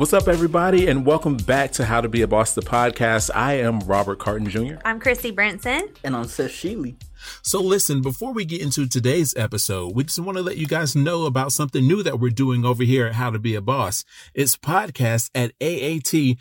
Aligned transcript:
What's 0.00 0.14
up, 0.14 0.28
everybody, 0.28 0.86
and 0.88 1.04
welcome 1.04 1.36
back 1.36 1.72
to 1.72 1.84
How 1.84 2.00
to 2.00 2.08
Be 2.08 2.22
a 2.22 2.26
Boss, 2.26 2.54
the 2.54 2.62
podcast. 2.62 3.28
I 3.34 3.58
am 3.58 3.80
Robert 3.80 4.18
Carton 4.18 4.48
Jr. 4.48 4.76
I'm 4.82 4.98
Chrissy 4.98 5.30
Brinson. 5.30 5.94
And 6.02 6.16
I'm 6.16 6.24
Seth 6.24 6.52
Sheely. 6.52 6.94
So, 7.50 7.60
listen, 7.60 8.00
before 8.00 8.32
we 8.32 8.44
get 8.44 8.62
into 8.62 8.86
today's 8.86 9.34
episode, 9.36 9.96
we 9.96 10.04
just 10.04 10.20
want 10.20 10.38
to 10.38 10.42
let 10.44 10.56
you 10.56 10.68
guys 10.68 10.94
know 10.94 11.26
about 11.26 11.50
something 11.50 11.84
new 11.84 12.00
that 12.04 12.20
we're 12.20 12.30
doing 12.30 12.64
over 12.64 12.84
here 12.84 13.06
at 13.06 13.14
How 13.14 13.30
to 13.30 13.40
Be 13.40 13.56
a 13.56 13.60
Boss. 13.60 14.04
It's 14.34 14.56
podcast 14.56 15.30
at 15.34 15.50
aat.team. 15.60 16.36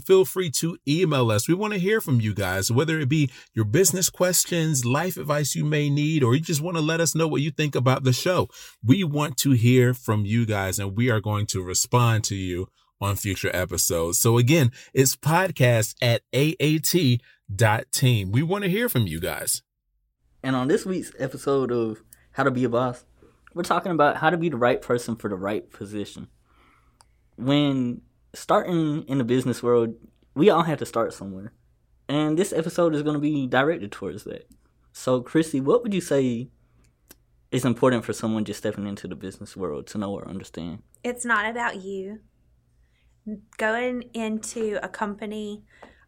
Feel 0.00 0.24
free 0.26 0.50
to 0.50 0.76
email 0.86 1.30
us. 1.30 1.48
We 1.48 1.54
want 1.54 1.72
to 1.72 1.78
hear 1.78 2.02
from 2.02 2.20
you 2.20 2.34
guys, 2.34 2.70
whether 2.70 3.00
it 3.00 3.08
be 3.08 3.30
your 3.54 3.64
business 3.64 4.10
questions, 4.10 4.84
life 4.84 5.16
advice 5.16 5.54
you 5.54 5.64
may 5.64 5.88
need, 5.88 6.22
or 6.22 6.34
you 6.34 6.42
just 6.42 6.60
want 6.60 6.76
to 6.76 6.82
let 6.82 7.00
us 7.00 7.14
know 7.14 7.26
what 7.26 7.40
you 7.40 7.50
think 7.50 7.74
about 7.74 8.04
the 8.04 8.12
show. 8.12 8.50
We 8.84 9.04
want 9.04 9.38
to 9.38 9.52
hear 9.52 9.94
from 9.94 10.26
you 10.26 10.44
guys, 10.44 10.78
and 10.78 10.94
we 10.94 11.08
are 11.08 11.20
going 11.20 11.46
to 11.46 11.62
respond 11.62 12.24
to 12.24 12.34
you 12.34 12.68
on 13.00 13.16
future 13.16 13.50
episodes. 13.56 14.18
So, 14.18 14.36
again, 14.36 14.70
it's 14.92 15.16
podcast 15.16 15.94
at 16.02 16.20
aat 16.34 17.22
dot 17.56 17.84
team. 17.90 18.32
We 18.32 18.42
want 18.42 18.64
to 18.64 18.70
hear 18.70 18.90
from 18.90 19.06
you 19.06 19.18
guys. 19.18 19.62
And 20.44 20.54
on 20.54 20.68
this 20.68 20.84
week's 20.84 21.10
episode 21.18 21.72
of 21.72 22.02
How 22.32 22.42
to 22.42 22.50
Be 22.50 22.64
a 22.64 22.68
Boss, 22.68 23.06
we're 23.54 23.62
talking 23.62 23.92
about 23.92 24.18
how 24.18 24.28
to 24.28 24.36
be 24.36 24.50
the 24.50 24.58
right 24.58 24.82
person 24.82 25.16
for 25.16 25.30
the 25.30 25.36
right 25.36 25.70
position. 25.70 26.28
When 27.36 28.02
starting 28.34 29.04
in 29.08 29.16
the 29.16 29.24
business 29.24 29.62
world, 29.62 29.94
we 30.34 30.50
all 30.50 30.64
have 30.64 30.80
to 30.80 30.84
start 30.84 31.14
somewhere. 31.14 31.54
And 32.10 32.38
this 32.38 32.52
episode 32.52 32.94
is 32.94 33.02
going 33.02 33.14
to 33.14 33.20
be 33.20 33.46
directed 33.46 33.90
towards 33.90 34.24
that. 34.24 34.46
So, 34.92 35.22
Chrissy, 35.22 35.62
what 35.62 35.82
would 35.82 35.94
you 35.94 36.02
say 36.02 36.50
is 37.50 37.64
important 37.64 38.04
for 38.04 38.12
someone 38.12 38.44
just 38.44 38.58
stepping 38.58 38.86
into 38.86 39.08
the 39.08 39.16
business 39.16 39.56
world 39.56 39.86
to 39.86 39.98
know 39.98 40.12
or 40.12 40.28
understand? 40.28 40.82
It's 41.02 41.24
not 41.24 41.48
about 41.48 41.82
you. 41.82 42.20
Going 43.56 44.10
into 44.12 44.78
a 44.82 44.90
company 44.90 45.64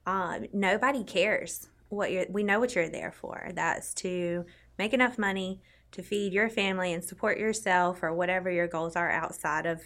um, 0.06 0.46
nobody 0.52 1.02
cares 1.02 1.68
what 1.88 2.10
you're 2.10 2.26
we 2.28 2.42
know 2.42 2.60
what 2.60 2.74
you're 2.74 2.88
there 2.88 3.12
for. 3.12 3.50
That's 3.54 3.94
to 3.94 4.44
make 4.78 4.92
enough 4.92 5.18
money 5.18 5.60
to 5.92 6.02
feed 6.02 6.32
your 6.32 6.48
family 6.48 6.92
and 6.92 7.04
support 7.04 7.38
yourself 7.38 8.02
or 8.02 8.12
whatever 8.12 8.50
your 8.50 8.66
goals 8.66 8.96
are 8.96 9.10
outside 9.10 9.66
of 9.66 9.82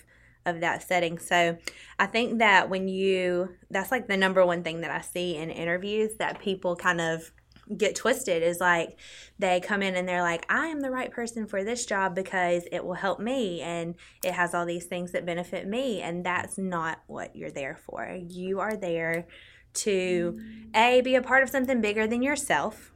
of 0.47 0.61
that 0.61 0.83
setting. 0.83 1.19
So 1.19 1.57
i 1.99 2.07
think 2.07 2.39
that 2.39 2.71
when 2.71 2.89
you 2.89 3.57
that's 3.71 3.91
like 3.91 4.09
the 4.09 4.17
number 4.17 4.45
one 4.45 4.63
thing 4.63 4.81
that 4.81 4.91
i 4.91 5.01
see 5.01 5.37
in 5.37 5.51
interviews 5.51 6.17
that 6.19 6.41
people 6.41 6.77
kind 6.77 7.01
of 7.01 7.31
get 7.77 7.95
twisted 7.95 8.43
is 8.43 8.59
like 8.59 8.99
they 9.39 9.61
come 9.61 9.81
in 9.81 9.95
and 9.95 10.09
they're 10.09 10.23
like 10.23 10.45
i 10.49 10.67
am 10.67 10.81
the 10.81 10.91
right 10.91 11.13
person 11.13 11.47
for 11.47 11.63
this 11.63 11.87
job 11.87 12.17
because 12.17 12.65
it 12.73 12.85
will 12.85 12.95
help 12.95 13.21
me 13.21 13.61
and 13.61 13.95
it 14.25 14.33
has 14.33 14.55
all 14.55 14.67
these 14.67 14.87
things 14.87 15.13
that 15.13 15.27
benefit 15.27 15.67
me. 15.67 16.01
And 16.01 16.25
that's 16.25 16.59
not 16.59 17.01
what 17.07 17.35
you're 17.37 17.51
there 17.51 17.79
for. 17.87 18.19
You 18.29 18.61
are 18.61 18.77
there 18.77 19.27
to 19.75 20.41
a 20.75 21.01
be 21.01 21.15
a 21.15 21.23
part 21.23 21.43
of 21.43 21.51
something 21.51 21.81
bigger 21.81 22.07
than 22.07 22.23
yourself. 22.23 22.93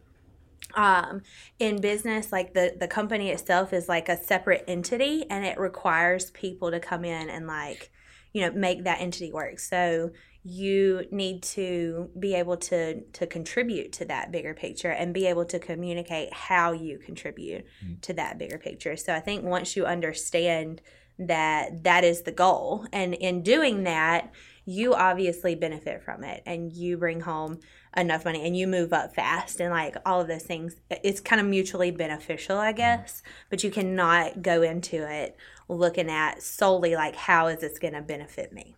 Um, 0.75 1.23
in 1.61 1.81
business 1.81 2.33
like 2.33 2.53
the 2.55 2.75
the 2.79 2.89
company 2.89 3.31
itself 3.31 3.73
is 3.73 3.89
like 3.89 4.09
a 4.09 4.17
separate 4.17 4.65
entity 4.67 5.25
and 5.31 5.45
it 5.45 5.57
requires 5.57 6.33
people 6.33 6.73
to 6.73 6.81
come 6.81 7.05
in 7.05 7.31
and 7.31 7.47
like 7.47 7.93
you 8.33 8.41
know 8.41 8.51
make 8.51 8.85
that 8.85 9.01
entity 9.01 9.31
work. 9.33 9.61
So 9.61 10.11
you 10.47 11.07
need 11.11 11.43
to 11.43 12.11
be 12.19 12.35
able 12.35 12.57
to 12.59 13.01
to 13.01 13.27
contribute 13.27 13.93
to 13.93 14.05
that 14.05 14.31
bigger 14.31 14.53
picture 14.53 14.91
and 14.91 15.15
be 15.15 15.27
able 15.27 15.47
to 15.47 15.59
communicate 15.59 16.33
how 16.35 16.73
you 16.73 16.99
contribute 16.99 17.65
mm-hmm. 17.83 17.95
to 18.03 18.13
that 18.13 18.39
bigger 18.39 18.59
picture. 18.59 18.97
So 18.97 19.15
i 19.15 19.21
think 19.21 19.43
once 19.43 19.75
you 19.75 19.87
understand 19.87 20.83
that 21.19 21.85
that 21.85 22.05
is 22.05 22.23
the 22.23 22.33
goal 22.33 22.87
and 22.93 23.15
in 23.15 23.43
doing 23.43 23.85
that 23.85 24.33
you 24.67 24.95
obviously 24.95 25.55
benefit 25.55 26.03
from 26.03 26.25
it 26.25 26.43
and 26.47 26.73
you 26.73 26.97
bring 26.97 27.21
home 27.21 27.61
enough 27.97 28.25
money 28.25 28.45
and 28.47 28.57
you 28.57 28.67
move 28.67 28.93
up 28.93 29.15
fast 29.15 29.61
and 29.61 29.71
like 29.71 29.97
all 30.07 30.21
of 30.21 30.29
those 30.29 30.43
things 30.43 30.77
it's 30.91 31.21
kind 31.21 31.41
of 31.41 31.47
mutually 31.47 31.91
beneficial 31.91 32.57
i 32.57 32.73
guess 32.73 33.23
but 33.51 33.63
you 33.63 33.71
cannot 33.71 34.43
go 34.43 34.63
into 34.63 35.09
it 35.09 35.37
looking 35.69 36.11
at 36.11 36.43
solely 36.43 36.95
like 36.95 37.17
how 37.17 37.47
is 37.47 37.61
this 37.61 37.79
going 37.79 37.95
to 37.95 38.03
benefit 38.03 38.53
me? 38.53 38.75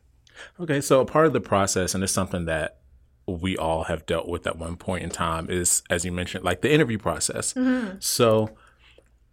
Okay 0.61 0.81
so 0.81 1.01
a 1.01 1.05
part 1.05 1.27
of 1.27 1.33
the 1.33 1.41
process 1.41 1.95
and 1.95 2.05
it's 2.05 2.13
something 2.13 2.45
that 2.45 2.79
we 3.27 3.57
all 3.57 3.85
have 3.85 4.07
dealt 4.07 4.29
with 4.29 4.47
at 4.47 4.57
one 4.57 4.77
point 4.77 5.03
in 5.03 5.11
time 5.11 5.49
is 5.51 5.83
as 5.91 6.05
you 6.05 6.13
mentioned 6.13 6.45
like 6.45 6.61
the 6.61 6.73
interview 6.73 6.99
process. 6.99 7.55
Mm-hmm. 7.55 7.97
so 8.01 8.51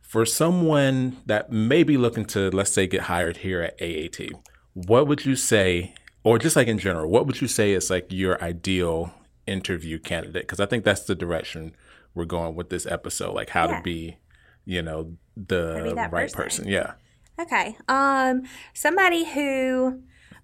for 0.01 0.25
someone 0.25 1.17
that 1.25 1.51
may 1.51 1.83
be 1.83 1.97
looking 1.97 2.25
to 2.25 2.49
let's 2.51 2.71
say 2.71 2.87
get 2.87 3.03
hired 3.03 3.37
here 3.37 3.61
at 3.61 3.77
aat 3.79 4.31
what 4.73 5.07
would 5.07 5.25
you 5.25 5.35
say 5.35 5.93
or 6.23 6.39
just 6.39 6.55
like 6.55 6.67
in 6.67 6.79
general, 6.79 7.09
what 7.09 7.25
would 7.25 7.41
you 7.41 7.47
say 7.47 7.73
is 7.73 7.89
like 7.89 8.07
your 8.09 8.41
ideal 8.43 9.13
interview 9.45 9.99
candidate? 9.99 10.43
Because 10.43 10.59
I 10.59 10.65
think 10.65 10.83
that's 10.83 11.03
the 11.03 11.15
direction 11.15 11.75
we're 12.13 12.25
going 12.25 12.55
with 12.55 12.69
this 12.69 12.85
episode, 12.85 13.33
like 13.33 13.49
how 13.49 13.67
yeah. 13.67 13.77
to 13.77 13.83
be, 13.83 14.17
you 14.65 14.81
know, 14.81 15.17
the 15.35 15.93
right 16.11 16.31
person. 16.31 16.43
person. 16.43 16.67
Yeah. 16.67 16.93
Okay. 17.39 17.75
Um, 17.87 18.43
somebody 18.73 19.25
who 19.25 20.01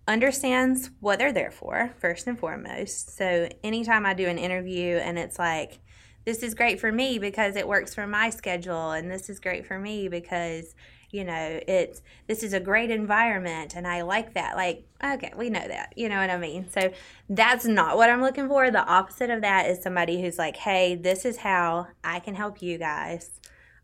understands 0.07 0.89
what 0.99 1.19
they're 1.19 1.31
there 1.31 1.51
for 1.51 1.93
first 1.99 2.25
and 2.25 2.37
foremost. 2.37 3.15
So 3.15 3.47
anytime 3.63 4.05
I 4.05 4.15
do 4.15 4.27
an 4.27 4.39
interview 4.39 4.97
and 4.97 5.19
it's 5.19 5.37
like, 5.37 5.79
this 6.25 6.43
is 6.43 6.53
great 6.53 6.79
for 6.79 6.91
me 6.91 7.19
because 7.19 7.55
it 7.55 7.67
works 7.67 7.95
for 7.95 8.05
my 8.05 8.29
schedule, 8.29 8.91
and 8.91 9.09
this 9.09 9.29
is 9.29 9.39
great 9.39 9.65
for 9.65 9.79
me 9.79 10.09
because 10.09 10.75
you 11.11 11.23
know 11.23 11.59
it's 11.67 12.01
this 12.27 12.43
is 12.43 12.53
a 12.53 12.59
great 12.59 12.91
environment 12.91 13.75
and 13.75 13.87
i 13.87 14.01
like 14.01 14.33
that. 14.33 14.55
Like 14.55 14.85
okay 15.03 15.31
we 15.37 15.49
know 15.49 15.67
that 15.67 15.93
you 15.95 16.09
know 16.09 16.17
what 16.17 16.29
i 16.29 16.37
mean? 16.37 16.69
So 16.69 16.91
that's 17.29 17.65
not 17.65 17.97
what 17.97 18.09
i'm 18.09 18.21
looking 18.21 18.47
for. 18.47 18.71
The 18.71 18.85
opposite 18.85 19.29
of 19.29 19.41
that 19.41 19.69
is 19.69 19.81
somebody 19.81 20.21
who's 20.21 20.37
like 20.37 20.57
hey 20.57 20.95
this 20.95 21.25
is 21.25 21.37
how 21.37 21.87
i 22.03 22.19
can 22.19 22.35
help 22.35 22.61
you 22.61 22.77
guys. 22.77 23.31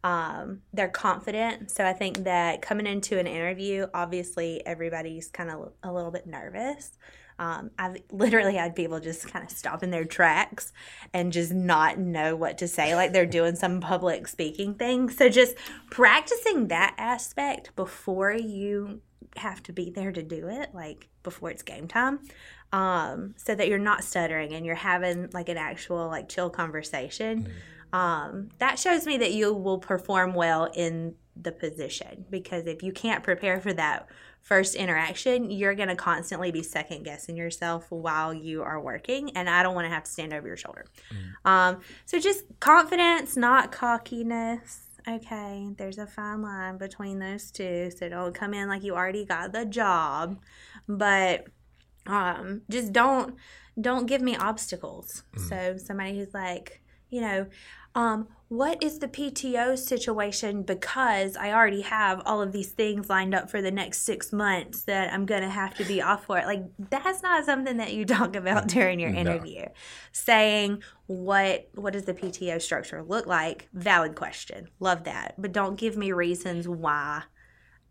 Um, 0.03 0.61
they're 0.71 0.87
confident. 0.87 1.71
So 1.71 1.85
i 1.85 1.93
think 1.93 2.23
that 2.25 2.61
coming 2.61 2.87
into 2.87 3.17
an 3.19 3.27
interview 3.27 3.87
obviously 3.93 4.65
everybody's 4.65 5.29
kind 5.29 5.49
of 5.49 5.71
a 5.83 5.91
little 5.91 6.11
bit 6.11 6.27
nervous 6.27 6.91
um, 7.37 7.71
I've 7.77 7.97
literally 8.11 8.55
had 8.55 8.75
people 8.75 8.99
just 8.99 9.27
kind 9.31 9.43
of 9.43 9.51
stop 9.51 9.83
in 9.83 9.91
their 9.91 10.05
tracks 10.05 10.71
and 11.13 11.33
just 11.33 11.53
not 11.53 11.97
know 11.97 12.35
what 12.35 12.57
to 12.59 12.67
say, 12.67 12.95
like 12.95 13.11
they're 13.11 13.25
doing 13.25 13.55
some 13.55 13.81
public 13.81 14.27
speaking 14.27 14.75
thing. 14.75 15.09
So 15.09 15.29
just 15.29 15.55
practicing 15.89 16.69
that 16.69 16.95
aspect 16.97 17.75
before 17.75 18.33
you 18.33 19.01
have 19.37 19.61
to 19.63 19.73
be 19.73 19.89
there 19.89 20.11
to 20.11 20.23
do 20.23 20.47
it, 20.47 20.69
like 20.73 21.09
before 21.23 21.49
it's 21.49 21.61
game 21.61 21.87
time, 21.87 22.19
um, 22.71 23.35
so 23.37 23.53
that 23.53 23.67
you're 23.67 23.79
not 23.79 24.03
stuttering 24.03 24.53
and 24.53 24.65
you're 24.65 24.75
having 24.75 25.29
like 25.33 25.49
an 25.49 25.57
actual 25.57 26.07
like 26.07 26.29
chill 26.29 26.49
conversation. 26.49 27.43
Mm-hmm. 27.43 27.97
Um, 27.97 28.49
that 28.59 28.79
shows 28.79 29.05
me 29.05 29.17
that 29.17 29.33
you 29.33 29.53
will 29.53 29.79
perform 29.79 30.33
well 30.33 30.69
in 30.73 31.15
the 31.35 31.51
position 31.51 32.25
because 32.29 32.65
if 32.65 32.81
you 32.81 32.91
can't 32.91 33.23
prepare 33.23 33.59
for 33.59 33.73
that 33.73 34.07
first 34.45 34.75
interaction, 34.75 35.49
you're 35.49 35.73
going 35.73 35.89
to 35.89 35.95
constantly 35.95 36.51
be 36.51 36.61
second 36.61 37.03
guessing 37.03 37.35
yourself 37.35 37.87
while 37.89 38.31
you 38.31 38.61
are 38.61 38.79
working. 38.79 39.35
And 39.35 39.49
I 39.49 39.63
don't 39.63 39.73
want 39.73 39.85
to 39.85 39.89
have 39.89 40.03
to 40.03 40.11
stand 40.11 40.33
over 40.33 40.47
your 40.47 40.55
shoulder. 40.55 40.85
Mm. 41.11 41.49
Um, 41.49 41.81
so 42.05 42.19
just 42.19 42.43
confidence, 42.59 43.35
not 43.35 43.71
cockiness. 43.71 44.81
Okay, 45.07 45.67
there's 45.77 45.97
a 45.97 46.05
fine 46.05 46.43
line 46.43 46.77
between 46.77 47.17
those 47.17 47.49
two. 47.49 47.89
So 47.97 48.07
don't 48.07 48.35
come 48.35 48.53
in 48.53 48.69
like 48.69 48.83
you 48.83 48.93
already 48.93 49.25
got 49.25 49.51
the 49.51 49.65
job, 49.65 50.39
but 50.87 51.47
um, 52.05 52.61
just 52.69 52.93
don't 52.93 53.35
don't 53.81 54.05
give 54.05 54.21
me 54.21 54.35
obstacles. 54.37 55.23
Mm. 55.35 55.49
So 55.49 55.77
somebody 55.83 56.17
who's 56.17 56.33
like, 56.35 56.81
you 57.09 57.21
know, 57.21 57.47
um, 57.95 58.27
what 58.47 58.83
is 58.83 58.99
the 58.99 59.07
PTO 59.07 59.77
situation 59.77 60.61
because 60.61 61.35
I 61.35 61.51
already 61.51 61.81
have 61.81 62.21
all 62.25 62.41
of 62.41 62.51
these 62.51 62.71
things 62.71 63.09
lined 63.09 63.33
up 63.33 63.49
for 63.49 63.59
the 63.59 63.71
next 63.71 64.01
six 64.01 64.31
months 64.31 64.83
that 64.83 65.11
I'm 65.11 65.25
going 65.25 65.41
to 65.41 65.49
have 65.49 65.73
to 65.75 65.83
be 65.83 66.01
off 66.01 66.25
for. 66.25 66.35
Like, 66.35 66.63
that's 66.77 67.23
not 67.23 67.45
something 67.45 67.77
that 67.77 67.93
you 67.93 68.05
talk 68.05 68.35
about 68.35 68.67
during 68.67 68.99
your 68.99 69.09
interview. 69.09 69.61
No. 69.61 69.71
Saying, 70.11 70.83
what 71.07 71.69
what 71.73 71.93
does 71.93 72.05
the 72.05 72.13
PTO 72.13 72.61
structure 72.61 73.03
look 73.03 73.25
like? 73.25 73.67
Valid 73.73 74.15
question. 74.15 74.67
Love 74.79 75.05
that. 75.05 75.35
But 75.39 75.51
don't 75.51 75.75
give 75.75 75.97
me 75.97 76.11
reasons 76.11 76.67
why 76.67 77.23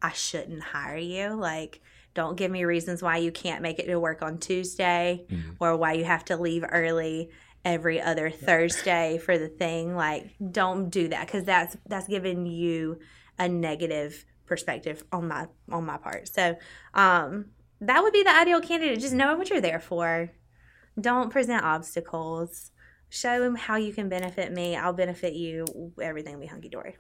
I 0.01 0.13
shouldn't 0.13 0.63
hire 0.63 0.97
you. 0.97 1.35
Like, 1.35 1.81
don't 2.15 2.37
give 2.37 2.51
me 2.51 2.65
reasons 2.65 3.03
why 3.03 3.17
you 3.17 3.33
can't 3.33 3.63
make 3.63 3.81
it 3.81 3.87
to 3.87 3.99
work 3.99 4.23
on 4.23 4.39
Tuesday 4.39 5.25
mm-hmm. 5.29 5.53
or 5.59 5.77
why 5.77 5.95
you 5.95 6.05
have 6.05 6.25
to 6.27 6.37
leave 6.37 6.65
early 6.71 7.31
every 7.65 8.01
other 8.01 8.31
Thursday 8.31 9.19
for 9.19 9.39
the 9.39 9.49
thing. 9.49 9.97
Like, 9.97 10.35
don't 10.51 10.91
do 10.91 11.09
that 11.09 11.27
because 11.27 11.45
that's 11.45 11.77
that's 11.87 12.09
giving 12.09 12.47
you 12.47 12.99
a 13.39 13.49
negative 13.49 14.25
perspective 14.47 15.05
on 15.13 15.29
my 15.29 15.47
on 15.71 15.87
my 15.87 15.97
part. 15.97 16.29
So, 16.29 16.57
um, 16.93 17.47
that 17.81 18.03
would 18.03 18.13
be 18.13 18.23
the 18.23 18.35
ideal 18.35 18.61
candidate. 18.61 19.01
Just 19.01 19.15
know 19.15 19.37
what 19.37 19.51
you're 19.51 19.61
there 19.61 19.81
for. 19.81 20.31
Don't 21.01 21.31
present 21.31 21.65
obstacles. 21.65 22.71
Show 23.09 23.41
them 23.41 23.55
how 23.55 23.77
you 23.77 23.93
can 23.93 24.09
benefit 24.09 24.53
me. 24.53 24.77
I'll 24.77 24.93
benefit 24.93 25.35
you. 25.35 25.93
Everything 26.01 26.35
will 26.35 26.41
be 26.41 26.47
hunky 26.47 26.69
dory. 26.69 26.97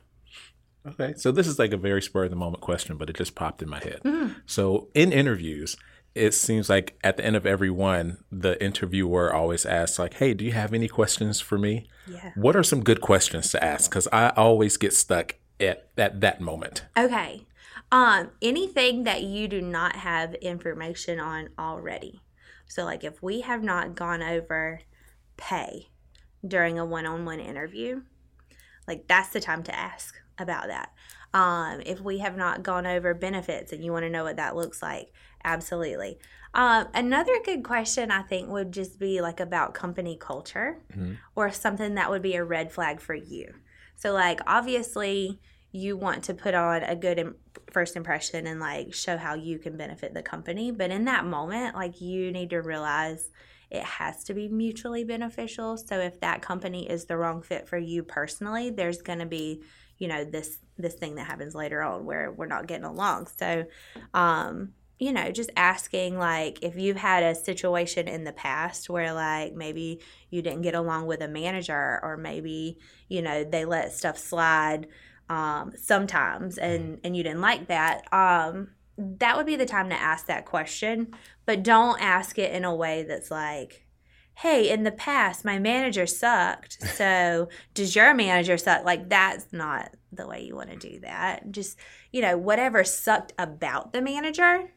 Okay, 0.87 1.14
so 1.17 1.32
this 1.32 1.46
is 1.46 1.58
like 1.58 1.72
a 1.72 1.78
very 1.78 2.02
spur 2.02 2.25
of 2.25 2.31
the 2.31 2.37
moment 2.37 2.60
question, 2.60 2.99
but 2.99 3.08
it 3.08 3.17
just 3.17 3.34
popped 3.34 3.62
in 3.62 3.70
my 3.70 3.78
head. 3.78 4.00
Mm-hmm. 4.05 4.32
So, 4.44 4.88
in 4.94 5.12
interviews, 5.12 5.76
it 6.14 6.32
seems 6.32 6.69
like 6.69 6.96
at 7.02 7.16
the 7.16 7.25
end 7.25 7.37
of 7.37 7.44
every 7.44 7.70
one, 7.70 8.19
the 8.31 8.62
interviewer 8.62 9.32
always 9.32 9.66
asks, 9.66 9.99
like, 9.99 10.14
"Hey, 10.14 10.34
do 10.34 10.44
you 10.44 10.52
have 10.52 10.72
any 10.72 10.88
questions 10.88 11.40
for 11.40 11.58
me?" 11.58 11.88
Yeah. 12.06 12.32
What 12.37 12.55
are 12.56 12.62
some 12.62 12.82
good 12.82 13.00
questions 13.00 13.50
to 13.52 13.64
ask? 13.64 13.90
Because 13.90 14.08
I 14.12 14.28
always 14.31 14.76
get 14.76 14.93
stuck 14.93 15.34
at 15.58 15.88
at 15.96 16.20
that 16.20 16.40
moment. 16.40 16.84
Okay. 16.96 17.46
Um, 17.90 18.31
anything 18.43 19.05
that 19.05 19.22
you 19.22 19.49
do 19.49 19.61
not 19.61 19.96
have 19.96 20.34
information 20.34 21.20
on 21.20 21.50
already. 21.58 22.22
So, 22.67 22.84
like 22.84 23.05
if 23.05 23.22
we 23.22 23.43
have 23.43 23.62
not 23.62 23.94
gone 23.94 24.22
over 24.22 24.81
pay 25.37 25.90
during 26.46 26.78
a 26.78 26.84
one 26.84 27.06
on 27.06 27.25
one 27.25 27.40
interview, 27.40 28.02
like 28.87 29.06
that's 29.08 29.31
the 29.31 29.40
time 29.40 29.62
to 29.64 29.75
ask 29.75 30.14
about 30.38 30.69
that. 30.69 30.93
Um, 31.32 31.82
if 31.84 32.00
we 32.00 32.19
have 32.19 32.37
not 32.37 32.62
gone 32.62 32.87
over 32.87 33.12
benefits 33.12 33.72
and 33.72 33.84
you 33.84 33.93
want 33.93 34.05
to 34.05 34.10
know 34.10 34.25
what 34.25 34.37
that 34.37 34.55
looks 34.55 34.82
like, 34.82 35.12
absolutely. 35.44 36.19
Um, 36.55 36.87
another 36.94 37.32
good 37.44 37.64
question 37.64 38.11
I 38.11 38.23
think 38.23 38.49
would 38.49 38.73
just 38.73 38.99
be 38.99 39.20
like 39.20 39.41
about 39.41 39.75
company 39.75 40.17
culture 40.20 40.79
Mhm. 40.96 41.19
or 41.35 41.50
something 41.50 41.94
that 41.94 42.11
would 42.11 42.23
be 42.23 42.35
a 42.37 42.44
red 42.44 42.70
flag 42.73 43.00
for 43.00 43.14
you. 43.14 43.55
So, 43.96 44.12
like, 44.12 44.41
obviously, 44.46 45.41
you 45.73 45.96
want 45.96 46.23
to 46.25 46.35
put 46.35 46.55
on 46.55 46.85
a 46.85 46.94
good 46.94 47.19
im- 47.19 47.37
first 47.73 47.96
impression 47.96 48.46
and 48.46 48.61
like 48.61 48.94
show 48.94 49.17
how 49.17 49.35
you 49.35 49.58
can 49.58 49.76
benefit 49.76 50.14
the 50.14 50.23
company. 50.23 50.70
But 50.70 50.91
in 50.93 51.05
that 51.06 51.25
moment, 51.25 51.75
like, 51.75 52.00
you 52.00 52.31
need 52.31 52.50
to 52.50 52.61
realize 52.61 53.31
it 53.70 53.82
has 53.82 54.23
to 54.25 54.35
be 54.35 54.49
mutually 54.49 55.02
beneficial. 55.02 55.76
So, 55.76 55.99
if 55.99 56.20
that 56.20 56.41
company 56.43 56.88
is 56.88 57.06
the 57.06 57.17
wrong 57.17 57.43
fit 57.43 57.67
for 57.69 57.79
you 57.79 58.05
personally, 58.05 58.70
there's 58.70 59.02
going 59.02 59.19
to 59.19 59.26
be 59.26 59.62
you 59.99 60.08
know 60.08 60.25
this 60.25 60.58
this 60.76 60.94
thing 60.94 61.14
that 61.14 61.26
happens 61.26 61.55
later 61.55 61.81
on 61.81 62.05
where 62.05 62.32
we're 62.32 62.46
not 62.46 62.67
getting 62.67 62.85
along 62.85 63.29
so 63.29 63.64
um 64.12 64.73
you 64.99 65.12
know 65.12 65.31
just 65.31 65.50
asking 65.56 66.19
like 66.19 66.58
if 66.62 66.76
you've 66.76 66.96
had 66.96 67.23
a 67.23 67.35
situation 67.35 68.08
in 68.08 68.25
the 68.25 68.32
past 68.32 68.88
where 68.88 69.12
like 69.12 69.55
maybe 69.55 70.00
you 70.31 70.43
didn't 70.43 70.62
get 70.62 70.75
along 70.75 71.06
with 71.06 71.20
a 71.20 71.29
manager 71.29 72.00
or 72.02 72.17
maybe 72.17 72.79
you 73.08 73.20
know 73.20 73.44
they 73.44 73.64
let 73.64 73.93
stuff 73.93 74.19
slide 74.19 74.87
um 75.29 75.73
sometimes 75.76 76.58
and 76.58 77.00
and 77.02 77.17
you 77.17 77.23
didn't 77.23 77.41
like 77.41 77.67
that 77.69 78.12
um 78.12 78.69
that 78.96 79.37
would 79.37 79.46
be 79.46 79.56
the 79.56 79.67
time 79.67 79.88
to 79.88 80.00
ask 80.00 80.26
that 80.26 80.44
question 80.44 81.12
but 81.46 81.62
don't 81.62 82.00
ask 82.00 82.38
it 82.38 82.52
in 82.52 82.64
a 82.64 82.75
way 82.75 83.02
that's 83.02 83.31
like 83.31 83.85
hey, 84.37 84.69
in 84.69 84.82
the 84.82 84.93
past, 84.93 85.44
my 85.44 85.58
manager 85.58 86.06
sucked. 86.06 86.79
So 86.94 87.49
does 87.73 87.96
your 87.96 88.14
manager 88.14 88.56
suck? 88.56 88.85
Like, 88.85 89.08
that's 89.08 89.52
not 89.52 89.94
the 90.12 90.29
way 90.29 90.44
you 90.44 90.55
want 90.55 90.70
to 90.70 90.76
do 90.76 91.00
that. 91.00 91.50
Just, 91.50 91.76
you 92.12 92.23
know, 92.23 92.37
whatever 92.37 92.85
sucked 92.85 93.32
about 93.37 93.93
the 93.93 94.00
manager, 94.00 94.70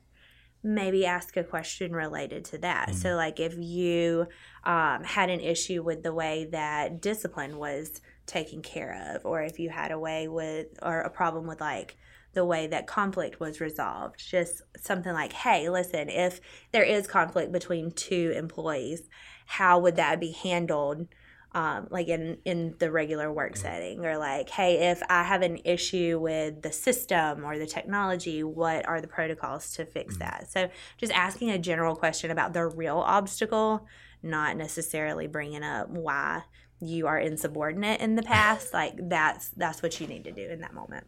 maybe 0.63 1.05
ask 1.05 1.37
a 1.37 1.43
question 1.43 1.93
related 1.93 2.45
to 2.45 2.57
that. 2.59 2.95
So, 2.95 3.15
like, 3.15 3.39
if 3.39 3.55
you 3.57 4.27
um, 4.63 5.03
had 5.03 5.29
an 5.29 5.39
issue 5.39 5.83
with 5.83 6.03
the 6.03 6.13
way 6.13 6.47
that 6.51 7.01
discipline 7.01 7.57
was 7.57 8.01
taken 8.25 8.61
care 8.61 9.15
of, 9.15 9.25
or 9.25 9.41
if 9.41 9.59
you 9.59 9.69
had 9.69 9.91
a 9.91 9.99
way 9.99 10.27
with, 10.27 10.67
or 10.81 11.01
a 11.01 11.09
problem 11.09 11.47
with, 11.47 11.61
like, 11.61 11.97
the 12.33 12.45
way 12.45 12.67
that 12.67 12.85
conflict 12.85 13.39
was 13.39 13.59
resolved. 13.59 14.19
Just 14.19 14.61
something 14.77 15.13
like, 15.13 15.33
hey, 15.33 15.69
listen, 15.69 16.07
if 16.09 16.39
there 16.71 16.83
is 16.83 17.07
conflict 17.07 17.51
between 17.51 17.91
two 17.91 18.31
employees, 18.35 19.09
how 19.47 19.79
would 19.79 19.95
that 19.95 20.19
be 20.19 20.31
handled? 20.31 21.07
Um, 21.53 21.87
like 21.89 22.07
in 22.07 22.37
in 22.45 22.75
the 22.77 22.91
regular 22.91 23.31
work 23.31 23.55
setting, 23.55 24.05
or 24.05 24.17
like, 24.17 24.49
hey, 24.49 24.91
if 24.91 25.01
I 25.09 25.23
have 25.23 25.41
an 25.41 25.59
issue 25.63 26.19
with 26.19 26.61
the 26.61 26.71
system 26.71 27.45
or 27.45 27.57
the 27.57 27.65
technology, 27.65 28.43
what 28.43 28.85
are 28.85 29.01
the 29.01 29.07
protocols 29.07 29.73
to 29.73 29.85
fix 29.85 30.17
that? 30.17 30.51
So, 30.51 30.69
just 30.97 31.13
asking 31.13 31.49
a 31.51 31.57
general 31.57 31.95
question 31.95 32.31
about 32.31 32.53
the 32.53 32.67
real 32.67 32.97
obstacle, 32.97 33.87
not 34.21 34.57
necessarily 34.57 35.25
bringing 35.27 35.63
up 35.63 35.89
why 35.89 36.43
you 36.79 37.07
are 37.07 37.19
insubordinate 37.19 38.01
in 38.01 38.15
the 38.15 38.23
past. 38.35 38.73
like 38.73 38.93
that's 39.09 39.49
that's 39.49 39.81
what 39.81 39.99
you 39.99 40.07
need 40.07 40.25
to 40.25 40.31
do 40.31 40.47
in 40.47 40.61
that 40.61 40.73
moment. 40.73 41.05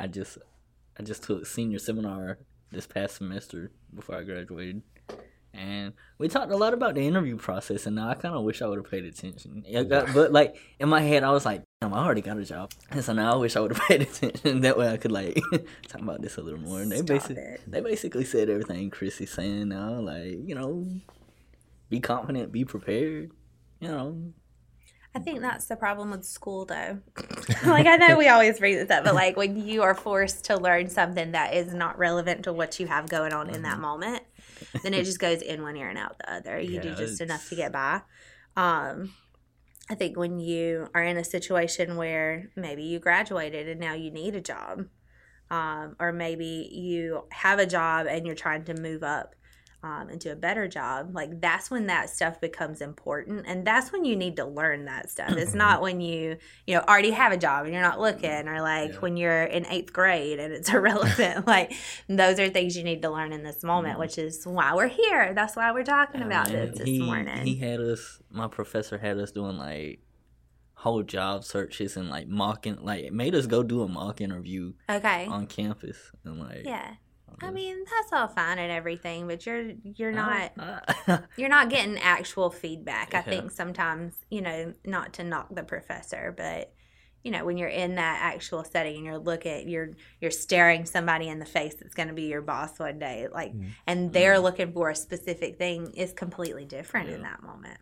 I 0.00 0.06
just 0.06 0.38
I 0.98 1.02
just 1.02 1.22
took 1.22 1.46
senior 1.46 1.78
seminar 1.78 2.38
this 2.70 2.86
past 2.86 3.16
semester 3.16 3.70
before 3.94 4.16
I 4.16 4.22
graduated. 4.22 4.82
And 5.54 5.92
we 6.18 6.28
talked 6.28 6.50
a 6.50 6.56
lot 6.56 6.74
about 6.74 6.94
the 6.94 7.06
interview 7.06 7.36
process, 7.36 7.86
and 7.86 7.94
now 7.96 8.08
I 8.08 8.14
kind 8.14 8.34
of 8.34 8.42
wish 8.42 8.60
I 8.60 8.66
would 8.66 8.78
have 8.78 8.90
paid 8.90 9.04
attention. 9.04 9.64
Got- 9.88 10.12
but 10.12 10.32
like 10.32 10.56
in 10.80 10.88
my 10.88 11.00
head, 11.00 11.22
I 11.22 11.30
was 11.30 11.46
like, 11.46 11.62
"Damn, 11.80 11.94
I 11.94 12.04
already 12.04 12.22
got 12.22 12.38
a 12.38 12.44
job," 12.44 12.72
and 12.90 13.04
so 13.04 13.12
now 13.12 13.34
I 13.34 13.36
wish 13.36 13.54
I 13.54 13.60
would 13.60 13.72
have 13.76 13.82
paid 13.88 14.02
attention. 14.02 14.62
that 14.62 14.76
way, 14.76 14.88
I 14.88 14.96
could 14.96 15.12
like 15.12 15.40
talk 15.88 16.00
about 16.00 16.22
this 16.22 16.36
a 16.36 16.42
little 16.42 16.60
more. 16.60 16.80
And 16.80 16.90
they 16.90 16.96
Stop 16.96 17.06
basically 17.06 17.42
it. 17.42 17.60
they 17.68 17.80
basically 17.80 18.24
said 18.24 18.50
everything 18.50 18.90
Chris 18.90 19.20
is 19.20 19.30
saying 19.30 19.68
now, 19.68 20.00
like 20.00 20.38
you 20.44 20.56
know, 20.56 20.86
be 21.88 22.00
confident, 22.00 22.50
be 22.50 22.64
prepared. 22.64 23.30
You 23.80 23.88
know, 23.88 24.32
I 25.16 25.20
think 25.20 25.40
that's 25.40 25.66
the 25.66 25.76
problem 25.76 26.10
with 26.10 26.24
school, 26.24 26.64
though. 26.64 26.98
like, 27.64 27.86
I 27.86 27.96
know 27.96 28.18
we 28.18 28.26
always 28.26 28.58
bring 28.58 28.74
this 28.74 28.90
up, 28.90 29.04
but 29.04 29.14
like 29.14 29.36
when 29.36 29.64
you 29.64 29.82
are 29.82 29.94
forced 29.94 30.44
to 30.46 30.56
learn 30.56 30.88
something 30.88 31.30
that 31.32 31.54
is 31.54 31.72
not 31.72 31.96
relevant 31.98 32.42
to 32.44 32.52
what 32.52 32.80
you 32.80 32.88
have 32.88 33.08
going 33.08 33.32
on 33.32 33.48
in 33.48 33.62
that 33.62 33.74
mm-hmm. 33.74 33.82
moment, 33.82 34.22
then 34.82 34.94
it 34.94 35.04
just 35.04 35.18
goes 35.18 35.42
in 35.42 35.62
one 35.62 35.76
ear 35.76 35.88
and 35.88 35.98
out 35.98 36.18
the 36.18 36.32
other. 36.32 36.60
You 36.60 36.80
do 36.80 36.88
Yeah, 36.88 36.94
just 36.94 37.20
enough 37.20 37.48
to 37.48 37.56
get 37.56 37.72
by. 37.72 38.02
Um, 38.56 39.14
I 39.90 39.94
think 39.94 40.16
when 40.16 40.40
you 40.40 40.88
are 40.94 41.02
in 41.02 41.16
a 41.16 41.24
situation 41.24 41.96
where 41.96 42.50
maybe 42.56 42.82
you 42.82 42.98
graduated 42.98 43.68
and 43.68 43.80
now 43.80 43.94
you 43.94 44.10
need 44.10 44.34
a 44.34 44.40
job, 44.40 44.86
um, 45.50 45.96
or 46.00 46.12
maybe 46.12 46.70
you 46.72 47.24
have 47.30 47.58
a 47.58 47.66
job 47.66 48.06
and 48.06 48.24
you're 48.24 48.34
trying 48.34 48.64
to 48.64 48.74
move 48.74 49.02
up 49.02 49.34
um, 49.84 50.08
into 50.08 50.32
a 50.32 50.34
better 50.34 50.66
job, 50.66 51.14
like 51.14 51.42
that's 51.42 51.70
when 51.70 51.88
that 51.88 52.08
stuff 52.08 52.40
becomes 52.40 52.80
important, 52.80 53.44
and 53.46 53.66
that's 53.66 53.92
when 53.92 54.06
you 54.06 54.16
need 54.16 54.36
to 54.36 54.46
learn 54.46 54.86
that 54.86 55.10
stuff. 55.10 55.32
It's 55.32 55.50
mm-hmm. 55.50 55.58
not 55.58 55.82
when 55.82 56.00
you 56.00 56.38
you 56.66 56.74
know 56.74 56.80
already 56.88 57.10
have 57.10 57.32
a 57.32 57.36
job 57.36 57.66
and 57.66 57.74
you're 57.74 57.82
not 57.82 58.00
looking, 58.00 58.30
mm-hmm. 58.30 58.48
or 58.48 58.62
like 58.62 58.92
Yeah. 58.92 58.98
when 59.00 59.18
you're 59.18 59.44
in 59.44 59.66
eighth 59.66 59.92
grade 59.92 60.40
and 60.40 60.54
it's 60.54 60.68
irrelevant. 60.72 61.46
like 61.54 61.74
those 62.08 62.40
are 62.40 62.48
things 62.48 62.78
you 62.78 62.82
need 62.82 63.02
to 63.02 63.10
learn 63.10 63.32
in 63.32 63.42
this 63.42 63.62
moment, 63.62 63.92
mm-hmm. 63.92 64.00
which 64.00 64.16
is 64.16 64.46
why 64.46 64.74
we're 64.74 64.88
here. 64.88 65.34
That's 65.34 65.54
why 65.54 65.70
we're 65.70 65.84
talking 65.84 66.22
oh, 66.22 66.26
about 66.26 66.50
man, 66.50 66.70
this 66.70 66.78
this 66.78 66.88
he, 66.88 67.02
morning. 67.02 67.46
He 67.46 67.56
had 67.56 67.80
us. 67.80 68.20
My 68.30 68.48
professor 68.48 68.96
had 68.96 69.18
us 69.18 69.32
doing 69.32 69.58
like 69.58 70.00
whole 70.76 71.02
job 71.02 71.44
searches 71.44 71.98
and 71.98 72.08
like 72.08 72.26
mocking, 72.26 72.76
like 72.82 73.12
made 73.12 73.34
us 73.34 73.46
go 73.46 73.62
do 73.62 73.82
a 73.82 73.88
mock 73.88 74.22
interview 74.22 74.72
okay. 74.88 75.26
on 75.26 75.46
campus 75.46 76.10
and 76.24 76.40
like 76.40 76.64
Yeah. 76.64 76.94
I 77.42 77.50
mean, 77.50 77.84
that's 77.84 78.12
all 78.12 78.28
fine 78.28 78.58
and 78.58 78.70
everything, 78.72 79.26
but 79.26 79.44
you're 79.46 79.72
you're 79.82 80.12
not 80.12 80.52
Uh, 80.58 81.18
you're 81.36 81.48
not 81.48 81.70
getting 81.70 81.98
actual 81.98 82.50
feedback. 82.50 83.14
I 83.14 83.22
think 83.22 83.50
sometimes, 83.50 84.14
you 84.30 84.40
know, 84.42 84.72
not 84.84 85.14
to 85.14 85.24
knock 85.24 85.48
the 85.54 85.62
professor, 85.62 86.32
but 86.36 86.72
you 87.22 87.30
know, 87.30 87.44
when 87.44 87.56
you're 87.56 87.68
in 87.68 87.94
that 87.94 88.18
actual 88.22 88.64
setting 88.64 88.96
and 88.96 89.04
you're 89.06 89.18
looking 89.18 89.68
you're 89.68 89.90
you're 90.20 90.30
staring 90.30 90.84
somebody 90.84 91.28
in 91.28 91.38
the 91.38 91.46
face 91.46 91.74
that's 91.74 91.94
going 91.94 92.08
to 92.08 92.14
be 92.14 92.24
your 92.24 92.42
boss 92.42 92.78
one 92.78 92.98
day, 92.98 93.28
like 93.32 93.52
Mhm. 93.54 93.70
and 93.86 94.12
they're 94.12 94.38
looking 94.38 94.72
for 94.72 94.90
a 94.90 94.94
specific 94.94 95.56
thing 95.58 95.92
is 95.94 96.12
completely 96.12 96.64
different 96.66 97.08
in 97.10 97.22
that 97.22 97.42
moment. 97.42 97.78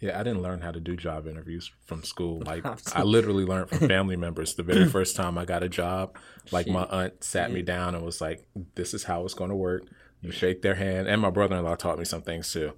Yeah, 0.00 0.18
I 0.18 0.22
didn't 0.22 0.42
learn 0.42 0.60
how 0.60 0.70
to 0.70 0.78
do 0.80 0.94
job 0.96 1.26
interviews 1.26 1.70
from 1.86 2.04
school. 2.04 2.42
Like 2.46 2.64
I'm 2.96 3.06
literally 3.06 3.44
learned 3.44 3.68
from 3.70 3.88
family 3.88 4.16
members. 4.26 4.54
The 4.54 4.62
very 4.62 4.88
first 4.88 5.16
time 5.16 5.36
I 5.38 5.44
got 5.44 5.62
a 5.62 5.68
job, 5.68 6.16
like 6.52 6.66
my 6.68 6.84
aunt 6.84 7.24
sat 7.24 7.50
me 7.52 7.62
down 7.62 7.94
and 7.94 8.04
was 8.04 8.20
like, 8.20 8.46
"This 8.74 8.94
is 8.94 9.04
how 9.04 9.24
it's 9.24 9.34
going 9.34 9.50
to 9.50 9.56
work." 9.56 9.82
You 10.20 10.30
shake 10.32 10.62
their 10.62 10.74
hand, 10.76 11.06
and 11.08 11.20
my 11.20 11.30
brother-in-law 11.30 11.76
taught 11.76 11.98
me 11.98 12.04
some 12.04 12.22
things 12.22 12.52
too. 12.52 12.72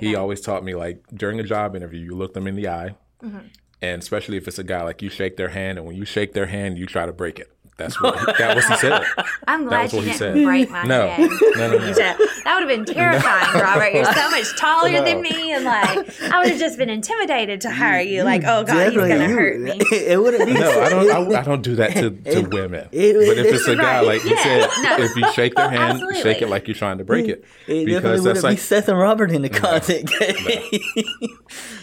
He 0.00 0.14
always 0.14 0.40
taught 0.40 0.64
me 0.64 0.74
like 0.74 1.04
during 1.14 1.38
a 1.38 1.42
job 1.42 1.76
interview, 1.76 2.00
you 2.00 2.14
look 2.14 2.32
them 2.32 2.46
in 2.46 2.54
the 2.56 2.68
eye, 2.68 2.96
Mhm. 3.22 3.50
and 3.82 4.02
especially 4.02 4.38
if 4.38 4.48
it's 4.48 4.58
a 4.58 4.64
guy, 4.64 4.82
like 4.82 5.02
you 5.02 5.10
shake 5.10 5.36
their 5.36 5.48
hand, 5.50 5.76
and 5.78 5.86
when 5.86 5.96
you 5.96 6.06
shake 6.06 6.32
their 6.32 6.46
hand, 6.46 6.78
you 6.78 6.86
try 6.86 7.04
to 7.04 7.12
break 7.12 7.38
it. 7.38 7.50
That's 7.82 8.00
what 8.00 8.38
that 8.38 8.54
was 8.56 8.66
he 8.66 8.76
said. 8.76 9.02
I'm 9.48 9.64
glad 9.64 9.84
was 9.84 9.92
you 9.92 9.98
what 9.98 10.04
he 10.06 10.10
didn't 10.12 10.18
said. 10.18 10.44
break 10.44 10.70
my 10.70 10.82
No. 10.84 11.08
head. 11.08 11.30
No, 11.56 11.70
no, 11.72 11.78
no. 11.78 11.92
That 11.92 12.18
would 12.18 12.68
have 12.68 12.68
been 12.68 12.84
terrifying, 12.84 13.60
Robert. 13.60 13.92
You're 13.94 14.04
so 14.04 14.30
much 14.30 14.56
taller 14.58 14.90
No. 14.90 15.04
than 15.04 15.20
me, 15.22 15.52
and 15.52 15.64
like 15.64 16.20
I 16.22 16.38
would 16.40 16.48
have 16.50 16.58
just 16.60 16.78
been 16.78 16.90
intimidated 16.90 17.60
to 17.62 17.70
hire 17.70 18.00
you. 18.00 18.22
Like, 18.22 18.42
oh 18.44 18.64
god, 18.64 18.68
he's 18.68 18.94
Definitely, 18.94 19.08
gonna 19.10 19.28
you- 19.28 19.34
hurt 19.34 19.60
me. 19.60 19.80
It 19.92 20.20
wouldn't 20.20 20.46
be. 20.46 20.54
No, 20.54 20.80
I 20.80 20.88
don't. 20.88 21.34
I, 21.34 21.40
I 21.40 21.42
don't 21.44 21.62
do 21.62 21.76
that 21.76 21.92
to, 21.94 22.10
to 22.10 22.30
It- 22.38 22.50
women. 22.52 22.88
it- 22.92 23.14
but 23.14 23.38
if 23.38 23.54
it's 23.54 23.66
a 23.68 23.76
guy, 23.76 23.98
Right, 23.98 24.06
like 24.06 24.24
you 24.24 24.30
yeah, 24.30 24.42
said, 24.42 24.68
no. 24.82 25.04
if 25.04 25.16
you 25.16 25.32
shake 25.32 25.54
their 25.54 25.66
oh, 25.66 25.70
hand, 25.70 25.82
Absolutely. 25.94 26.22
shake 26.22 26.42
it 26.42 26.48
like 26.48 26.66
you're 26.68 26.74
trying 26.74 26.98
to 26.98 27.04
break 27.04 27.28
it. 27.28 27.44
It 27.66 27.84
because 27.86 28.02
definitely 28.02 28.10
that's 28.16 28.22
wouldn't 28.24 28.44
like 28.44 28.56
be 28.56 28.60
Seth 28.60 28.88
and 28.88 28.98
Robert 28.98 29.30
in 29.30 29.42
the 29.42 29.48
content 29.48 30.08
game. 30.18 30.80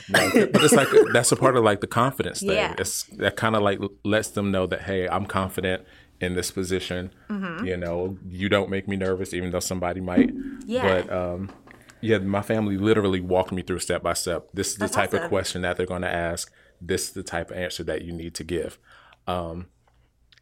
No, 0.10 0.48
but 0.51 0.63
it's 0.63 0.74
like 0.74 0.88
that's 1.13 1.32
a 1.32 1.36
part 1.36 1.56
of 1.56 1.63
like 1.63 1.82
the 1.82 1.88
confidence 1.88 2.39
thing. 2.39 2.51
Yeah. 2.51 2.74
It's 2.77 3.03
that 3.18 3.36
kind 3.36 3.56
of 3.56 3.62
like 3.62 3.79
lets 4.03 4.29
them 4.29 4.51
know 4.51 4.65
that 4.68 4.82
hey, 4.82 5.08
I'm 5.08 5.25
confident 5.25 5.84
in 6.22 6.36
this 6.36 6.52
position. 6.52 7.12
Mm-hmm. 7.30 7.66
You 7.66 7.78
know, 7.78 8.18
you 8.28 8.50
don't 8.50 8.70
make 8.70 8.88
me 8.88 8.96
nervous, 8.96 9.34
even 9.34 9.52
though 9.52 9.60
somebody 9.60 10.02
might. 10.02 10.32
Yeah. 10.66 10.84
But 10.84 11.12
um, 11.12 11.52
yeah, 12.02 12.18
my 12.20 12.42
family 12.42 12.78
literally 12.78 13.22
walked 13.22 13.52
me 13.52 13.62
through 13.62 13.80
step 13.80 14.04
by 14.04 14.14
step. 14.14 14.50
This 14.54 14.70
is 14.70 14.76
the 14.76 14.80
That's 14.82 14.96
type 14.96 15.14
of 15.14 15.30
question 15.30 15.62
that 15.64 15.78
they're 15.78 15.86
going 15.86 16.02
to 16.02 16.14
ask. 16.14 16.52
This 16.82 17.08
is 17.08 17.12
the 17.12 17.24
type 17.24 17.52
of 17.52 17.58
answer 17.58 17.84
that 17.84 18.04
you 18.04 18.12
need 18.14 18.36
to 18.36 18.44
give. 18.44 18.80
Um, 19.28 19.68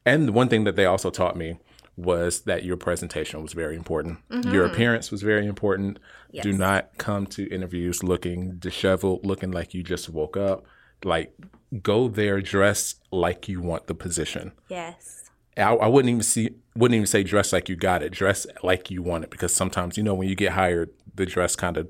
and 0.06 0.32
one 0.32 0.50
thing 0.50 0.64
that 0.66 0.76
they 0.76 0.86
also 0.86 1.10
taught 1.10 1.36
me 1.36 1.60
was 1.96 2.42
that 2.42 2.64
your 2.64 2.78
presentation 2.78 3.42
was 3.42 3.54
very 3.54 3.76
important. 3.76 4.20
Your 4.46 4.66
appearance 4.66 5.10
was 5.10 5.24
very 5.24 5.48
important. 5.48 5.98
Do 6.42 6.54
not 6.54 6.96
come 7.00 7.26
to 7.28 7.50
interviews 7.50 8.04
looking 8.04 8.58
disheveled, 8.60 9.26
looking 9.26 9.52
like 9.52 9.74
you 9.74 9.82
just 9.82 10.08
woke 10.10 10.38
up. 10.38 10.66
Like, 11.04 11.34
go 11.82 12.08
there 12.08 12.40
dressed 12.40 13.02
like 13.12 13.50
you 13.50 13.62
want 13.62 13.88
the 13.88 13.96
position. 13.96 14.52
Yes. 14.70 15.27
I, 15.58 15.74
I 15.74 15.88
wouldn't 15.88 16.10
even 16.10 16.24
see 16.24 16.52
wouldn't 16.76 16.96
even 16.96 17.08
say 17.08 17.24
dress 17.24 17.52
like 17.52 17.70
you 17.70 17.76
got 17.76 18.04
it. 18.04 18.12
Dress 18.12 18.46
like 18.64 18.92
you 18.92 19.02
want 19.02 19.24
it 19.24 19.30
because 19.32 19.54
sometimes 19.54 19.98
you 19.98 20.04
know 20.04 20.14
when 20.14 20.30
you 20.30 20.36
get 20.36 20.52
hired, 20.54 20.90
the 21.16 21.26
dress 21.26 21.56
kind 21.56 21.78
of 21.78 21.88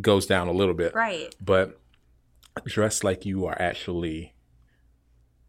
goes 0.00 0.26
down 0.26 0.48
a 0.48 0.52
little 0.52 0.74
bit. 0.74 0.94
Right. 0.94 1.34
But 1.40 1.78
dress 2.64 3.04
like 3.04 3.26
you 3.26 3.44
are 3.46 3.56
actually 3.60 4.32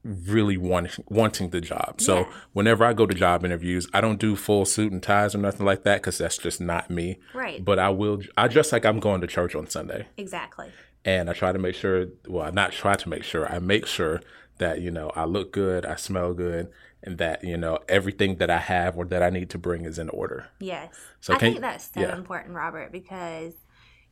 really 0.04 0.56
wanting 0.58 1.04
wanting 1.10 1.50
the 1.50 1.60
job. 1.62 2.00
So 2.00 2.20
Yeah. 2.20 2.26
whenever 2.54 2.86
I 2.86 2.94
go 2.94 3.06
to 3.06 3.14
job 3.14 3.44
interviews, 3.44 3.88
I 3.94 4.00
don't 4.02 4.20
do 4.20 4.36
full 4.36 4.66
suit 4.66 4.92
and 4.92 5.02
ties 5.04 5.36
or 5.36 5.40
nothing 5.40 5.66
like 5.66 5.84
that 5.84 6.02
because 6.02 6.18
that's 6.18 6.38
just 6.38 6.62
not 6.62 6.90
me. 6.90 7.20
Right. 7.34 7.64
But 7.64 7.80
I 7.80 7.90
will. 7.90 8.22
I 8.38 8.48
dress 8.48 8.72
like 8.72 8.86
I'm 8.86 9.00
going 9.00 9.22
to 9.22 9.28
church 9.28 9.54
on 9.56 9.70
Sunday 9.70 10.08
Exactly. 10.18 10.72
and 11.04 11.30
I 11.30 11.34
try 11.34 11.52
to 11.52 11.60
make 11.60 11.76
sure. 11.76 12.06
Well, 12.28 12.46
I 12.46 12.52
not 12.52 12.72
try 12.72 12.96
to 12.96 13.10
make 13.10 13.24
sure. 13.24 13.52
I 13.52 13.60
make 13.60 13.86
sure 13.86 14.22
that 14.60 14.82
you 14.82 14.92
know 14.92 15.12
I 15.16 15.26
look 15.26 15.52
good, 15.52 15.86
I 15.86 15.96
smell 15.96 16.34
good, 16.34 16.70
and 17.04 17.18
that 17.18 17.44
you 17.44 17.58
know 17.58 17.80
everything 17.88 18.38
that 18.38 18.50
I 18.50 18.60
have 18.60 18.98
or 18.98 19.06
that 19.06 19.24
I 19.24 19.30
need 19.30 19.50
to 19.52 19.58
bring 19.58 19.86
is 19.86 20.00
in 20.00 20.10
order. 20.10 20.48
Yes. 20.60 20.94
So 21.22 21.34
I 21.34 21.38
think 21.40 21.60
that's 21.62 21.92
so 21.94 22.02
yeah. 22.02 22.16
important, 22.16 22.56
Robert, 22.56 22.92
because 22.92 23.54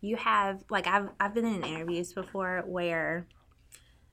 you 0.01 0.15
have 0.17 0.63
like 0.69 0.87
I've 0.87 1.09
I've 1.19 1.33
been 1.33 1.45
in 1.45 1.63
interviews 1.63 2.13
before 2.13 2.63
where 2.67 3.27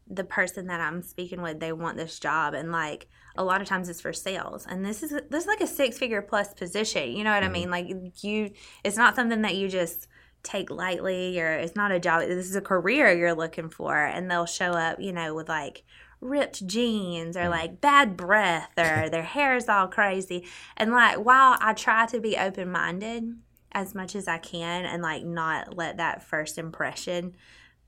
the 0.08 0.24
person 0.24 0.66
that 0.66 0.80
I'm 0.80 1.02
speaking 1.02 1.42
with 1.42 1.60
they 1.60 1.72
want 1.72 1.96
this 1.96 2.18
job 2.18 2.54
and 2.54 2.72
like 2.72 3.06
a 3.36 3.44
lot 3.44 3.60
of 3.62 3.68
times 3.68 3.88
it's 3.88 4.00
for 4.00 4.12
sales 4.12 4.66
and 4.68 4.84
this 4.84 5.02
is 5.02 5.10
this 5.30 5.44
is 5.44 5.46
like 5.46 5.60
a 5.60 5.66
six 5.66 5.96
figure 5.96 6.20
plus 6.20 6.52
position 6.54 7.12
you 7.12 7.24
know 7.24 7.32
what 7.32 7.42
I 7.44 7.46
Mm-hmm. 7.46 7.52
mean 7.52 7.70
like 7.70 7.86
you 8.22 8.50
it's 8.84 8.96
not 8.96 9.14
something 9.14 9.42
that 9.42 9.54
you 9.54 9.68
just 9.68 10.08
take 10.42 10.70
lightly 10.70 11.40
or 11.40 11.52
it's 11.52 11.76
not 11.76 11.92
a 11.92 12.00
job 12.00 12.20
this 12.22 12.46
is 12.46 12.56
a 12.56 12.60
career 12.60 13.12
you're 13.16 13.32
looking 13.34 13.70
for 13.70 13.96
and 13.96 14.30
they'll 14.30 14.44
show 14.44 14.72
up 14.72 15.00
you 15.00 15.12
know 15.12 15.34
with 15.34 15.48
like 15.48 15.84
ripped 16.22 16.66
jeans 16.66 17.36
Mm. 17.36 17.44
or 17.44 17.48
like 17.48 17.80
bad 17.80 18.16
breath 18.16 18.70
or 18.78 19.08
their 19.10 19.24
hair 19.24 19.56
is 19.56 19.68
all 19.68 19.88
crazy 19.88 20.46
and 20.76 20.92
like 20.92 21.16
while 21.16 21.58
I 21.60 21.74
try 21.74 22.06
to 22.06 22.20
be 22.20 22.36
open 22.38 22.70
minded 22.70 23.36
as 23.72 23.94
much 23.94 24.14
as 24.14 24.28
I 24.28 24.38
can 24.38 24.84
and 24.84 25.02
like 25.02 25.24
not 25.24 25.76
let 25.76 25.96
that 25.96 26.22
first 26.22 26.58
impression 26.58 27.34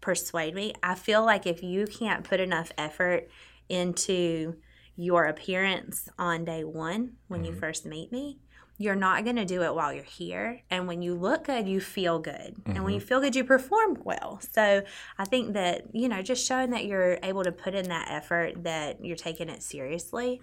persuade 0.01 0.55
me. 0.55 0.75
I 0.83 0.95
feel 0.95 1.25
like 1.25 1.47
if 1.47 1.63
you 1.63 1.87
can't 1.87 2.25
put 2.25 2.41
enough 2.41 2.73
effort 2.77 3.29
into 3.69 4.57
your 4.97 5.25
appearance 5.25 6.09
on 6.19 6.45
day 6.45 6.65
one 6.65 7.13
when 7.29 7.45
you 7.45 7.53
first 7.55 7.87
meet 7.87 8.13
me, 8.13 8.39
you're 8.77 8.97
not 8.97 9.23
going 9.23 9.37
to 9.37 9.45
do 9.45 9.63
it 9.63 9.73
while 9.75 9.93
you're 9.93 10.03
here. 10.03 10.61
And 10.69 10.89
when 10.89 11.01
you 11.01 11.15
look 11.15 11.45
good, 11.45 11.69
you 11.69 11.81
feel 11.81 12.19
good. 12.19 12.57
And 12.67 12.83
when 12.85 12.93
you 12.93 13.01
feel 13.01 13.21
good, 13.21 13.37
you 13.37 13.45
perform 13.45 13.99
well. 14.03 14.41
So 14.53 14.83
I 15.17 15.25
think 15.25 15.53
that, 15.55 15.85
you 15.93 16.09
know, 16.09 16.23
just 16.23 16.45
showing 16.45 16.71
that 16.71 16.85
you're 16.85 17.19
able 17.23 17.45
to 17.45 17.53
put 17.53 17.75
in 17.75 17.89
that 17.89 18.09
effort, 18.11 18.65
that 18.65 19.05
you're 19.05 19.15
taking 19.17 19.49
it 19.49 19.63
seriously 19.63 20.41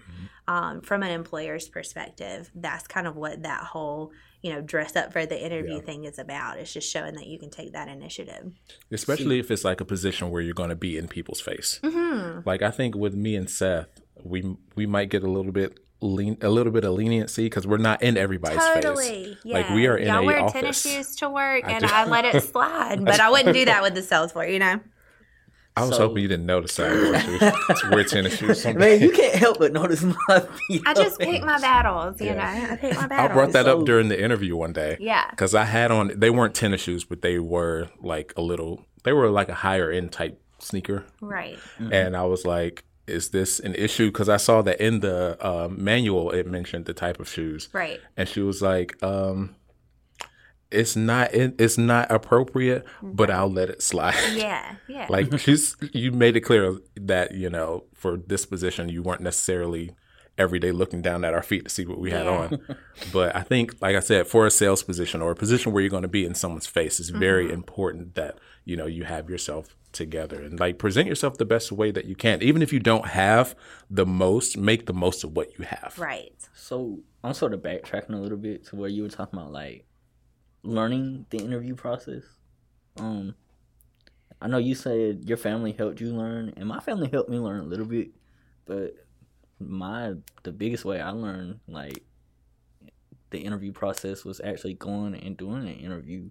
um, 0.48 0.80
from 0.82 1.04
an 1.04 1.12
employer's 1.12 1.68
perspective, 1.68 2.50
that's 2.56 2.88
kind 2.88 3.06
of 3.06 3.18
what 3.18 3.44
that 3.44 3.64
whole, 3.66 4.12
you 4.42 4.54
know, 4.54 4.62
dress 4.62 4.96
up 4.96 5.12
for 5.12 5.26
the 5.26 5.44
interview 5.46 5.76
Yeah. 5.76 5.82
thing 5.82 6.06
is 6.06 6.18
about. 6.18 6.58
It's 6.58 6.72
just 6.72 6.90
showing 6.90 7.16
that 7.16 7.28
you 7.28 7.38
can 7.38 7.50
take 7.50 7.74
that 7.74 7.90
initiative. 7.90 8.54
especially 8.92 9.40
if 9.40 9.52
it's 9.52 9.66
like 9.66 9.82
a 9.82 9.86
position 9.86 10.30
where 10.30 10.42
you're 10.42 10.54
going 10.54 10.70
to 10.70 10.76
be 10.76 10.98
in 10.98 11.10
people's 11.10 11.42
face. 11.42 11.82
Mm-hmm. 11.84 12.48
Like 12.48 12.62
I 12.62 12.72
think 12.72 12.96
with 12.96 13.14
me 13.14 13.36
and 13.36 13.50
Seth, 13.50 13.90
we 14.24 14.56
we 14.76 14.86
might 14.86 15.10
get 15.10 15.24
a 15.24 15.30
little 15.30 15.52
bit 15.52 15.80
lean, 16.02 16.38
a 16.42 16.50
little 16.50 16.72
bit 16.74 16.84
of 16.84 16.94
leniency 16.94 17.46
because 17.46 17.66
we're 17.68 17.78
not 17.78 18.02
in 18.02 18.18
everybody's 18.18 18.58
face. 18.60 18.84
Totally. 18.84 19.38
Yeah. 19.44 19.58
Like 19.58 19.70
we 19.70 19.88
are 19.88 19.98
in 19.98 20.08
Y'all 20.08 20.20
a 20.20 20.24
wear 20.24 20.40
office. 20.42 20.54
tennis 20.54 20.82
shoes 20.82 21.16
to 21.18 21.30
work, 21.30 21.64
I 21.66 21.72
and 21.74 21.84
do. 21.86 21.90
I 21.94 22.06
let 22.06 22.26
it 22.26 22.42
slide, 22.44 23.06
but 23.06 23.20
I 23.20 23.30
wouldn't 23.30 23.54
do 23.56 23.66
that 23.66 23.82
with 23.82 23.94
the 23.96 24.02
sales 24.02 24.32
floor. 24.32 24.46
You 24.46 24.60
know. 24.60 24.80
I 25.78 25.86
was 25.86 25.96
So- 25.96 26.08
hoping 26.10 26.22
you 26.24 26.28
didn't 26.28 26.46
notice 26.48 26.76
that. 26.76 26.92
I 26.92 26.96
wore 26.96 27.20
shoes. 27.22 27.80
to 27.82 27.90
wear 27.92 28.04
tennis 28.04 28.36
shoes. 28.38 28.62
someday. 28.62 28.80
Man, 29.00 29.02
you 29.08 29.12
can't 29.14 29.36
help 29.36 29.58
but 29.60 29.72
notice 29.72 30.04
my 30.04 30.40
feet. 30.68 30.82
I 30.86 30.94
just 30.94 31.18
pick 31.18 31.42
my 31.44 31.62
battles. 31.62 32.20
You 32.20 32.28
Yeah. 32.28 32.34
know, 32.68 32.74
I 32.74 32.76
pick 32.76 32.94
my 32.96 33.08
battles. 33.08 33.32
I 33.32 33.34
brought 33.34 33.52
that 33.54 33.66
So- 33.66 33.80
up 33.80 33.86
during 33.86 34.10
the 34.10 34.22
interview 34.22 34.58
one 34.58 34.74
day. 34.74 34.98
Yeah. 35.00 35.30
Because 35.30 35.56
I 35.56 35.64
had 35.64 35.90
on, 35.90 36.12
they 36.14 36.30
weren't 36.30 36.56
tennis 36.56 36.82
shoes, 36.82 37.06
but 37.06 37.22
they 37.22 37.40
were 37.40 37.88
like 38.02 38.34
a 38.36 38.42
little, 38.42 38.86
they 39.04 39.14
were 39.14 39.30
like 39.30 39.48
a 39.48 39.54
higher 39.54 39.90
end 39.90 40.12
type 40.12 40.42
sneaker. 40.60 41.06
Right. 41.22 41.58
And 41.80 42.18
I 42.18 42.24
was 42.24 42.44
like, 42.44 42.84
is 43.08 43.30
this 43.30 43.60
an 43.60 43.76
issue? 43.76 44.08
Because 44.08 44.30
I 44.30 44.38
saw 44.38 44.62
that 44.62 44.80
in 44.80 45.00
the 45.00 45.38
uh, 45.40 45.68
manual, 45.70 46.32
it 46.32 46.48
mentioned 46.48 46.86
the 46.86 46.94
type 46.94 47.20
of 47.20 47.28
shoes. 47.28 47.70
Right. 47.74 48.00
And 48.16 48.28
she 48.28 48.42
was 48.42 48.62
like, 48.62 49.02
um, 49.04 49.56
it's 50.70 50.96
not, 50.96 51.34
it, 51.34 51.56
it's 51.60 51.78
not 51.78 52.10
appropriate, 52.12 52.86
but 53.02 53.30
I'll 53.30 53.52
let 53.52 53.70
it 53.70 53.82
slide. 53.82 54.16
Yeah. 54.34 54.76
Yeah. 54.88 55.08
like 55.10 55.38
she's, 55.40 55.76
you 55.94 56.12
made 56.12 56.38
it 56.38 56.42
clear 56.42 56.78
that, 56.96 57.34
you 57.34 57.50
know, 57.50 57.86
for 57.94 58.18
this 58.18 58.46
position, 58.46 58.90
you 58.90 59.04
weren't 59.04 59.22
necessarily 59.22 59.92
every 60.42 60.60
day 60.60 60.72
looking 60.72 61.02
down 61.02 61.24
at 61.24 61.34
our 61.34 61.42
feet 61.44 61.64
to 61.66 61.70
see 61.70 61.86
what 61.86 62.00
we 62.00 62.12
had 62.12 62.26
Yeah. 62.26 62.32
on. 62.38 62.60
But 63.14 63.36
I 63.36 63.42
think, 63.44 63.76
like 63.82 63.96
I 63.96 64.00
said, 64.02 64.28
for 64.28 64.46
a 64.46 64.52
sales 64.52 64.84
position 64.84 65.22
or 65.22 65.32
a 65.32 65.36
position 65.36 65.72
where 65.72 65.82
you're 65.82 65.90
going 65.90 66.02
to 66.02 66.08
be 66.20 66.26
in 66.26 66.34
someone's 66.36 66.68
face, 66.68 67.00
it's 67.00 67.10
very 67.10 67.46
Mm-hmm. 67.46 67.54
important 67.54 68.16
that 68.16 68.38
you 68.66 68.76
know 68.76 68.86
you 68.88 69.04
have 69.06 69.30
yourself 69.30 69.76
together 69.94 70.42
and 70.42 70.60
like 70.60 70.78
present 70.78 71.08
yourself 71.08 71.38
the 71.38 71.46
best 71.46 71.72
way 71.72 71.92
that 71.92 72.06
you 72.06 72.16
can. 72.16 72.42
Even 72.42 72.62
if 72.62 72.72
you 72.74 72.80
don't 72.80 73.08
have 73.08 73.56
the 73.90 74.06
most, 74.06 74.58
make 74.58 74.86
the 74.86 74.94
most 74.94 75.24
of 75.24 75.36
what 75.36 75.58
you 75.58 75.66
have. 75.66 75.96
right. 75.98 76.34
So 76.54 77.00
I'm 77.24 77.34
sort 77.34 77.54
of 77.54 77.62
backtracking 77.62 78.14
a 78.14 78.18
little 78.18 78.38
bit 78.38 78.66
to 78.68 78.76
where 78.76 78.90
you 78.90 79.04
were 79.04 79.10
talking 79.10 79.38
about 79.40 79.52
like 79.52 79.86
learning 80.64 81.26
the 81.30 81.38
interview 81.40 81.76
process. 81.76 82.24
Um, 82.98 83.36
I 84.42 84.48
know 84.48 84.58
you 84.58 84.76
said 84.76 85.24
your 85.28 85.38
family 85.38 85.72
helped 85.72 86.02
you 86.02 86.14
learn, 86.16 86.54
and 86.58 86.68
my 86.68 86.80
family 86.80 87.10
helped 87.12 87.30
me 87.30 87.38
learn 87.38 87.60
a 87.60 87.64
little 87.64 87.86
bit, 87.86 88.10
but 88.66 88.96
my 89.68 90.14
the 90.44 90.52
biggest 90.52 90.86
way 90.86 91.00
I 91.02 91.12
learned 91.12 91.60
like 91.68 92.04
the 93.30 93.40
interview 93.40 93.72
process 93.72 94.26
was 94.26 94.42
actually 94.44 94.74
going 94.74 95.16
and 95.16 95.38
doing 95.38 95.68
an 95.68 95.76
interview. 95.76 96.30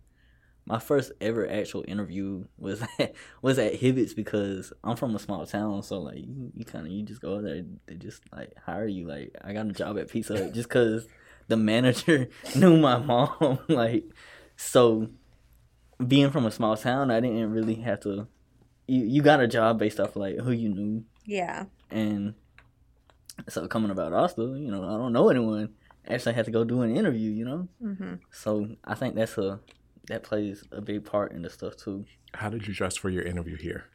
My 0.67 0.79
first 0.79 1.13
ever 1.21 1.51
actual 1.51 1.85
interview 1.89 2.45
was 2.59 2.83
at, 2.99 3.15
was 3.43 3.59
at 3.59 3.75
Hibbett's 3.81 4.13
because 4.15 4.73
I'm 4.85 4.97
from 4.97 5.15
a 5.17 5.19
small 5.19 5.47
town, 5.47 5.83
so 5.83 5.99
like 6.01 6.19
you, 6.19 6.53
you 6.55 6.65
kind 6.65 6.87
of 6.87 6.93
you 6.93 7.03
just 7.03 7.23
go 7.23 7.41
there, 7.41 7.63
they 7.87 7.95
just 7.95 8.23
like 8.33 8.53
hire 8.65 8.87
you. 8.87 9.07
Like 9.09 9.35
I 9.43 9.53
got 9.55 9.67
a 9.67 9.73
job 9.73 9.99
at 9.99 10.09
Pizza 10.11 10.37
Hut 10.37 10.53
just 10.53 10.69
because 10.69 11.07
the 11.49 11.57
manager 11.57 12.29
knew 12.55 12.77
my 12.77 12.99
mom. 12.99 13.59
like 13.69 14.05
so, 14.57 15.09
being 16.07 16.31
from 16.31 16.45
a 16.45 16.51
small 16.51 16.77
town, 16.77 17.11
I 17.11 17.21
didn't 17.21 17.51
really 17.51 17.77
have 17.77 18.01
to. 18.01 18.29
You 18.87 19.05
you 19.05 19.23
got 19.23 19.41
a 19.41 19.49
job 19.49 19.79
based 19.79 19.99
off 19.99 20.15
like 20.17 20.37
who 20.39 20.51
you 20.53 20.69
knew, 20.69 21.05
Yeah. 21.25 21.65
and 21.91 22.35
so 23.49 23.67
coming 23.69 23.91
about 23.91 24.13
Austin, 24.13 24.63
you 24.63 24.71
know, 24.71 24.85
I 24.85 24.97
don't 24.97 25.13
know 25.13 25.29
anyone. 25.29 25.75
Actually, 26.09 26.33
I 26.33 26.37
had 26.37 26.45
to 26.47 26.51
go 26.51 26.65
do 26.65 26.83
an 26.83 26.97
interview, 26.97 27.31
you 27.31 27.45
know. 27.45 27.69
Mm-hmm. 27.83 28.15
So 28.33 28.77
I 28.85 28.95
think 28.95 29.15
that's 29.15 29.37
a 29.39 29.61
that 30.09 30.23
plays 30.23 30.65
a 30.73 30.81
big 30.81 31.05
part 31.05 31.33
in 31.33 31.43
the 31.43 31.51
stuff 31.51 31.77
too. 31.77 32.05
How 32.35 32.49
did 32.49 32.67
you 32.67 32.75
dress 32.75 32.97
for 32.97 33.11
your 33.11 33.23
interview 33.23 33.57
here? 33.57 33.87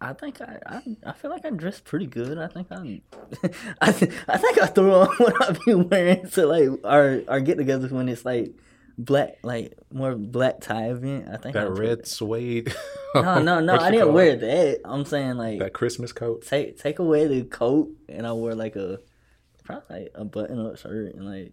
I 0.00 0.12
think 0.12 0.40
I, 0.42 0.58
I, 0.66 0.82
I 1.06 1.12
feel 1.12 1.30
like 1.30 1.46
I 1.46 1.50
dressed 1.50 1.84
pretty 1.84 2.06
good. 2.06 2.36
I 2.36 2.48
think 2.48 2.68
I, 2.70 3.00
I, 3.80 3.92
th- 3.92 4.12
I 4.28 4.36
think 4.36 4.58
I 4.60 4.66
threw 4.66 4.92
on 4.92 5.08
what 5.16 5.48
I've 5.48 5.64
been 5.64 5.88
wearing 5.88 6.28
to 6.30 6.46
like 6.46 6.68
our 6.84 7.22
our 7.28 7.40
get-togethers 7.40 7.90
when 7.90 8.08
it's 8.08 8.24
like 8.24 8.52
black, 8.98 9.38
like 9.42 9.76
more 9.92 10.14
black 10.14 10.60
tie 10.60 10.90
event. 10.90 11.28
I 11.28 11.36
think 11.36 11.54
That 11.54 11.66
I 11.66 11.70
red 11.70 12.06
suede. 12.06 12.74
No, 13.14 13.40
no, 13.40 13.60
no. 13.60 13.76
I 13.76 13.90
didn't 13.90 14.12
wear 14.12 14.28
it? 14.28 14.40
that. 14.40 14.80
I'm 14.84 15.04
saying 15.04 15.36
like 15.36 15.58
that 15.58 15.72
Christmas 15.72 16.12
coat. 16.12 16.46
take 16.46 16.78
take 16.78 16.98
away 16.98 17.26
the 17.26 17.42
coat 17.44 17.90
and 18.08 18.26
I 18.26 18.32
wore 18.32 18.54
like 18.54 18.76
a 18.76 19.00
probably 19.64 20.00
like 20.00 20.12
a 20.14 20.24
button 20.24 20.64
up 20.64 20.78
shirt 20.78 21.14
and 21.14 21.26
like 21.26 21.52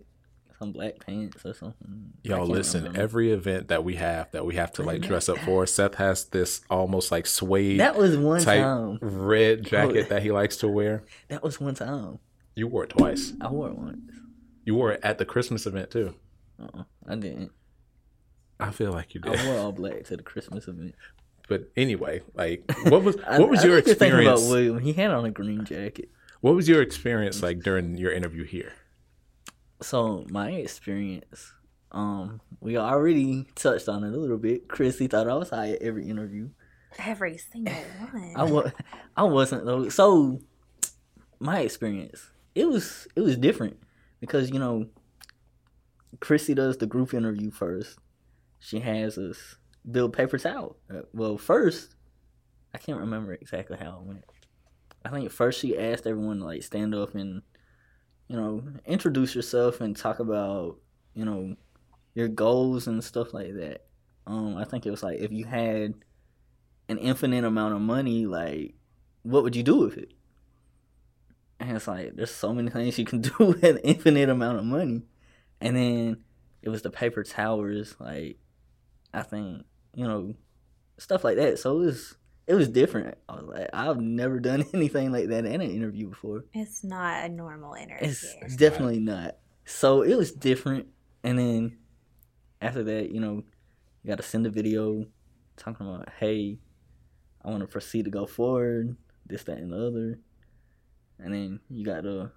some 0.60 0.72
black 0.72 1.06
pants 1.06 1.46
or 1.46 1.54
something. 1.54 2.14
Y'all 2.24 2.46
listen, 2.46 2.82
remember. 2.84 3.02
every 3.02 3.32
event 3.32 3.68
that 3.68 3.84
we 3.84 3.96
have 3.96 4.32
that 4.32 4.46
we 4.46 4.56
have 4.56 4.72
to 4.74 4.84
like 4.84 5.02
dress 5.02 5.28
up 5.28 5.38
for, 5.40 5.66
Seth 5.66 5.96
has 5.96 6.26
this 6.26 6.62
almost 6.70 7.12
like 7.12 7.28
suede 7.28 7.80
that 7.80 7.98
was 7.98 8.16
one 8.18 8.42
time. 8.42 8.98
red 9.02 9.60
oh, 9.60 9.64
jacket 9.64 10.10
that 10.10 10.24
he 10.24 10.32
likes 10.32 10.58
to 10.58 10.68
wear. 10.68 11.04
That 11.30 11.44
was 11.44 11.60
one 11.60 11.76
time. 11.76 12.20
You 12.56 12.68
wore 12.68 12.84
it 12.84 12.92
twice. 12.92 13.34
I 13.42 13.50
wore 13.50 13.70
it 13.70 13.76
once. 13.76 14.00
You 14.66 14.76
wore 14.76 14.92
it 14.92 15.00
at 15.04 15.18
the 15.18 15.26
Christmas 15.26 15.66
event 15.66 15.90
too. 15.90 16.14
Uh-uh, 16.62 16.84
I 17.08 17.16
didn't. 17.16 17.52
I 18.60 18.72
feel 18.72 18.92
like 18.92 19.14
you 19.14 19.22
did. 19.22 19.36
I 19.40 19.48
wore 19.48 19.58
all 19.60 19.72
black 19.72 20.04
to 20.06 20.18
the 20.18 20.24
Christmas 20.24 20.68
event. 20.68 20.96
But 21.50 21.70
anyway, 21.76 22.22
like 22.34 22.64
what 22.86 23.04
was 23.04 23.18
I- 23.28 23.40
what 23.40 23.50
was 23.50 23.64
I 23.64 23.68
your 23.68 23.82
think 23.82 23.88
experience? 23.98 24.42
About 24.42 24.50
William. 24.52 24.80
He 24.80 24.94
had 24.94 25.12
on 25.12 25.26
a 25.26 25.32
green 25.32 25.66
jacket. 25.66 26.10
What 26.42 26.56
was 26.56 26.68
your 26.70 26.82
experience 26.82 27.42
like 27.42 27.62
during 27.62 27.98
your 27.98 28.12
interview 28.12 28.44
here? 28.46 28.74
So 29.82 30.26
my 30.30 30.52
experience, 30.52 31.54
um, 31.92 32.42
we 32.62 32.78
already 32.78 33.46
touched 33.56 33.90
on 33.90 34.04
it 34.04 34.14
a 34.14 34.18
little 34.18 34.38
bit. 34.38 34.68
Chrissy 34.70 35.08
thought 35.08 35.30
I 35.30 35.34
was 35.36 35.50
high 35.50 35.72
at 35.72 35.82
every 35.82 36.08
interview. 36.10 36.50
Every 37.00 37.38
single 37.38 37.74
one. 38.12 38.34
I 38.36 38.44
was, 38.44 38.72
I 39.18 39.24
wasn't 39.24 39.66
though. 39.66 39.90
So 39.90 40.40
my 41.40 41.60
experience, 41.62 42.30
it 42.56 42.66
was, 42.70 43.08
it 43.16 43.22
was 43.22 43.36
different 43.38 43.78
because 44.22 44.50
you 44.52 44.60
know, 44.60 44.88
Chrissy 46.20 46.54
does 46.54 46.78
the 46.78 46.86
group 46.86 47.14
interview 47.14 47.52
first. 47.52 47.98
She 48.60 48.80
has 48.80 49.18
us 49.18 49.56
build 49.90 50.14
paper 50.14 50.40
out. 50.48 50.78
Uh, 50.90 51.02
well, 51.14 51.38
first, 51.38 51.96
I 52.74 52.78
can't 52.78 53.00
remember 53.00 53.34
exactly 53.34 53.78
how 53.78 54.00
it 54.00 54.08
went. 54.08 54.26
I 55.06 55.10
think 55.10 55.30
first 55.32 55.60
she 55.60 55.78
asked 55.78 56.08
everyone 56.08 56.40
to 56.40 56.46
like 56.46 56.64
stand 56.64 56.96
up 56.96 57.14
and 57.14 57.42
you 58.28 58.38
know 58.38 58.64
introduce 58.86 59.36
yourself 59.36 59.82
and 59.82 59.96
talk 59.96 60.20
about 60.20 60.78
you 61.14 61.26
know 61.26 61.56
your 62.16 62.30
goals 62.30 62.88
and 62.88 63.04
stuff 63.04 63.34
like 63.34 63.54
that. 63.56 63.86
Um, 64.26 64.56
I 64.56 64.64
think 64.64 64.86
it 64.86 64.92
was 64.92 65.04
like 65.04 65.20
if 65.20 65.32
you 65.32 65.46
had 65.46 65.94
an 66.88 66.98
infinite 66.98 67.44
amount 67.44 67.74
of 67.74 67.82
money, 67.82 68.26
like 68.26 68.76
what 69.24 69.44
would 69.44 69.56
you 69.56 69.64
do 69.64 69.78
with 69.78 69.98
it? 69.98 70.14
And 71.60 71.76
it's 71.76 71.88
like 71.88 72.16
there's 72.16 72.32
so 72.32 72.54
many 72.54 72.70
things 72.70 72.98
you 72.98 73.06
can 73.06 73.22
do 73.22 73.34
with 73.40 73.64
an 73.64 73.80
infinite 73.80 74.30
amount 74.30 74.60
of 74.60 74.66
money. 74.66 75.04
And 75.62 75.76
then 75.76 76.18
it 76.62 76.70
was 76.70 76.82
the 76.82 76.90
paper 76.90 77.24
towers, 77.24 77.96
like 78.00 78.38
I 79.14 79.22
think, 79.22 79.64
you 79.94 80.08
know, 80.08 80.34
stuff 80.98 81.24
like 81.24 81.38
that. 81.38 81.60
So 81.60 81.82
it 81.82 81.86
was 81.86 82.16
it 82.46 82.56
was 82.56 82.68
different. 82.68 83.18
I 83.30 83.36
was 83.36 83.46
like, 83.46 83.70
I've 83.74 84.00
never 84.02 84.40
done 84.40 84.66
anything 84.74 85.12
like 85.12 85.30
that 85.30 85.46
in 85.46 85.62
an 85.62 85.72
interview 85.72 86.10
before. 86.10 86.46
It's 86.54 86.84
not 86.84 87.24
a 87.26 87.30
normal 87.30 87.74
interview. 87.76 88.08
It's 88.10 88.56
definitely 88.58 89.00
not. 89.00 89.38
So 89.66 90.02
it 90.02 90.16
was 90.16 90.32
different. 90.32 90.88
And 91.24 91.40
then 91.40 91.78
after 92.62 92.84
that, 92.84 93.12
you 93.12 93.22
know, 93.22 93.44
you 94.04 94.10
got 94.10 94.18
to 94.18 94.24
send 94.24 94.46
a 94.46 94.50
video 94.50 95.06
talking 95.56 95.88
about, 95.88 96.10
hey, 96.20 96.60
I 97.46 97.50
want 97.50 97.62
to 97.62 97.68
proceed 97.68 98.04
to 98.06 98.12
go 98.12 98.26
forward, 98.26 98.98
this, 99.26 99.44
that, 99.46 99.58
and 99.58 99.72
the 99.72 99.88
other. 99.88 100.20
And 101.20 101.34
then 101.34 101.60
you 101.70 101.86
got 101.86 102.04
the, 102.04 102.32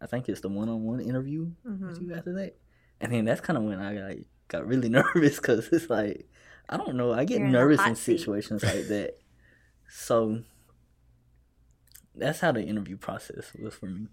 I 0.00 0.06
think 0.06 0.28
it's 0.28 0.40
the 0.40 0.48
one-on-one 0.48 1.00
interview 1.00 1.52
Mhm. 1.64 2.00
you 2.00 2.14
after 2.14 2.32
that. 2.34 2.56
And 3.02 3.12
then 3.12 3.24
that's 3.26 3.40
kind 3.42 3.58
of 3.58 3.64
when 3.64 3.80
I 3.80 3.94
got 3.94 4.16
got 4.48 4.66
really 4.66 4.88
nervous 5.00 5.36
because 5.36 5.68
it's 5.70 5.90
like 5.90 6.26
I 6.68 6.78
don't 6.78 6.94
know, 6.96 7.12
I 7.12 7.24
get 7.24 7.40
You're 7.40 7.48
nervous 7.48 7.80
hot 7.80 7.88
in 7.90 7.96
seat. 7.96 8.18
situations 8.18 8.62
like 8.62 8.86
that. 8.88 9.18
So 9.94 10.40
that's 12.14 12.40
how 12.40 12.50
the 12.52 12.62
interview 12.62 12.96
process 12.96 13.52
was 13.62 13.74
for 13.74 13.84
me. 13.86 14.06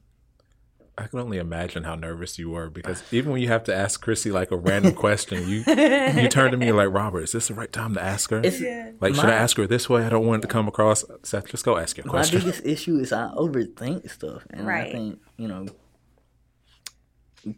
I 0.98 1.08
can 1.08 1.20
only 1.20 1.38
imagine 1.38 1.86
how 1.86 1.96
nervous 1.96 2.38
you 2.38 2.50
were 2.50 2.70
because 2.70 3.02
even 3.14 3.32
when 3.32 3.42
you 3.42 3.48
have 3.48 3.64
to 3.66 3.74
ask 3.74 4.02
Chrissy 4.02 4.30
like 4.30 4.52
a 4.52 4.58
random 4.58 4.94
question, 4.94 5.48
you 5.48 5.64
you 5.66 6.28
turn 6.28 6.52
to 6.52 6.58
me 6.58 6.74
like, 6.74 6.90
Robert, 6.92 7.22
is 7.22 7.32
this 7.32 7.48
the 7.48 7.54
right 7.54 7.72
time 7.72 7.94
to 7.94 8.04
ask 8.04 8.30
her? 8.32 8.42
It's 8.44 8.60
like, 9.00 9.16
should 9.16 9.24
I 9.30 9.36
ask 9.36 9.56
her 9.56 9.66
this 9.66 9.88
way? 9.88 10.04
I 10.04 10.10
don't 10.10 10.26
want 10.26 10.44
it 10.44 10.48
to 10.48 10.52
come 10.52 10.68
across. 10.68 11.06
Seth, 11.24 11.48
just 11.48 11.64
go 11.64 11.78
ask 11.78 11.96
your 11.96 12.04
question. 12.04 12.40
My 12.40 12.44
question. 12.44 12.62
biggest 12.64 12.82
issue 12.82 12.98
is 13.00 13.14
I 13.14 13.30
overthink 13.30 14.10
stuff, 14.12 14.46
and 14.50 14.70
I 14.70 14.92
think 14.92 15.22
you 15.38 15.48
know 15.48 15.68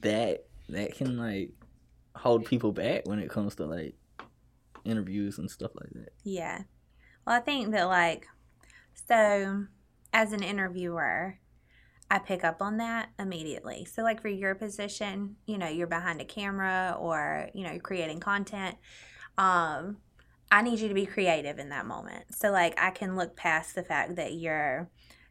that 0.03 0.45
that 0.71 0.95
can 0.95 1.17
like 1.17 1.51
hold 2.15 2.45
people 2.45 2.71
back 2.71 3.07
when 3.07 3.19
it 3.19 3.29
comes 3.29 3.55
to 3.55 3.65
like 3.65 3.95
interviews 4.83 5.37
and 5.37 5.49
stuff 5.49 5.71
like 5.75 5.89
that. 5.93 6.09
Yeah. 6.23 6.63
Well, 7.25 7.35
I 7.35 7.39
think 7.39 7.71
that, 7.71 7.83
like, 7.83 8.27
so 9.07 9.65
as 10.13 10.33
an 10.33 10.43
interviewer, 10.43 11.37
I 12.09 12.19
pick 12.19 12.43
up 12.43 12.61
on 12.61 12.77
that 12.77 13.09
immediately. 13.19 13.85
So, 13.85 14.01
like, 14.01 14.21
for 14.21 14.27
your 14.27 14.55
position, 14.55 15.35
you 15.45 15.57
know, 15.57 15.67
you're 15.67 15.87
behind 15.87 16.19
a 16.19 16.25
camera 16.25 16.97
or, 16.99 17.49
you 17.53 17.63
know, 17.63 17.71
you're 17.71 17.79
creating 17.79 18.19
content. 18.19 18.75
Um, 19.37 19.97
I 20.51 20.61
need 20.61 20.79
you 20.79 20.89
to 20.89 20.93
be 20.93 21.05
creative 21.05 21.59
in 21.59 21.69
that 21.69 21.85
moment. 21.85 22.35
So, 22.35 22.51
like, 22.51 22.73
I 22.81 22.89
can 22.89 23.15
look 23.15 23.35
past 23.35 23.75
the 23.75 23.83
fact 23.83 24.15
that 24.15 24.33
you're 24.33 24.89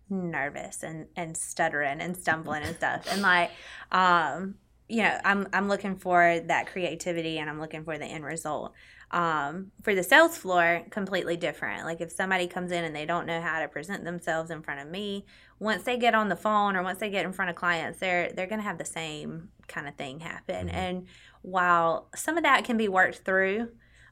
nervous 0.09 0.83
and, 0.83 1.07
and 1.17 1.37
stuttering 1.37 2.01
and 2.01 2.17
stumbling 2.17 2.63
and 2.63 2.77
stuff. 2.77 3.07
And, 3.11 3.21
like, 3.21 3.51
um, 3.91 4.55
you 4.91 5.03
know, 5.03 5.19
I'm, 5.25 5.47
I'm 5.53 5.69
looking 5.69 5.97
for 5.97 6.41
that 6.47 6.67
creativity 6.67 7.39
and 7.39 7.49
I'm 7.49 7.61
looking 7.61 7.85
for 7.85 7.97
the 7.97 8.05
end 8.05 8.25
result. 8.25 8.75
Um, 9.13 9.73
for 9.83 9.95
the 9.95 10.05
sales 10.05 10.37
floor 10.39 10.83
completely 10.91 11.37
different. 11.37 11.85
Like 11.85 12.01
if 12.01 12.13
somebody 12.13 12.47
comes 12.47 12.71
in 12.71 12.85
and 12.85 12.95
they 12.95 13.07
don't 13.07 13.27
know 13.27 13.41
how 13.41 13.61
to 13.61 13.67
present 13.67 14.05
themselves 14.05 14.51
in 14.51 14.63
front 14.63 14.81
of 14.81 14.89
me 14.89 15.27
once 15.59 15.83
they 15.83 15.97
get 15.97 16.15
on 16.15 16.29
the 16.29 16.37
phone 16.37 16.77
or 16.77 16.83
once 16.85 17.01
they 17.01 17.11
get 17.11 17.25
in 17.27 17.33
front 17.33 17.51
of 17.51 17.57
clients 17.57 17.99
they're 17.99 18.31
they're 18.33 18.47
going 18.47 18.61
to 18.61 18.65
have 18.65 18.79
the 18.79 18.85
same 18.85 19.49
kind 19.67 19.89
of 19.89 19.97
thing 19.97 20.21
happen. 20.21 20.69
Mhm. 20.69 20.75
and 20.75 21.07
while 21.43 22.09
some 22.15 22.37
of 22.37 22.45
that 22.45 22.65
can 22.65 22.77
be 22.77 22.89
worked 22.89 23.19
through 23.25 23.69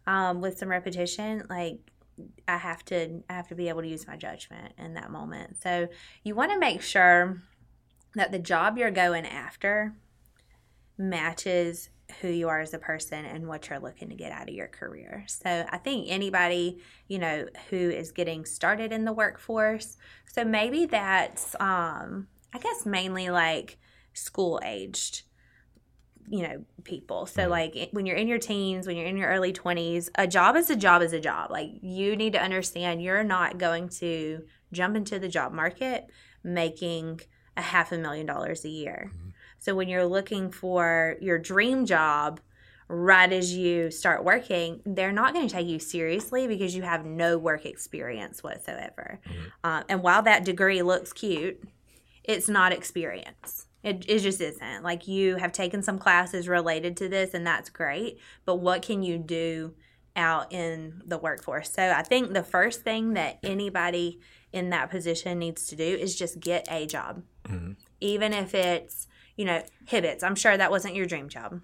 um, 0.07 0.41
with 0.41 0.59
some 0.59 0.69
repetition 0.69 1.45
like 1.49 1.79
i 2.49 2.57
have 2.57 2.85
to 2.85 3.23
i 3.31 3.35
have 3.35 3.47
to 3.49 3.55
be 3.55 3.69
able 3.69 3.83
to 3.83 3.89
use 3.89 4.07
my 4.07 4.17
judgment 4.17 4.73
in 4.79 4.95
that 4.95 5.11
moment. 5.11 5.57
So 5.63 5.89
you 6.25 6.35
want 6.35 6.51
to 6.53 6.59
make 6.59 6.83
sure 6.83 7.41
that 8.17 8.33
the 8.33 8.39
job 8.41 8.77
you're 8.79 8.91
going 8.91 9.27
after 9.27 9.95
matches 10.99 11.91
who 12.21 12.29
you 12.29 12.49
are 12.49 12.61
as 12.61 12.75
a 12.75 12.79
person 12.79 13.25
and 13.25 13.47
what 13.47 13.69
you're 13.69 13.79
looking 13.79 14.09
to 14.09 14.15
get 14.17 14.33
out 14.33 14.49
of 14.49 14.55
your 14.55 14.69
career. 14.69 15.25
So 15.29 15.67
I 15.71 15.79
think 15.79 16.07
anybody, 16.11 16.81
you 17.07 17.19
know, 17.19 17.47
who 17.71 17.77
is 17.77 18.13
getting 18.13 18.45
started 18.47 18.93
in 18.93 19.05
the 19.05 19.13
workforce, 19.13 19.97
so 20.27 20.45
maybe 20.45 20.87
that's 20.87 21.55
um 21.61 22.29
I 22.55 22.59
guess 22.59 22.87
mainly 22.87 23.29
like 23.31 23.79
school 24.15 24.61
aged 24.65 25.23
you 26.31 26.43
know 26.43 26.63
people 26.85 27.25
so 27.27 27.47
Mhm. 27.47 27.51
like 27.51 27.89
when 27.93 28.05
you're 28.05 28.17
in 28.17 28.29
your 28.29 28.39
teens 28.39 28.87
when 28.87 28.97
you're 28.97 29.07
in 29.07 29.17
your 29.17 29.29
early 29.29 29.53
20s 29.53 30.11
a 30.17 30.27
job 30.27 30.57
is 30.57 30.69
a 30.69 30.77
job 30.77 31.01
is 31.01 31.13
a 31.15 31.21
job 31.21 31.51
like 31.51 31.71
you 31.81 32.17
need 32.17 32.35
to 32.35 32.43
understand 32.43 33.03
you're 33.03 33.25
not 33.25 33.57
going 33.57 33.89
to 33.89 34.43
jump 34.73 34.95
into 34.97 35.19
the 35.19 35.29
job 35.29 35.53
market 35.53 36.07
making 36.45 37.21
a 37.57 37.63
half 37.63 37.93
a 37.93 37.99
million 37.99 38.27
dollars 38.27 38.65
a 38.65 38.69
year 38.69 39.11
Mhm. 39.13 39.28
So 39.69 39.75
when 39.75 39.87
you're 39.87 40.07
looking 40.07 40.51
for 40.51 41.17
your 41.21 41.39
dream 41.39 41.85
job 41.85 42.41
right 42.89 43.31
as 43.31 43.55
you 43.55 43.91
start 43.91 44.25
working, 44.25 44.81
they're 44.87 45.13
not 45.13 45.35
going 45.35 45.47
to 45.47 45.55
take 45.55 45.67
you 45.67 45.79
seriously 45.79 46.47
because 46.47 46.75
you 46.75 46.81
have 46.81 47.05
no 47.05 47.37
work 47.37 47.67
experience 47.67 48.43
whatsoever. 48.43 49.21
Mhm. 49.27 49.53
Uh, 49.63 49.83
and 49.91 50.03
while 50.03 50.23
that 50.23 50.47
degree 50.47 50.81
looks 50.81 51.13
cute, 51.13 51.63
it's 52.25 52.49
not 52.49 52.73
experience. 52.73 53.67
It, 53.83 54.07
it 54.09 54.21
just 54.21 54.41
isn't. 54.41 54.83
Like 54.83 55.07
you 55.07 55.37
have 55.37 55.53
taken 55.53 55.83
some 55.83 55.99
classes 55.99 56.49
related 56.49 56.97
to 56.97 57.11
this, 57.11 57.35
and 57.35 57.47
that's 57.47 57.69
great. 57.69 58.19
But 58.47 58.57
what 58.57 58.81
can 58.81 59.03
you 59.03 59.19
do 59.19 59.75
out 60.17 60.51
in 60.51 61.03
the 61.05 61.19
workforce? 61.19 61.71
So 61.71 61.93
I 61.95 62.03
think 62.03 62.33
the 62.33 62.43
first 62.43 62.81
thing 62.85 63.13
that 63.13 63.39
anybody 63.43 64.19
in 64.51 64.71
that 64.71 64.89
position 64.91 65.39
needs 65.39 65.67
to 65.67 65.77
do 65.77 65.85
is 65.85 66.17
just 66.17 66.41
get 66.41 66.67
a 66.71 66.87
job 66.87 67.23
Mhm. 67.47 67.77
even 68.01 68.33
if 68.33 68.55
it's 68.55 69.08
you 69.39 69.47
know 69.47 69.63
Hibbett's. 69.87 70.23
I'm 70.23 70.35
sure 70.35 70.55
that 70.55 70.71
wasn't 70.71 70.95
your 70.95 71.07
dream 71.07 71.31
job, 71.31 71.61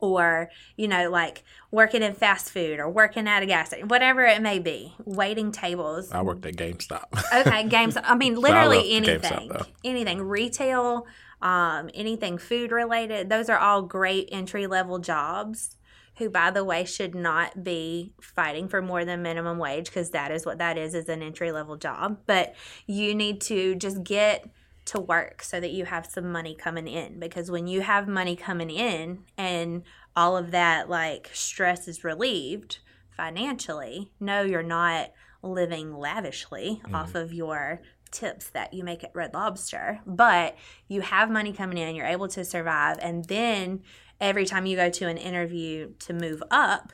or 0.00 0.50
you 0.76 0.88
know 0.88 1.10
like 1.10 1.44
working 1.70 2.02
in 2.02 2.14
fast 2.14 2.50
food 2.50 2.80
or 2.80 2.90
working 2.90 3.28
at 3.28 3.42
a 3.42 3.46
gas 3.46 3.68
station, 3.68 3.86
whatever 3.86 4.24
it 4.24 4.42
may 4.42 4.58
be, 4.58 4.94
waiting 5.04 5.52
tables. 5.52 6.10
I 6.10 6.22
worked 6.22 6.44
at 6.46 6.56
GameStop. 6.56 7.04
Okay, 7.32 7.64
games. 7.68 7.96
I 8.02 8.16
mean, 8.16 8.34
literally 8.34 8.78
GameStop, 8.78 9.08
anything, 9.08 9.48
though. 9.48 9.66
anything 9.84 10.22
retail, 10.22 11.06
um, 11.42 11.90
anything 11.94 12.38
food 12.38 12.72
related. 12.72 13.28
Those 13.28 13.48
are 13.48 13.58
all 13.58 13.82
great 13.82 14.30
entry 14.32 14.66
level 14.66 14.98
jobs. 14.98 15.76
Who, 16.18 16.30
by 16.30 16.52
the 16.52 16.62
way, 16.62 16.84
should 16.84 17.14
not 17.16 17.64
be 17.64 18.12
fighting 18.20 18.68
for 18.68 18.80
more 18.80 19.04
than 19.04 19.20
minimum 19.20 19.58
wage 19.58 19.86
because 19.86 20.10
that 20.10 20.30
is 20.30 20.46
what 20.46 20.58
that 20.58 20.78
is 20.78 20.94
is 20.94 21.08
an 21.08 21.22
entry 21.22 21.50
level 21.50 21.76
job. 21.76 22.20
But 22.26 22.54
you 22.86 23.16
need 23.16 23.40
to 23.42 23.74
just 23.74 24.04
get 24.04 24.48
to 24.86 25.00
work 25.00 25.42
so 25.42 25.60
that 25.60 25.70
you 25.72 25.84
have 25.86 26.06
some 26.06 26.30
money 26.30 26.54
coming 26.54 26.86
in 26.86 27.18
because 27.18 27.50
when 27.50 27.66
you 27.66 27.80
have 27.80 28.06
money 28.06 28.36
coming 28.36 28.70
in 28.70 29.24
and 29.38 29.82
all 30.14 30.36
of 30.36 30.50
that 30.50 30.88
like 30.90 31.30
stress 31.32 31.88
is 31.88 32.04
relieved 32.04 32.78
financially, 33.16 34.12
no, 34.20 34.42
you're 34.42 34.62
not 34.62 35.10
living 35.42 35.96
lavishly 35.96 36.80
Mhm. 36.84 36.94
off 36.94 37.14
of 37.14 37.32
your 37.32 37.80
tips 38.10 38.48
that 38.50 38.72
you 38.72 38.84
make 38.84 39.02
at 39.02 39.10
Red 39.14 39.34
Lobster, 39.34 40.00
but 40.06 40.56
you 40.86 41.00
have 41.00 41.30
money 41.30 41.52
coming 41.52 41.78
in, 41.78 41.94
you're 41.96 42.06
able 42.06 42.28
to 42.28 42.44
survive, 42.44 42.96
and 43.00 43.24
then 43.24 43.82
every 44.20 44.46
time 44.46 44.66
you 44.66 44.76
go 44.76 44.88
to 44.88 45.08
an 45.08 45.16
interview 45.18 45.92
to 45.98 46.12
move 46.12 46.42
up, 46.50 46.92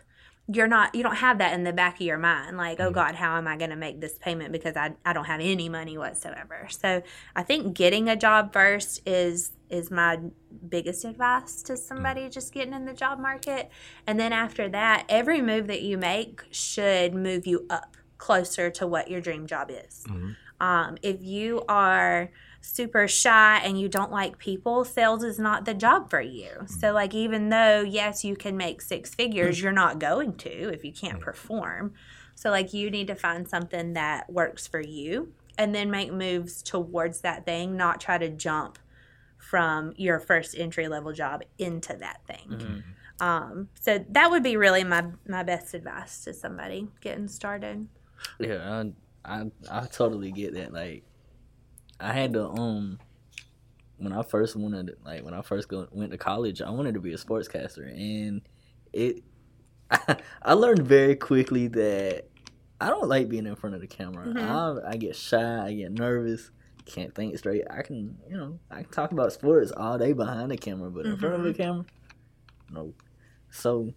you're 0.52 0.66
not 0.66 0.94
you 0.94 1.02
don't 1.02 1.16
have 1.16 1.38
that 1.38 1.52
in 1.52 1.64
the 1.64 1.72
back 1.72 1.94
of 1.96 2.00
your 2.06 2.18
mind 2.18 2.56
like 2.56 2.80
oh 2.80 2.90
Mhm. 2.90 2.94
god 2.94 3.14
how 3.14 3.36
am 3.36 3.46
i 3.46 3.56
going 3.56 3.70
to 3.70 3.76
make 3.76 4.00
this 4.00 4.18
payment 4.18 4.52
because 4.52 4.76
I, 4.76 4.94
I 5.04 5.12
don't 5.12 5.26
have 5.26 5.40
any 5.40 5.68
money 5.68 5.96
whatsoever 5.98 6.66
so 6.70 7.02
i 7.36 7.42
think 7.42 7.74
getting 7.74 8.08
a 8.08 8.16
job 8.16 8.52
first 8.52 9.06
is 9.06 9.52
is 9.68 9.90
my 9.90 10.18
biggest 10.68 11.04
advice 11.04 11.62
to 11.64 11.76
somebody 11.76 12.28
just 12.28 12.52
getting 12.52 12.72
in 12.74 12.84
the 12.86 12.94
job 12.94 13.18
market 13.20 13.70
and 14.06 14.18
then 14.18 14.32
after 14.32 14.68
that 14.70 15.04
every 15.08 15.40
move 15.42 15.66
that 15.68 15.82
you 15.82 15.96
make 15.98 16.42
should 16.50 17.14
move 17.14 17.46
you 17.46 17.66
up 17.70 17.96
closer 18.18 18.70
to 18.70 18.86
what 18.86 19.08
your 19.10 19.20
dream 19.20 19.46
job 19.46 19.70
is 19.70 20.04
Mhm. 20.08 20.36
um, 20.60 20.96
if 21.02 21.22
you 21.22 21.62
are 21.68 22.30
super 22.60 23.08
shy 23.08 23.60
and 23.64 23.80
you 23.80 23.88
don't 23.88 24.12
like 24.12 24.38
people, 24.38 24.84
sales 24.84 25.24
is 25.24 25.38
not 25.38 25.64
the 25.64 25.74
job 25.74 26.10
for 26.10 26.20
you. 26.20 26.50
So, 26.66 26.92
like, 26.92 27.14
even 27.14 27.48
though, 27.48 27.80
yes, 27.80 28.24
you 28.24 28.36
can 28.36 28.56
make 28.56 28.82
six 28.82 29.14
figures, 29.14 29.60
you're 29.60 29.72
not 29.72 29.98
going 29.98 30.34
to 30.38 30.72
if 30.72 30.84
you 30.84 30.92
can't 30.92 31.20
perform. 31.20 31.94
So, 32.34 32.50
like, 32.50 32.72
you 32.72 32.90
need 32.90 33.06
to 33.08 33.14
find 33.14 33.48
something 33.48 33.94
that 33.94 34.30
works 34.30 34.66
for 34.66 34.80
you 34.80 35.32
and 35.58 35.74
then 35.74 35.90
make 35.90 36.12
moves 36.12 36.62
towards 36.62 37.20
that 37.20 37.44
thing, 37.44 37.76
not 37.76 38.00
try 38.00 38.18
to 38.18 38.28
jump 38.28 38.78
from 39.36 39.92
your 39.96 40.20
first 40.20 40.54
entry 40.56 40.88
level 40.88 41.12
job 41.12 41.42
into 41.58 41.94
that 41.96 42.20
thing. 42.26 42.82
Um, 43.20 43.68
so 43.78 44.04
that 44.10 44.30
would 44.30 44.42
be 44.42 44.56
really 44.56 44.84
my 44.84 45.04
my 45.26 45.42
best 45.42 45.74
advice 45.74 46.24
to 46.24 46.32
somebody 46.32 46.88
getting 47.02 47.28
started. 47.28 47.86
Yeah, 48.38 48.84
I, 49.24 49.40
I 49.40 49.50
I 49.70 49.86
totally 49.86 50.30
get 50.32 50.54
that. 50.54 50.72
Like, 50.72 51.04
I 52.00 52.12
had 52.12 52.32
to 52.34 52.46
um 52.48 52.98
when 53.98 54.12
I 54.12 54.22
first 54.22 54.56
wanted 54.56 54.96
like 55.04 55.24
when 55.24 55.34
I 55.34 55.42
first 55.42 55.68
go, 55.68 55.86
went 55.92 56.10
to 56.12 56.18
college, 56.18 56.62
I 56.62 56.70
wanted 56.70 56.94
to 56.94 57.00
be 57.00 57.12
a 57.12 57.16
sportscaster, 57.18 57.86
and 57.92 58.40
it 58.92 59.22
I, 60.42 60.54
learned 60.54 60.82
very 60.86 61.16
quickly 61.16 61.66
that 61.68 62.24
I 62.80 62.88
don't 62.88 63.08
like 63.08 63.28
being 63.28 63.46
in 63.46 63.56
front 63.56 63.74
of 63.74 63.80
the 63.80 63.86
camera. 63.88 64.26
Mhm. 64.26 64.84
I, 64.84 64.92
I 64.92 64.96
get 64.96 65.16
shy, 65.16 65.66
I 65.66 65.74
get 65.74 65.92
nervous, 65.92 66.50
can't 66.86 67.14
think 67.14 67.36
straight. 67.36 67.64
I 67.68 67.82
can 67.82 68.16
you 68.28 68.36
know 68.36 68.58
I 68.70 68.82
can 68.82 68.90
talk 68.92 69.12
about 69.12 69.32
sports 69.32 69.72
all 69.76 69.98
day 69.98 70.12
behind 70.12 70.50
the 70.50 70.56
camera, 70.56 70.90
but 70.90 71.06
in 71.06 71.16
front 71.18 71.34
of 71.34 71.44
the 71.44 71.52
camera, 71.54 71.84
no. 72.70 72.94
So 73.50 73.92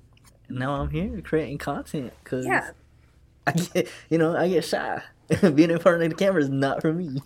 now 0.49 0.81
I'm 0.81 0.89
here 0.89 1.21
creating 1.21 1.59
content 1.59 2.11
because 2.23 2.45
Yeah. 2.45 2.71
I 3.47 3.51
get, 3.51 3.89
you 4.09 4.17
know, 4.17 4.35
I 4.35 4.47
get 4.47 4.63
shy. 4.63 5.01
Being 5.41 5.71
in 5.71 5.79
front 5.79 6.01
of 6.01 6.09
the 6.09 6.15
camera 6.15 6.41
is 6.41 6.49
not 6.49 6.81
for 6.81 6.93
me. 6.93 7.21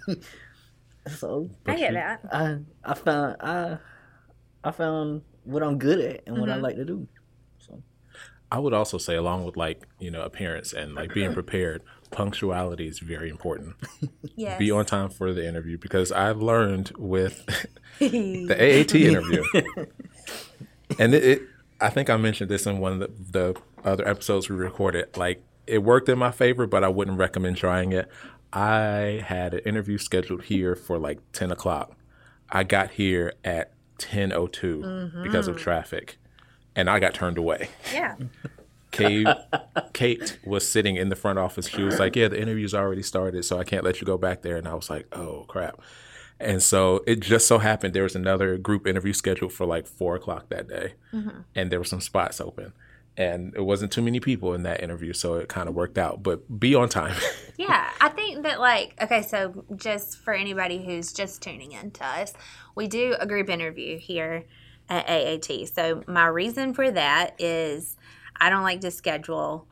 so 1.20 1.50
I 1.66 1.76
get 1.76 1.94
that. 1.94 2.22
I 2.32 2.58
I 2.84 2.94
found 2.94 3.36
I 3.40 3.78
I 4.64 4.72
found 4.72 5.22
what 5.44 5.64
I'm 5.64 5.78
good 5.78 6.00
at 6.00 6.24
and 6.28 6.38
what 6.40 6.50
I 6.50 6.58
Mhm. 6.58 6.62
like 6.62 6.76
to 6.76 6.86
do. 6.86 7.08
So 7.60 7.82
I 8.52 8.60
would 8.60 8.74
also 8.74 8.98
say, 8.98 9.16
along 9.16 9.46
with 9.46 9.56
like 9.58 9.88
you 10.00 10.12
know 10.12 10.22
appearance 10.24 10.74
and 10.74 10.94
like 10.96 11.14
being 11.14 11.34
prepared, 11.34 11.84
punctuality 12.12 12.88
is 12.88 13.00
very 13.00 13.30
important. 13.30 13.76
Yes. 14.40 14.60
Be 14.60 14.70
on 14.70 14.86
time 14.86 15.10
for 15.10 15.34
the 15.34 15.48
interview 15.48 15.80
because 15.80 16.12
I've 16.12 16.40
learned 16.44 16.92
with 17.00 17.44
the 18.00 18.56
AAT 18.56 18.94
interview, 18.94 19.44
and 21.00 21.14
it, 21.16 21.24
it 21.24 21.42
I 21.82 21.90
think 21.90 22.10
I 22.12 22.18
mentioned 22.18 22.50
this 22.52 22.66
in 22.68 22.78
one 22.80 22.94
of 22.94 23.00
the, 23.00 23.10
the 23.54 23.62
other 23.84 24.08
episodes 24.08 24.48
we 24.50 24.56
recorded. 24.56 25.18
Like 25.18 25.44
it 25.66 25.80
worked 25.80 26.08
in 26.10 26.18
my 26.20 26.30
favor, 26.32 26.68
but 26.68 26.84
I 26.84 26.88
wouldn't 26.90 27.18
recommend 27.18 27.58
trying 27.58 27.94
it. 27.94 28.08
I 28.54 29.24
had 29.26 29.54
an 29.54 29.60
interview 29.62 29.98
scheduled 29.98 30.44
here 30.44 30.76
for 30.76 30.98
like 30.98 31.20
ten 31.32 31.52
o'clock. 31.52 31.96
I 32.50 32.64
got 32.64 32.92
here 32.92 33.34
at 33.44 33.74
ten 33.98 34.32
o 34.32 34.48
two 34.48 34.80
mm-hmm. 34.80 35.24
because 35.24 35.48
of 35.48 35.58
traffic, 35.58 36.18
and 36.76 36.90
I 36.90 37.00
got 37.00 37.14
turned 37.14 37.38
away. 37.38 37.70
yeah. 37.94 38.16
Kate, 38.92 39.28
Kate 39.94 40.40
was 40.46 40.68
sitting 40.68 40.96
in 40.96 41.10
the 41.10 41.16
front 41.16 41.38
office. 41.38 41.68
She 41.68 41.84
was 41.84 42.00
like, 42.00 42.16
"Yeah, 42.16 42.30
the 42.30 42.42
interview's 42.42 42.74
already 42.74 43.04
started, 43.04 43.44
so 43.44 43.60
I 43.60 43.64
can't 43.64 43.84
let 43.84 44.00
you 44.00 44.08
go 44.08 44.18
back 44.18 44.42
there." 44.42 44.56
And 44.58 44.68
I 44.68 44.74
was 44.74 44.90
like, 44.90 45.08
"Oh 45.16 45.46
crap!" 45.48 45.80
And 46.40 46.64
so 46.64 47.04
it 47.06 47.20
just 47.20 47.48
so 47.48 47.60
happened 47.60 47.94
there 47.94 48.04
was 48.04 48.16
another 48.16 48.58
group 48.58 48.88
interview 48.88 49.14
scheduled 49.14 49.54
for 49.54 49.66
like 49.66 49.88
four 49.88 50.16
o'clock 50.16 50.50
that 50.50 50.68
day, 50.68 50.94
mm-hmm. 51.14 51.42
and 51.54 51.72
there 51.72 51.80
were 51.80 51.86
some 51.86 52.02
spots 52.02 52.40
open, 52.40 52.74
and 53.18 53.54
it 53.56 53.62
wasn't 53.62 53.92
too 53.92 54.04
many 54.04 54.20
people 54.20 54.54
in 54.54 54.62
that 54.64 54.82
interview, 54.82 55.12
so 55.12 55.34
it 55.36 55.50
kind 55.50 55.68
of 55.68 55.74
worked 55.74 55.98
out. 55.98 56.22
But 56.22 56.60
be 56.60 56.76
on 56.76 56.88
time. 56.88 57.16
Yeah, 57.60 57.90
I 58.00 58.10
think 58.10 58.44
that 58.44 58.60
like 58.60 58.94
okay, 59.02 59.24
so 59.24 59.66
just 59.76 60.20
for 60.20 60.32
anybody 60.32 60.86
who's 60.86 61.12
just 61.12 61.42
tuning 61.42 61.72
in 61.72 61.90
to 61.90 62.06
us, 62.06 62.34
we 62.76 62.88
do 62.88 63.16
a 63.20 63.26
group 63.26 63.50
interview 63.50 63.98
here 63.98 64.46
at 64.88 65.10
AAT. 65.10 65.68
So 65.70 66.04
my 66.08 66.28
reason 66.28 66.76
for 66.76 66.92
that 66.92 67.34
is 67.40 67.98
I 68.40 68.52
don't 68.52 68.62
like 68.62 68.82
to 68.82 68.92
schedule 68.92 69.68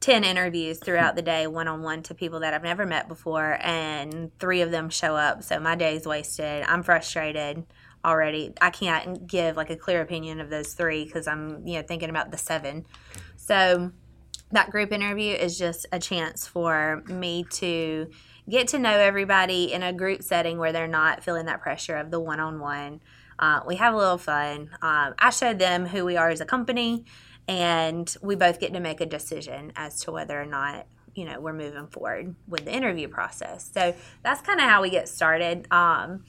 10 0.00 0.24
interviews 0.24 0.78
throughout 0.78 1.16
the 1.16 1.22
day 1.22 1.46
one 1.46 1.68
on 1.68 1.82
one 1.82 2.02
to 2.04 2.14
people 2.14 2.40
that 2.40 2.54
I've 2.54 2.62
never 2.62 2.86
met 2.86 3.08
before 3.08 3.58
and 3.60 4.30
3 4.38 4.62
of 4.62 4.70
them 4.70 4.88
show 4.88 5.14
up. 5.14 5.42
So 5.42 5.60
my 5.60 5.74
day's 5.74 6.06
wasted. 6.06 6.64
I'm 6.66 6.82
frustrated 6.82 7.66
already. 8.04 8.54
I 8.60 8.70
can't 8.70 9.26
give 9.26 9.56
like 9.56 9.70
a 9.70 9.76
clear 9.76 10.00
opinion 10.00 10.40
of 10.40 10.50
those 10.50 10.72
3 10.74 11.06
cuz 11.06 11.26
I'm, 11.26 11.66
you 11.66 11.76
know, 11.76 11.82
thinking 11.82 12.10
about 12.10 12.30
the 12.30 12.38
7. 12.38 12.86
So 13.36 13.92
that 14.50 14.70
group 14.70 14.92
interview 14.92 15.34
is 15.34 15.58
just 15.58 15.86
a 15.92 15.98
chance 15.98 16.46
for 16.46 17.02
me 17.06 17.44
to 17.50 18.08
get 18.48 18.68
to 18.68 18.78
know 18.78 18.92
everybody 18.92 19.72
in 19.72 19.82
a 19.82 19.92
group 19.92 20.22
setting 20.22 20.58
where 20.58 20.72
they're 20.72 20.86
not 20.86 21.22
feeling 21.22 21.46
that 21.46 21.60
pressure 21.60 21.96
of 21.96 22.10
the 22.10 22.20
one 22.20 22.40
on 22.40 22.58
one. 22.58 23.00
We 23.66 23.76
have 23.76 23.94
a 23.94 23.96
little 23.96 24.18
fun. 24.18 24.70
Um, 24.80 25.14
I 25.18 25.30
showed 25.30 25.58
them 25.58 25.86
who 25.86 26.04
we 26.04 26.16
are 26.16 26.30
as 26.30 26.40
a 26.40 26.46
company, 26.46 27.04
and 27.46 28.12
we 28.22 28.34
both 28.36 28.58
get 28.58 28.72
to 28.72 28.80
make 28.80 29.00
a 29.00 29.06
decision 29.06 29.72
as 29.76 30.00
to 30.00 30.12
whether 30.12 30.40
or 30.40 30.46
not 30.46 30.86
you 31.14 31.24
know 31.24 31.40
we're 31.40 31.52
moving 31.52 31.88
forward 31.88 32.34
with 32.46 32.64
the 32.64 32.72
interview 32.72 33.08
process. 33.08 33.70
So 33.72 33.94
that's 34.22 34.40
kind 34.40 34.60
of 34.60 34.66
how 34.66 34.82
we 34.82 34.90
get 34.90 35.08
started. 35.08 35.66
Um, 35.70 36.24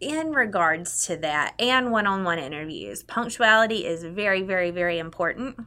in 0.00 0.32
regards 0.32 1.06
to 1.06 1.16
that 1.18 1.54
and 1.58 1.92
one-on-one 1.92 2.38
interviews, 2.38 3.02
punctuality 3.02 3.86
is 3.86 4.04
very, 4.04 4.42
very, 4.42 4.70
very 4.70 4.98
important 4.98 5.58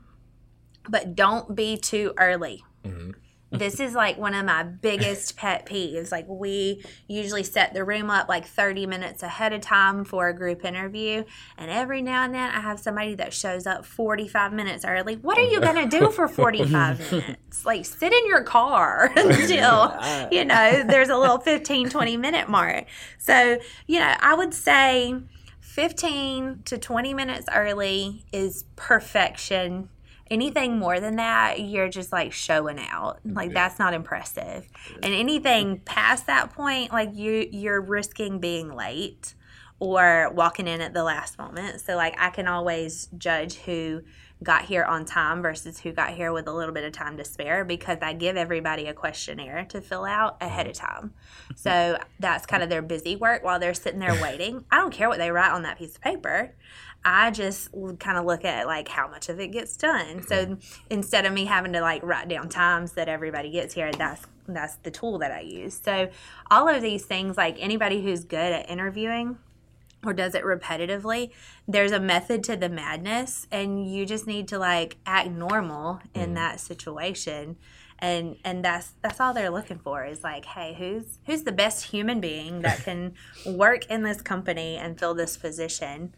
but 0.89 1.15
don't 1.15 1.55
be 1.55 1.77
too 1.77 2.13
early. 2.17 2.63
Mm-hmm. 2.83 3.11
This 3.53 3.79
is 3.79 3.93
like 3.93 4.17
one 4.17 4.33
of 4.33 4.45
my 4.45 4.63
biggest 4.63 5.37
pet 5.37 5.65
peeves. 5.65 6.11
Like, 6.11 6.25
we 6.27 6.83
usually 7.07 7.43
set 7.43 7.73
the 7.73 7.83
room 7.83 8.09
up 8.09 8.27
like 8.27 8.45
30 8.45 8.87
minutes 8.87 9.21
ahead 9.21 9.53
of 9.53 9.61
time 9.61 10.03
for 10.05 10.27
a 10.27 10.33
group 10.35 10.65
interview. 10.65 11.23
And 11.57 11.69
every 11.69 12.01
now 12.01 12.23
and 12.23 12.33
then 12.33 12.49
I 12.49 12.61
have 12.61 12.79
somebody 12.79 13.15
that 13.15 13.33
shows 13.33 13.67
up 13.67 13.85
45 13.85 14.53
minutes 14.53 14.83
early. 14.85 15.15
What 15.15 15.37
are 15.37 15.45
you 15.45 15.61
going 15.61 15.89
to 15.89 15.99
do 15.99 16.09
for 16.09 16.27
45 16.27 17.11
minutes? 17.11 17.65
Like, 17.65 17.85
sit 17.85 18.11
in 18.11 18.27
your 18.27 18.43
car 18.43 19.11
until, 19.15 19.99
you 20.31 20.45
know, 20.45 20.83
there's 20.83 21.09
a 21.09 21.17
little 21.17 21.37
15, 21.37 21.89
20 21.89 22.17
minute 22.17 22.49
mark. 22.49 22.85
So, 23.19 23.59
you 23.87 23.99
know, 23.99 24.15
I 24.19 24.33
would 24.33 24.53
say 24.53 25.13
15 25.61 26.63
to 26.65 26.77
20 26.77 27.13
minutes 27.13 27.47
early 27.53 28.25
is 28.31 28.65
perfection 28.75 29.89
anything 30.29 30.79
more 30.79 30.99
than 30.99 31.17
that 31.17 31.59
you're 31.61 31.89
just 31.89 32.11
like 32.11 32.31
showing 32.31 32.79
out. 32.79 33.19
Like 33.25 33.53
that's 33.53 33.79
not 33.79 33.93
impressive. 33.93 34.67
And 35.01 35.13
anything 35.13 35.79
past 35.79 36.27
that 36.27 36.51
point 36.53 36.91
like 36.91 37.13
you 37.13 37.47
you're 37.51 37.81
risking 37.81 38.39
being 38.39 38.73
late 38.73 39.35
or 39.79 40.31
walking 40.33 40.67
in 40.67 40.81
at 40.81 40.93
the 40.93 41.03
last 41.03 41.37
moment. 41.37 41.81
So 41.81 41.95
like 41.95 42.15
i 42.17 42.29
can 42.29 42.47
always 42.47 43.09
judge 43.17 43.55
who 43.55 44.01
got 44.41 44.65
here 44.65 44.83
on 44.83 45.05
time 45.05 45.41
versus 45.41 45.79
who 45.79 45.93
got 45.93 46.09
here 46.09 46.33
with 46.33 46.47
a 46.47 46.51
little 46.51 46.73
bit 46.73 46.83
of 46.83 46.91
time 46.91 47.15
to 47.15 47.23
spare 47.23 47.63
because 47.63 47.97
i 48.01 48.11
give 48.11 48.35
everybody 48.35 48.87
a 48.87 48.93
questionnaire 48.93 49.63
to 49.69 49.79
fill 49.79 50.03
out 50.05 50.37
ahead 50.41 50.67
of 50.67 50.73
time. 50.73 51.13
Mm-hmm. 51.45 51.53
So 51.55 51.97
that's 52.19 52.45
kind 52.45 52.63
of 52.63 52.69
their 52.69 52.81
busy 52.81 53.15
work 53.15 53.43
while 53.43 53.59
they're 53.59 53.73
sitting 53.73 53.99
there 53.99 54.19
waiting. 54.21 54.65
I 54.71 54.77
don't 54.77 54.93
care 54.93 55.09
what 55.09 55.17
they 55.17 55.31
write 55.31 55.51
on 55.51 55.63
that 55.63 55.77
piece 55.77 55.95
of 55.95 56.01
paper 56.01 56.55
I 57.05 57.31
just 57.31 57.69
kind 57.99 58.17
of 58.17 58.25
look 58.25 58.45
at 58.45 58.65
like 58.65 58.87
how 58.87 59.07
much 59.07 59.29
of 59.29 59.39
it 59.39 59.49
gets 59.49 59.75
done. 59.75 60.25
So 60.25 60.45
mm-hmm. 60.45 60.83
instead 60.89 61.25
of 61.25 61.33
me 61.33 61.45
having 61.45 61.73
to 61.73 61.81
like 61.81 62.01
write 62.03 62.29
down 62.29 62.49
times 62.49 62.93
that 62.93 63.09
everybody 63.09 63.51
gets 63.51 63.73
here, 63.73 63.91
that's 63.91 64.25
that's 64.47 64.75
the 64.77 64.91
tool 64.91 65.19
that 65.19 65.31
I 65.31 65.41
use. 65.41 65.79
So 65.83 66.09
all 66.49 66.67
of 66.67 66.81
these 66.81 67.05
things, 67.05 67.37
like 67.37 67.57
anybody 67.59 68.01
who's 68.01 68.23
good 68.23 68.53
at 68.53 68.69
interviewing 68.69 69.37
or 70.05 70.13
does 70.13 70.35
it 70.35 70.43
repetitively, 70.43 71.31
there's 71.67 71.91
a 71.91 71.99
method 71.99 72.43
to 72.45 72.57
the 72.57 72.67
madness, 72.67 73.47
and 73.51 73.89
you 73.89 74.05
just 74.05 74.27
need 74.27 74.49
to 74.49 74.59
like 74.59 74.97
act 75.05 75.29
normal 75.29 75.99
in 76.13 76.21
mm-hmm. 76.21 76.33
that 76.35 76.59
situation. 76.59 77.57
And, 77.99 78.35
and 78.43 78.65
that's 78.65 78.93
that's 79.01 79.21
all 79.21 79.33
they're 79.33 79.49
looking 79.49 79.79
for 79.79 80.03
is 80.03 80.23
like 80.23 80.43
hey 80.43 80.75
who's 80.77 81.19
who's 81.25 81.43
the 81.43 81.53
best 81.53 81.85
human 81.85 82.19
being 82.19 82.61
that 82.61 82.79
can 82.83 83.13
work 83.45 83.85
in 83.89 84.03
this 84.03 84.21
company 84.21 84.75
and 84.75 84.99
fill 84.99 85.13
this 85.13 85.37
position 85.37 86.13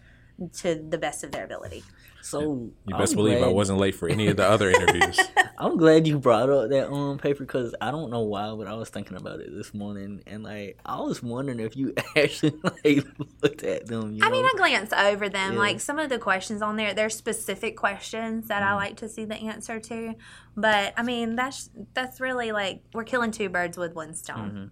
to 0.53 0.75
the 0.75 0.97
best 0.97 1.23
of 1.23 1.31
their 1.31 1.45
ability. 1.45 1.83
So 2.25 2.71
You 2.87 2.95
best 2.97 3.13
I'm 3.13 3.17
believe 3.17 3.43
I 3.43 3.47
wasn't 3.47 3.77
late 3.77 3.93
for 3.93 4.09
any 4.09 4.27
of 4.27 4.37
the 4.37 4.49
other 4.49 4.71
interviews. 4.71 5.19
I'm 5.59 5.77
glad 5.77 6.07
you 6.07 6.17
brought 6.17 6.49
up 6.49 6.69
that 6.69 6.91
um 6.91 7.19
paper 7.19 7.43
because 7.43 7.75
I 7.79 7.91
don't 7.91 8.09
know 8.09 8.23
why, 8.23 8.51
but 8.55 8.65
I 8.65 8.73
was 8.73 8.89
thinking 8.89 9.15
about 9.15 9.41
it 9.41 9.55
this 9.55 9.75
morning, 9.75 10.21
and 10.25 10.43
like 10.43 10.79
I 10.83 10.99
was 11.01 11.21
wondering 11.21 11.59
if 11.59 11.77
you 11.77 11.93
actually 12.15 12.55
like 12.63 13.05
looked 13.43 13.61
at 13.61 13.85
them. 13.85 14.13
You 14.13 14.25
I 14.25 14.31
mean, 14.31 14.41
know? 14.41 14.49
I 14.53 14.57
glance 14.57 14.91
over 14.91 15.29
them. 15.29 15.53
Yeah. 15.53 15.59
Like 15.59 15.79
some 15.79 15.99
of 15.99 16.09
the 16.09 16.17
questions 16.17 16.63
on 16.63 16.77
there, 16.77 16.95
they're 16.95 17.11
specific 17.11 17.77
questions 17.77 18.47
that 18.47 18.63
I 18.63 18.73
like 18.73 18.97
to 18.97 19.07
see 19.07 19.25
the 19.25 19.35
answer 19.35 19.79
to. 19.79 20.15
But 20.57 20.95
I 20.97 21.03
mean, 21.03 21.35
that's 21.35 21.69
that's 21.93 22.19
really 22.19 22.51
like 22.51 22.81
we're 22.91 23.03
killing 23.03 23.29
two 23.29 23.49
birds 23.49 23.77
with 23.77 23.93
one 23.93 24.15
stone. 24.15 24.71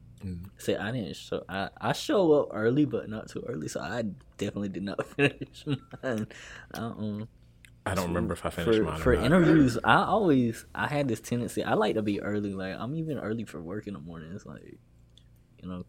See, 0.58 0.76
I 0.76 0.92
didn't 0.92 1.16
show. 1.16 1.44
I, 1.50 1.70
I 1.80 1.94
show 1.94 2.32
up 2.34 2.50
early, 2.52 2.86
but 2.86 3.10
not 3.10 3.30
too 3.30 3.44
early. 3.48 3.68
So 3.68 3.80
I 3.80 4.04
definitely 4.38 4.70
did 4.70 4.84
not 4.84 5.06
finish 5.16 5.66
mine. 6.02 6.28
Um, 6.74 7.28
I 7.86 7.96
don't 7.96 8.08
remember 8.08 8.34
if 8.34 8.46
I 8.46 8.50
finished 8.50 8.80
for 8.80 8.86
mine. 8.86 9.00
for 9.00 9.16
not. 9.16 9.26
interviews, 9.26 9.78
I 9.84 10.04
always 10.04 10.66
I 10.74 10.88
had 10.88 11.08
this 11.08 11.20
tendency. 11.20 11.64
I 11.64 11.74
like 11.74 11.96
to 11.96 12.02
be 12.02 12.22
early. 12.22 12.54
Like 12.54 12.76
I'm 12.78 12.96
even 12.96 13.18
early 13.18 13.44
for 13.44 13.62
work 13.62 13.88
in 13.88 13.94
the 13.94 14.00
morning. 14.00 14.32
It's 14.34 14.46
like, 14.46 14.78
you 15.62 15.70
know, 15.70 15.86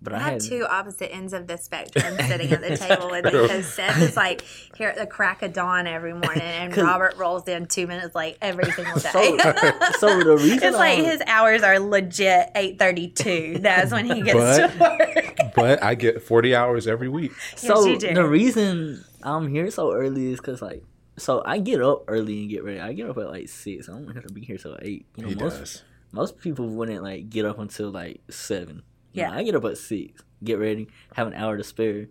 but 0.00 0.12
I 0.12 0.16
I 0.16 0.20
have 0.20 0.32
had 0.34 0.40
two 0.42 0.64
opposite 0.68 1.12
ends 1.14 1.32
of 1.32 1.46
the 1.46 1.56
spectrum 1.58 2.16
sitting 2.26 2.52
at 2.52 2.60
the 2.60 2.76
table 2.88 3.10
with 3.10 3.24
me 3.24 3.30
because 3.32 3.66
Seth 3.72 4.00
is 4.00 4.16
like 4.16 4.42
here 4.76 4.88
at 4.88 4.96
the 4.96 5.06
crack 5.06 5.42
of 5.42 5.52
dawn 5.52 5.86
every 5.86 6.12
morning, 6.12 6.42
and 6.42 6.76
Robert 6.76 7.16
rolls 7.16 7.48
in 7.48 7.66
two 7.66 7.86
minutes 7.86 8.14
late 8.14 8.36
every 8.40 8.70
single 8.72 8.98
day. 9.00 9.10
So, 9.10 9.36
so 9.98 10.22
the 10.22 10.36
reason 10.36 10.62
it's 10.68 10.76
like 10.76 10.98
I- 11.00 11.02
his 11.02 11.22
hours 11.26 11.62
are 11.62 11.78
legit 11.78 12.50
eight 12.54 12.78
thirty 12.78 13.08
two. 13.08 13.58
That's 13.60 13.90
when 13.92 14.06
he 14.06 14.22
gets 14.22 14.34
But- 14.38 14.70
to 14.72 14.78
work. 14.78 15.54
but 15.54 15.82
I 15.82 15.94
get 15.94 16.22
40 16.22 16.54
hours 16.54 16.86
every 16.86 17.08
week. 17.08 17.32
So 17.56 17.84
you 17.86 17.98
do. 17.98 18.14
the 18.14 18.24
reason 18.26 19.04
I'm 19.22 19.48
here 19.48 19.70
so 19.70 19.92
early 19.92 20.32
is 20.32 20.38
because 20.40 20.62
like, 20.62 20.84
so 21.16 21.42
I 21.44 21.58
get 21.58 21.82
up 21.82 22.04
early 22.06 22.42
and 22.42 22.50
get 22.50 22.62
ready. 22.62 22.78
I 22.78 22.92
get 22.92 23.10
up 23.10 23.18
at 23.18 23.28
like 23.28 23.48
six. 23.48 23.88
I 23.88 23.92
don't 23.92 24.14
have 24.14 24.26
to 24.26 24.32
be 24.32 24.42
here 24.42 24.56
till 24.58 24.76
eight. 24.82 25.06
You 25.16 25.24
know, 25.24 25.28
He 25.30 25.34
most 25.34 25.58
does. 25.58 25.82
most 26.12 26.38
people 26.38 26.68
wouldn't 26.68 27.02
like 27.02 27.28
get 27.30 27.44
up 27.44 27.58
until 27.58 27.90
like 27.90 28.20
seven. 28.30 28.82
You 29.12 29.22
know, 29.22 29.28
Yeah. 29.32 29.38
I 29.38 29.42
get 29.42 29.54
up 29.54 29.64
at 29.64 29.78
six, 29.78 30.22
get 30.44 30.58
ready, 30.58 30.88
have 31.14 31.26
an 31.26 31.34
hour 31.34 31.56
to 31.56 31.64
spare. 31.64 32.06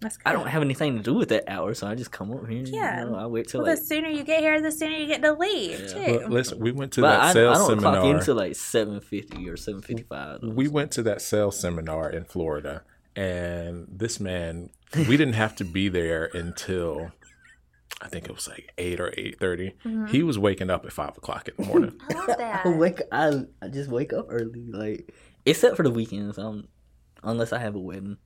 That's 0.00 0.16
good. 0.16 0.30
I 0.30 0.32
don't 0.32 0.46
have 0.46 0.62
anything 0.62 0.96
to 0.96 1.02
do 1.02 1.12
with 1.12 1.28
that 1.28 1.44
hour, 1.46 1.74
so 1.74 1.86
I 1.86 1.94
just 1.94 2.10
come 2.10 2.32
up 2.32 2.48
here. 2.48 2.62
Yeah. 2.64 3.04
You 3.04 3.10
know, 3.10 3.16
I 3.16 3.26
wait 3.26 3.48
till 3.48 3.60
Well, 3.60 3.70
like. 3.70 3.80
the 3.80 3.84
sooner 3.84 4.08
you 4.08 4.24
get 4.24 4.40
here, 4.40 4.58
the 4.62 4.72
sooner 4.72 4.96
you 4.96 5.06
get 5.06 5.20
to 5.22 5.32
leave 5.34 5.78
Yeah. 5.78 5.86
too. 5.88 6.18
Well, 6.20 6.28
listen, 6.30 6.58
we 6.58 6.72
went 6.72 6.92
to 6.92 7.02
But 7.02 7.10
that 7.10 7.20
I, 7.20 7.28
I 7.28 7.32
sales 7.34 7.58
don't 7.58 7.78
clock 7.80 7.94
in 7.96 8.00
seminar. 8.00 8.16
until 8.18 8.34
like 8.36 8.56
seven 8.56 9.00
fifty 9.00 9.46
or 9.48 9.58
seven 9.58 9.82
fifty 9.82 10.02
five. 10.04 10.38
we 10.42 10.68
went 10.68 10.90
to 10.92 11.02
that 11.02 11.20
sales 11.20 11.58
seminar 11.60 12.08
in 12.08 12.24
Florida, 12.24 12.82
and 13.14 13.88
this 13.90 14.18
man, 14.20 14.70
we 14.94 15.18
didn't 15.18 15.34
have 15.34 15.54
to 15.56 15.64
be 15.66 15.90
there 15.90 16.30
until 16.32 17.12
I 18.00 18.08
think 18.08 18.26
it 18.26 18.34
was 18.34 18.48
like 18.48 18.72
eight 18.78 19.00
or 19.00 19.12
eight 19.18 19.38
mm-hmm. 19.38 20.06
He 20.06 20.22
was 20.22 20.38
waking 20.38 20.70
up 20.70 20.86
at 20.86 20.92
five 20.94 21.18
o'clock 21.18 21.46
in 21.48 21.54
the 21.58 21.64
morning. 21.70 22.00
I 22.10 22.14
love 22.14 22.38
that. 22.38 22.64
I 22.64 22.68
wake. 22.74 23.02
I 23.12 23.42
I 23.60 23.68
just 23.68 23.90
wake 23.90 24.14
up 24.14 24.28
early, 24.30 24.64
like 24.72 25.12
except 25.50 25.76
for 25.76 25.82
the 25.82 25.90
weekends. 25.90 26.38
Um, 26.38 26.68
unless 27.22 27.52
I 27.52 27.58
have 27.58 27.74
a 27.74 27.80
wedding. 27.80 28.16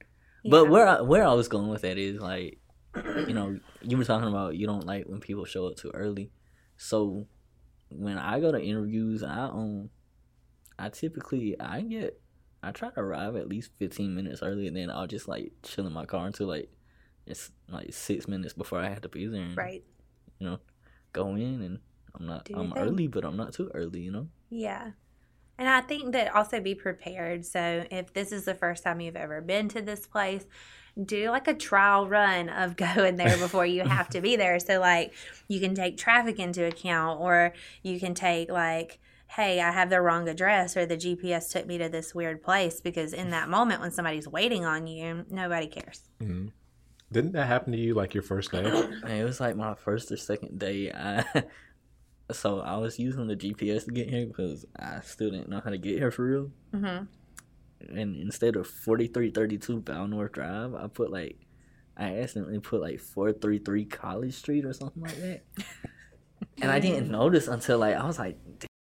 But 0.45 0.69
where 0.69 0.87
I, 0.87 1.01
where 1.01 1.27
I 1.27 1.33
was 1.33 1.49
going 1.49 1.69
with 1.69 1.83
that 1.83 1.97
is 1.97 2.21
like, 2.21 2.59
you 3.27 3.33
know, 3.33 3.59
you 3.83 3.97
were 3.97 4.05
talking 4.05 4.29
about 4.29 4.57
you 4.57 4.67
don't 4.67 4.87
like 4.87 5.07
when 5.07 5.21
people 5.21 5.45
show 5.45 5.67
up 5.67 5.77
too 5.77 5.91
early. 5.95 6.31
So 6.77 7.27
when 7.89 8.19
I 8.19 8.41
go 8.41 8.53
to 8.53 8.61
interviews, 8.61 9.23
I 9.23 9.45
um, 9.45 9.91
I 10.79 10.91
typically 10.91 11.59
I 11.59 11.81
get 11.81 12.21
I 12.63 12.73
try 12.73 12.91
to 12.91 13.01
arrive 13.01 13.37
at 13.37 13.49
least 13.49 13.71
fifteen 13.79 14.15
minutes 14.15 14.43
early, 14.43 14.67
and 14.67 14.77
then 14.77 14.91
I'll 14.91 15.07
just 15.07 15.29
like 15.29 15.53
chill 15.63 15.87
in 15.87 15.93
my 15.93 16.05
car 16.05 16.27
until 16.27 16.47
like 16.47 16.71
it's 17.27 17.51
like 17.71 17.93
six 17.93 18.29
minutes 18.29 18.53
before 18.53 18.81
I 18.81 18.89
have 18.89 19.01
to 19.03 19.09
be 19.09 19.27
there. 19.27 19.41
And, 19.41 19.57
right. 19.57 19.83
You 20.39 20.51
know, 20.51 20.59
go 21.13 21.31
in 21.31 21.63
and 21.63 21.79
I'm 22.15 22.27
not 22.27 22.45
Do 22.45 22.57
I'm 22.57 22.75
early, 22.77 23.07
but 23.07 23.25
I'm 23.25 23.37
not 23.37 23.55
too 23.55 23.71
early. 23.73 24.01
You 24.01 24.13
know. 24.13 24.29
Yeah. 24.51 24.91
And 25.59 25.69
I 25.69 25.81
think 25.81 26.13
that 26.13 26.35
also 26.35 26.61
be 26.61 26.75
prepared. 26.75 27.45
So 27.47 27.85
if 27.91 28.13
this 28.13 28.33
is 28.33 28.45
the 28.45 28.55
first 28.55 28.83
time 28.83 29.01
you've 29.01 29.17
ever 29.17 29.41
been 29.41 29.69
to 29.71 29.83
this 29.83 30.07
place, 30.07 30.45
do 31.03 31.31
like 31.31 31.49
a 31.49 31.55
trial 31.55 32.09
run 32.09 32.49
of 32.49 32.77
going 32.97 33.17
there 33.17 33.37
before 33.37 33.67
you 33.67 33.83
have 33.83 34.09
to 34.11 34.21
be 34.21 34.37
there. 34.43 34.59
So 34.59 34.81
like 34.81 35.15
you 35.49 35.61
can 35.61 35.75
take 35.75 35.97
traffic 35.97 36.39
into 36.39 36.65
account 36.67 37.21
or 37.21 37.53
you 37.83 38.01
can 38.01 38.15
take 38.15 38.51
like 38.51 38.99
hey, 39.27 39.61
I 39.61 39.73
have 39.73 39.91
the 39.91 40.01
wrong 40.01 40.29
address 40.29 40.77
or 40.77 40.87
the 40.87 40.97
GPS 40.97 41.51
took 41.51 41.67
me 41.67 41.77
to 41.79 41.89
this 41.89 42.15
weird 42.15 42.41
place 42.41 42.81
because 42.81 43.13
in 43.13 43.31
that 43.31 43.49
moment 43.57 43.81
when 43.81 43.91
somebody's 43.91 44.29
waiting 44.29 44.65
on 44.65 44.87
you, 44.87 45.25
nobody 45.29 45.67
cares. 45.67 46.03
Mhm. 46.21 46.53
Didn't 47.11 47.33
that 47.33 47.47
happen 47.47 47.73
to 47.73 47.79
you 47.79 47.95
like 47.95 48.15
your 48.15 48.23
first 48.23 48.53
day? 48.53 48.65
It 49.09 49.25
was 49.25 49.41
like 49.41 49.57
my 49.57 49.75
first 49.75 50.11
or 50.11 50.17
second 50.17 50.59
day. 50.59 50.91
I, 50.91 51.25
so 52.33 52.61
I 52.61 52.77
was 52.77 52.99
using 52.99 53.27
the 53.27 53.37
GPS 53.37 53.85
to 53.87 53.93
get 53.93 54.09
here 54.09 54.27
because 54.27 54.65
I 54.79 55.01
still 55.01 55.31
didn't 55.31 55.49
know 55.49 55.61
how 55.63 55.71
to 55.71 55.79
get 55.79 55.99
here 55.99 56.11
for 56.11 56.25
real. 56.25 56.51
Mhm. 56.73 57.09
And 57.89 58.17
instead 58.17 58.57
of 58.57 58.67
forty 58.67 59.07
three 59.09 59.31
thirty 59.31 59.59
two 59.59 59.81
Bound 59.81 60.11
North 60.11 60.33
Drive, 60.33 60.75
I 60.75 60.87
put 60.87 61.11
like 61.11 61.39
I 61.97 62.19
accidentally 62.19 62.59
put 62.61 62.81
like 62.81 62.99
four 63.01 63.33
three 63.33 63.59
three 63.59 63.85
College 63.85 64.35
Street 64.35 64.65
or 64.65 64.73
something 64.73 65.03
like 65.03 65.17
that. 65.21 65.43
and 66.63 66.71
I 66.71 66.81
didn't 66.81 67.11
notice 67.11 67.47
until 67.49 67.79
like 67.79 67.97
I 67.97 68.07
was 68.07 68.19
like, 68.19 68.39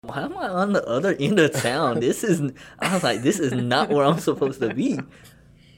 why 0.00 0.22
am 0.22 0.36
I 0.36 0.48
on 0.48 0.72
the 0.72 0.84
other 0.86 1.14
end 1.18 1.38
of 1.38 1.52
town? 1.52 2.00
This 2.00 2.24
is 2.24 2.40
I 2.78 2.94
was 2.94 3.02
like, 3.04 3.22
this 3.22 3.38
is 3.38 3.52
not 3.52 3.90
where 3.90 4.04
I'm 4.04 4.18
supposed 4.18 4.60
to 4.60 4.72
be. 4.72 4.98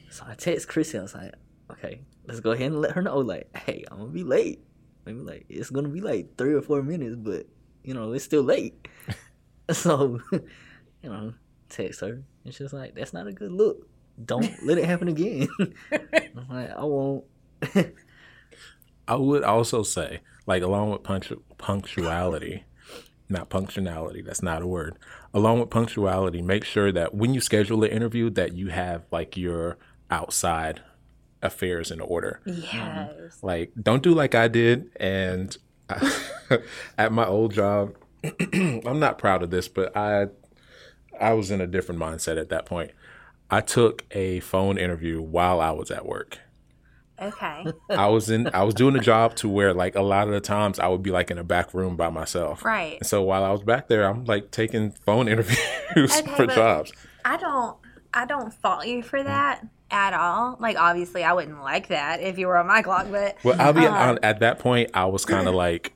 So 0.09 0.23
I 0.27 0.35
text 0.35 0.67
Chrissy. 0.69 0.97
I 0.97 1.01
was 1.01 1.13
like, 1.13 1.33
okay, 1.71 2.01
let's 2.27 2.39
go 2.39 2.51
ahead 2.51 2.71
and 2.71 2.81
let 2.81 2.91
her 2.91 3.01
know. 3.01 3.17
Like, 3.17 3.55
hey, 3.55 3.83
I'm 3.91 3.97
gonna 3.99 4.11
be 4.11 4.23
late. 4.23 4.63
Maybe 5.09 5.21
like 5.21 5.45
it's 5.49 5.71
gonna 5.71 5.89
be 5.89 6.01
like 6.01 6.37
three 6.37 6.53
or 6.53 6.61
four 6.61 6.83
minutes, 6.83 7.15
but 7.17 7.47
you 7.83 7.95
know 7.95 8.13
it's 8.13 8.25
still 8.25 8.43
late. 8.43 8.87
so, 9.71 10.19
you 10.31 11.09
know, 11.09 11.33
text 11.67 12.01
her, 12.01 12.21
and 12.45 12.53
she's 12.53 12.73
like, 12.73 12.93
that's 12.93 13.11
not 13.11 13.25
a 13.25 13.31
good 13.31 13.51
look. 13.51 13.87
Don't 14.23 14.51
let 14.63 14.77
it 14.77 14.85
happen 14.85 15.07
again. 15.07 15.47
I'm 15.91 16.47
like, 16.47 16.69
I 16.69 16.83
won't. 16.83 17.25
I 19.07 19.15
would 19.15 19.43
also 19.43 19.81
say, 19.81 20.19
like, 20.45 20.61
along 20.61 20.91
with 20.91 21.01
punctu- 21.01 21.41
punctuality, 21.57 22.65
not 23.29 23.49
punctuality, 23.49 24.21
that's 24.21 24.43
not 24.43 24.61
a 24.61 24.67
word. 24.67 24.95
Along 25.33 25.59
with 25.59 25.71
punctuality, 25.71 26.43
make 26.43 26.65
sure 26.65 26.91
that 26.91 27.15
when 27.15 27.33
you 27.33 27.41
schedule 27.41 27.83
an 27.83 27.89
interview, 27.89 28.29
that 28.31 28.53
you 28.53 28.67
have 28.67 29.05
like 29.11 29.35
your 29.35 29.79
outside 30.11 30.81
affairs 31.41 31.91
in 31.91 32.01
order. 32.01 32.41
Yes. 32.45 33.39
Like, 33.41 33.71
don't 33.81 34.03
do 34.03 34.13
like 34.13 34.35
I 34.35 34.47
did. 34.47 34.91
And 34.97 35.57
at 36.97 37.11
my 37.11 37.25
old 37.25 37.53
job, 37.53 37.95
I'm 38.53 38.99
not 38.99 39.17
proud 39.17 39.43
of 39.43 39.49
this, 39.49 39.67
but 39.67 39.95
I, 39.95 40.27
I 41.19 41.33
was 41.33 41.51
in 41.51 41.61
a 41.61 41.67
different 41.67 42.01
mindset 42.01 42.39
at 42.39 42.49
that 42.49 42.65
point. 42.65 42.91
I 43.49 43.61
took 43.61 44.05
a 44.11 44.41
phone 44.41 44.77
interview 44.77 45.21
while 45.21 45.59
I 45.59 45.71
was 45.71 45.89
at 45.89 46.05
work. 46.05 46.39
Okay. 47.21 47.65
I 47.89 48.07
was 48.07 48.29
in 48.29 48.49
I 48.53 48.63
was 48.63 48.73
doing 48.73 48.95
a 48.95 48.99
job 48.99 49.35
to 49.37 49.49
where 49.49 49.73
like 49.73 49.95
a 49.95 50.01
lot 50.01 50.27
of 50.27 50.33
the 50.33 50.39
times 50.39 50.79
I 50.79 50.87
would 50.87 51.03
be 51.03 51.11
like 51.11 51.29
in 51.29 51.37
a 51.37 51.43
back 51.43 51.73
room 51.73 51.97
by 51.97 52.09
myself. 52.09 52.63
Right. 52.63 52.97
And 52.97 53.05
so 53.05 53.21
while 53.23 53.43
I 53.43 53.51
was 53.51 53.61
back 53.61 53.87
there, 53.87 54.05
I'm 54.05 54.25
like 54.25 54.51
taking 54.51 54.91
phone 54.91 55.27
interviews 55.33 55.57
Okay, 56.17 56.35
for 56.35 56.47
jobs. 56.47 56.93
I 57.25 57.37
don't 57.37 57.77
I 58.13 58.25
don't 58.25 58.53
fault 58.53 58.85
you 58.87 59.01
for 59.03 59.21
that 59.23 59.65
at 59.91 60.13
all. 60.13 60.57
Like 60.59 60.77
obviously 60.77 61.23
I 61.23 61.33
wouldn't 61.33 61.61
like 61.61 61.87
that 61.89 62.21
if 62.21 62.37
you 62.37 62.47
were 62.47 62.57
on 62.57 62.67
my 62.67 62.81
clock, 62.81 63.07
but 63.09 63.37
Well, 63.43 63.59
I'll 63.59 63.73
be 63.73 63.85
Uh, 63.85 63.91
on, 63.93 64.19
at 64.23 64.39
that 64.39 64.59
point. 64.59 64.91
I 64.93 65.05
was 65.05 65.25
kind 65.25 65.47
of 65.47 65.53
like, 65.55 65.93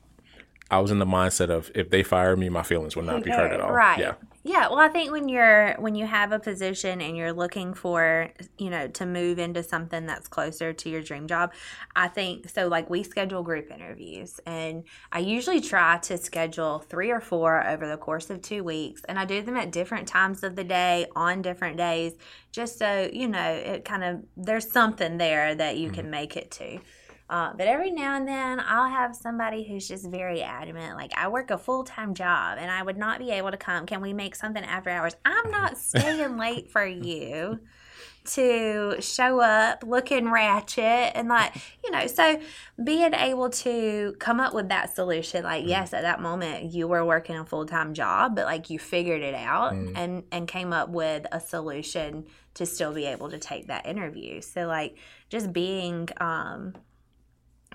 I 0.71 0.79
was 0.79 0.91
in 0.91 0.99
the 0.99 1.05
mindset 1.05 1.49
of 1.49 1.69
if 1.75 1.89
they 1.89 2.03
fire 2.03 2.35
me, 2.35 2.49
my 2.49 2.63
feelings 2.63 2.95
would 2.95 3.05
not 3.05 3.23
be 3.23 3.29
hurt 3.31 3.51
at 3.51 3.61
all. 3.61 3.71
Right. 3.71 3.99
Yeah. 3.99 4.13
Yeah. 4.45 4.67
Well, 4.67 4.79
I 4.79 4.89
think 4.89 5.09
when 5.09 5.29
you're 5.29 5.75
when 5.75 5.95
you 5.95 6.05
have 6.05 6.33
a 6.33 6.39
position 6.39 6.99
and 6.99 7.15
you're 7.15 7.31
looking 7.31 7.73
for, 7.73 8.29
you 8.57 8.69
know, 8.69 8.89
to 8.89 9.05
move 9.05 9.39
into 9.39 9.63
something 9.63 10.05
that's 10.05 10.27
closer 10.27 10.73
to 10.73 10.89
your 10.89 11.01
dream 11.01 11.27
job, 11.27 11.53
I 11.95 12.09
think 12.09 12.49
so. 12.49 12.67
Like 12.67 12.89
we 12.89 13.03
schedule 13.03 13.41
group 13.41 13.71
interviews, 13.71 14.41
and 14.45 14.83
I 15.13 15.19
usually 15.19 15.61
try 15.61 15.97
to 15.99 16.17
schedule 16.17 16.79
three 16.79 17.09
or 17.09 17.21
four 17.21 17.65
over 17.65 17.87
the 17.87 17.95
course 17.95 18.29
of 18.29 18.41
two 18.41 18.65
weeks, 18.65 19.01
and 19.07 19.17
I 19.17 19.23
do 19.23 19.41
them 19.41 19.55
at 19.55 19.71
different 19.71 20.09
times 20.09 20.43
of 20.43 20.57
the 20.57 20.65
day 20.65 21.05
on 21.15 21.41
different 21.41 21.77
days, 21.77 22.11
just 22.51 22.77
so 22.77 23.09
you 23.13 23.29
know 23.29 23.49
it 23.53 23.85
kind 23.85 24.03
of 24.03 24.23
there's 24.35 24.69
something 24.69 25.17
there 25.17 25.55
that 25.55 25.77
you 25.77 25.87
mm-hmm. 25.87 25.95
can 25.95 26.09
make 26.09 26.35
it 26.35 26.51
to. 26.51 26.79
Uh, 27.29 27.53
but 27.57 27.67
every 27.67 27.89
now 27.89 28.15
and 28.15 28.27
then, 28.27 28.59
I'll 28.59 28.89
have 28.89 29.15
somebody 29.15 29.63
who's 29.63 29.87
just 29.87 30.07
very 30.07 30.43
adamant. 30.43 30.95
Like, 30.97 31.11
I 31.17 31.29
work 31.29 31.49
a 31.51 31.57
full 31.57 31.83
time 31.83 32.13
job 32.13 32.57
and 32.59 32.69
I 32.69 32.83
would 32.83 32.97
not 32.97 33.19
be 33.19 33.31
able 33.31 33.51
to 33.51 33.57
come. 33.57 33.85
Can 33.85 34.01
we 34.01 34.13
make 34.13 34.35
something 34.35 34.63
after 34.63 34.89
hours? 34.89 35.15
I'm 35.25 35.49
not 35.49 35.77
staying 35.89 36.37
late 36.37 36.69
for 36.69 36.85
you 36.85 37.59
to 38.25 39.01
show 39.01 39.41
up 39.41 39.83
looking 39.85 40.31
ratchet 40.31 41.11
and 41.13 41.27
like 41.27 41.53
you 41.83 41.91
know 41.91 42.07
so 42.07 42.39
being 42.81 43.13
able 43.13 43.49
to 43.49 44.15
come 44.17 44.39
up 44.39 44.53
with 44.53 44.69
that 44.69 44.95
solution 44.95 45.43
like 45.43 45.65
yes 45.67 45.93
at 45.93 46.03
that 46.03 46.21
moment 46.21 46.71
you 46.71 46.87
were 46.87 47.03
working 47.03 47.35
a 47.35 47.43
full-time 47.43 47.93
job 47.93 48.33
but 48.33 48.45
like 48.45 48.69
you 48.69 48.79
figured 48.79 49.21
it 49.21 49.35
out 49.35 49.73
Mm. 49.73 49.91
and 49.97 50.23
and 50.31 50.47
came 50.47 50.71
up 50.71 50.87
with 50.87 51.25
a 51.33 51.41
solution 51.41 52.25
to 52.53 52.65
still 52.65 52.93
be 52.93 53.05
able 53.07 53.29
to 53.29 53.37
take 53.37 53.67
that 53.67 53.85
interview 53.85 54.39
so 54.39 54.67
like 54.67 54.95
just 55.27 55.51
being 55.51 56.07
um 56.21 56.73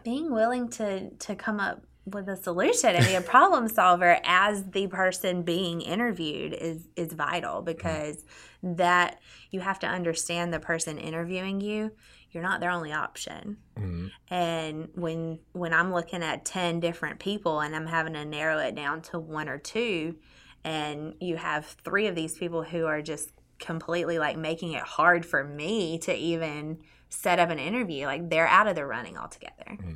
being 0.04 0.30
willing 0.32 0.68
to 0.70 1.10
to 1.10 1.34
come 1.34 1.60
up 1.60 1.82
with 2.06 2.28
a 2.28 2.36
solution 2.36 2.94
and 2.96 3.04
be 3.04 3.14
a 3.14 3.20
problem 3.20 3.68
solver 3.68 4.18
as 4.24 4.64
the 4.70 4.86
person 4.86 5.42
being 5.42 5.80
interviewed 5.82 6.54
is 6.54 6.88
is 6.96 7.12
vital 7.12 7.60
because 7.60 8.24
that 8.62 9.18
you 9.50 9.60
have 9.60 9.78
to 9.78 9.86
understand 9.86 10.52
the 10.52 10.58
person 10.60 10.96
interviewing 10.98 11.60
you 11.60 11.92
you're 12.30 12.42
not 12.42 12.60
their 12.60 12.70
only 12.70 12.92
option 12.92 13.58
Mhm. 13.76 14.10
and 14.30 14.88
when 14.94 15.38
when 15.52 15.74
i'm 15.74 15.92
looking 15.92 16.22
at 16.22 16.44
10 16.46 16.80
different 16.80 17.18
people 17.20 17.60
and 17.60 17.76
i'm 17.76 17.86
having 17.86 18.14
to 18.14 18.24
narrow 18.24 18.58
it 18.58 18.74
down 18.74 19.02
to 19.02 19.18
one 19.18 19.48
or 19.48 19.58
two 19.58 20.16
and 20.64 21.14
you 21.20 21.36
have 21.36 21.66
three 21.84 22.06
of 22.06 22.14
these 22.14 22.36
people 22.38 22.62
who 22.62 22.86
are 22.86 23.02
just 23.02 23.30
completely 23.58 24.18
like 24.18 24.36
making 24.38 24.72
it 24.72 24.82
hard 24.82 25.26
for 25.26 25.44
me 25.44 25.98
to 25.98 26.14
even 26.14 26.78
set 27.10 27.38
up 27.38 27.50
an 27.50 27.58
interview 27.58 28.06
like 28.06 28.28
they're 28.30 28.46
out 28.48 28.66
of 28.66 28.74
the 28.76 28.84
running 28.84 29.16
altogether 29.16 29.64
mm. 29.68 29.94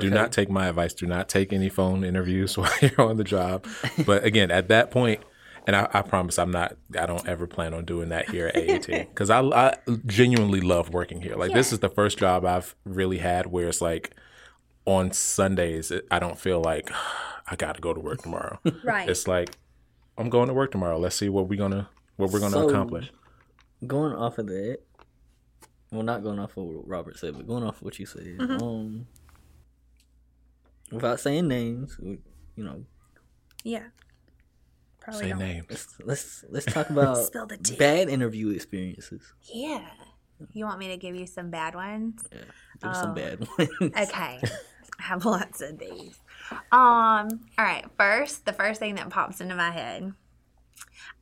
Do 0.00 0.10
not 0.10 0.32
take 0.32 0.48
my 0.48 0.68
advice. 0.68 0.94
Do 0.94 1.06
not 1.06 1.28
take 1.28 1.52
any 1.52 1.68
phone 1.68 2.02
interviews 2.02 2.56
while 2.58 2.72
you're 2.80 3.00
on 3.00 3.18
the 3.18 3.24
job. 3.24 3.66
But 4.06 4.24
again, 4.24 4.50
at 4.50 4.68
that 4.68 4.90
point, 4.90 5.20
and 5.66 5.76
I, 5.76 5.88
I 5.92 6.02
promise 6.02 6.38
I'm 6.38 6.50
not. 6.50 6.76
I 6.98 7.06
don't 7.06 7.26
ever 7.28 7.46
plan 7.46 7.74
on 7.74 7.84
doing 7.84 8.08
that 8.10 8.30
here 8.30 8.46
at 8.48 8.56
AAT 8.56 8.86
because 8.86 9.30
I, 9.38 9.40
I 9.42 9.74
genuinely 10.06 10.60
love 10.60 10.90
working 10.94 11.20
here. 11.20 11.36
Like 11.36 11.52
this 11.52 11.72
is 11.72 11.80
the 11.80 11.88
first 11.88 12.18
job 12.18 12.44
I've 12.44 12.74
really 12.84 13.18
had 13.18 13.46
where 13.46 13.68
it's 13.68 13.80
like 13.80 14.14
on 14.86 15.12
Sundays 15.12 15.92
I 16.10 16.18
don't 16.18 16.38
feel 16.38 16.60
like 16.60 16.90
I 17.48 17.56
got 17.56 17.74
to 17.74 17.80
go 17.80 17.92
to 17.92 18.00
work 18.00 18.22
tomorrow. 18.22 18.58
right 18.82 19.08
It's 19.08 19.28
like 19.28 19.56
I'm 20.16 20.30
going 20.30 20.48
to 20.48 20.54
work 20.54 20.70
tomorrow. 20.70 20.98
Let's 20.98 21.16
see 21.16 21.28
what 21.28 21.48
we're 21.48 21.58
gonna 21.58 21.88
what 22.16 22.30
we're 22.30 22.40
gonna 22.40 22.52
So- 22.52 22.68
accomplish. 22.68 23.12
going 23.86 24.14
off 24.14 24.38
of 24.38 24.46
that, 24.46 24.78
well, 25.92 26.02
not 26.02 26.22
going 26.22 26.38
off 26.38 26.56
of 26.56 26.64
what 26.64 26.88
Robert 26.88 27.18
said, 27.18 27.34
but 27.36 27.46
going 27.46 27.62
off 27.64 27.76
of 27.76 27.82
what 27.82 27.98
you 27.98 28.06
said, 28.06 28.22
Mm-hmm. 28.38 28.62
um, 28.62 29.06
without 30.92 31.20
saying 31.20 31.48
names, 31.48 31.98
we- 31.98 32.20
you 32.56 32.64
know, 32.64 32.84
Yeah. 33.64 33.84
Probably 35.00 35.22
Say 35.24 35.28
don't. 35.30 35.38
names. 35.38 35.66
let's 35.70 35.94
let's 36.04 36.44
let's 36.50 36.66
talk 36.66 36.90
about 36.90 37.16
Spill 37.26 37.46
the 37.46 37.56
tea. 37.58 37.76
bad 37.76 38.08
interview 38.08 38.48
experiences. 38.50 39.22
Yeah. 39.42 39.86
You 40.52 40.64
want 40.64 40.78
me 40.80 40.88
to 40.88 40.96
give 40.96 41.14
you 41.14 41.26
some 41.26 41.50
bad 41.50 41.74
ones? 41.76 42.24
Yeah, 42.32 42.38
give 42.82 42.90
Oh. 42.90 42.92
some 42.92 43.14
bad 43.14 43.40
ones. 43.40 43.70
Okay. 43.82 44.40
I 44.98 45.02
have 45.02 45.24
lots 45.24 45.60
of 45.60 45.78
these. 45.78 46.18
Um, 46.50 47.28
all 47.58 47.64
right. 47.64 47.84
First, 47.98 48.46
the 48.46 48.52
first 48.52 48.80
thing 48.80 48.94
that 48.96 49.10
pops 49.10 49.40
into 49.40 49.54
my 49.54 49.70
head. 49.70 50.12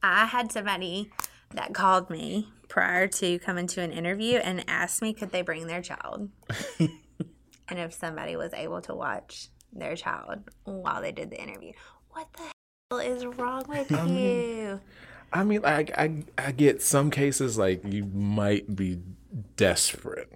I 0.02 0.26
had 0.26 0.50
somebody 0.52 1.10
that 1.54 1.74
called 1.74 2.08
me 2.08 2.48
prior 2.68 3.06
to 3.06 3.38
coming 3.38 3.66
to 3.68 3.80
an 3.80 3.92
interview 3.92 4.38
and 4.38 4.64
asked 4.68 5.02
me 5.02 5.12
could 5.12 5.30
they 5.30 5.42
bring 5.42 5.66
their 5.66 5.82
child. 5.82 6.30
and 6.78 7.78
if 7.78 7.92
somebody 7.92 8.36
was 8.36 8.52
able 8.52 8.80
to 8.82 8.94
watch 8.94 9.48
their 9.72 9.96
child 9.96 10.40
while 10.64 11.02
they 11.02 11.12
did 11.12 11.30
the 11.30 11.42
interview. 11.42 11.72
What 12.10 12.28
the 12.32 12.42
hell 12.90 13.00
is 13.00 13.26
wrong 13.26 13.64
with 13.68 13.90
you? 13.90 14.80
I 15.32 15.42
mean, 15.42 15.64
I, 15.64 15.86
I 15.96 16.22
I 16.38 16.52
get 16.52 16.80
some 16.80 17.10
cases 17.10 17.58
like 17.58 17.82
you 17.84 18.04
might 18.04 18.76
be 18.76 19.00
desperate, 19.56 20.32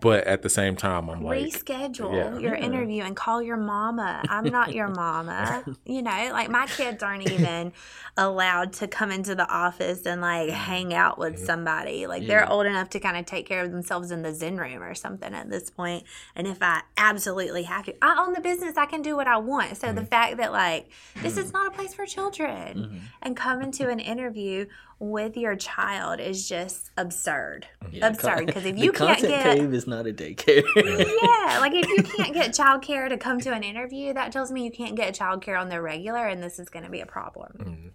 but 0.00 0.24
at 0.24 0.42
the 0.42 0.48
same 0.48 0.74
time, 0.74 1.08
I'm 1.08 1.22
like, 1.22 1.44
reschedule 1.44 2.14
yeah. 2.14 2.38
your 2.38 2.54
interview 2.54 3.04
and 3.04 3.14
call 3.14 3.42
your 3.42 3.56
mama. 3.56 4.22
I'm 4.28 4.44
not 4.44 4.74
your 4.74 4.88
mama. 4.88 5.64
you 5.86 6.02
know, 6.02 6.28
like 6.32 6.50
my 6.50 6.66
kids 6.66 7.02
aren't 7.02 7.30
even 7.30 7.72
allowed 8.16 8.72
to 8.74 8.88
come 8.88 9.12
into 9.12 9.34
the 9.34 9.48
office 9.48 10.04
and 10.06 10.20
like 10.20 10.50
hang 10.50 10.92
out 10.92 11.18
with 11.18 11.38
somebody. 11.38 12.06
Like 12.06 12.26
they're 12.26 12.50
old 12.50 12.66
enough 12.66 12.90
to 12.90 13.00
kind 13.00 13.16
of 13.16 13.26
take 13.26 13.46
care 13.46 13.64
of 13.64 13.70
themselves 13.70 14.10
in 14.10 14.22
the 14.22 14.34
Zen 14.34 14.56
room 14.56 14.82
or 14.82 14.94
something 14.94 15.32
at 15.32 15.50
this 15.50 15.70
point. 15.70 16.04
And 16.34 16.46
if 16.46 16.62
I 16.62 16.82
absolutely 16.96 17.62
have 17.64 17.84
to, 17.84 17.94
I 18.02 18.24
own 18.24 18.32
the 18.32 18.40
business, 18.40 18.76
I 18.76 18.86
can 18.86 19.02
do 19.02 19.14
what 19.16 19.28
I 19.28 19.36
want. 19.38 19.76
So 19.76 19.88
the 19.88 20.00
mm-hmm. 20.00 20.08
fact 20.08 20.36
that 20.38 20.52
like 20.52 20.90
this 21.22 21.36
is 21.36 21.46
mm-hmm. 21.46 21.56
not 21.58 21.66
a 21.68 21.70
place 21.70 21.94
for 21.94 22.06
children 22.06 22.78
mm-hmm. 22.78 22.98
and 23.22 23.36
come 23.36 23.62
into 23.62 23.88
an 23.88 24.00
interview 24.00 24.66
with 24.98 25.36
your 25.36 25.56
child 25.56 26.20
is 26.20 26.48
just 26.48 26.90
absurd. 26.96 27.66
absurd. 28.00 28.46
Because 28.46 28.64
if 28.64 28.78
you 28.78 28.92
can't 28.92 29.20
get 29.20 29.42
cave 29.42 29.74
is 29.74 29.86
not 29.86 30.06
a 30.06 30.12
daycare. 30.12 30.64
yeah, 30.76 31.58
like 31.60 31.74
if 31.74 31.86
you 31.88 32.02
can't 32.02 32.32
get 32.32 32.50
childcare 32.56 33.08
to 33.08 33.18
come 33.18 33.40
to 33.40 33.52
an 33.52 33.62
interview, 33.62 34.14
that 34.14 34.32
tells 34.32 34.50
me 34.50 34.64
you 34.64 34.70
can't 34.70 34.96
get 34.96 35.14
childcare 35.14 35.60
on 35.60 35.68
the 35.68 35.80
regular, 35.80 36.26
and 36.26 36.42
this 36.42 36.58
is 36.58 36.68
going 36.68 36.84
to 36.84 36.90
be 36.90 37.00
a 37.00 37.06
problem. 37.06 37.92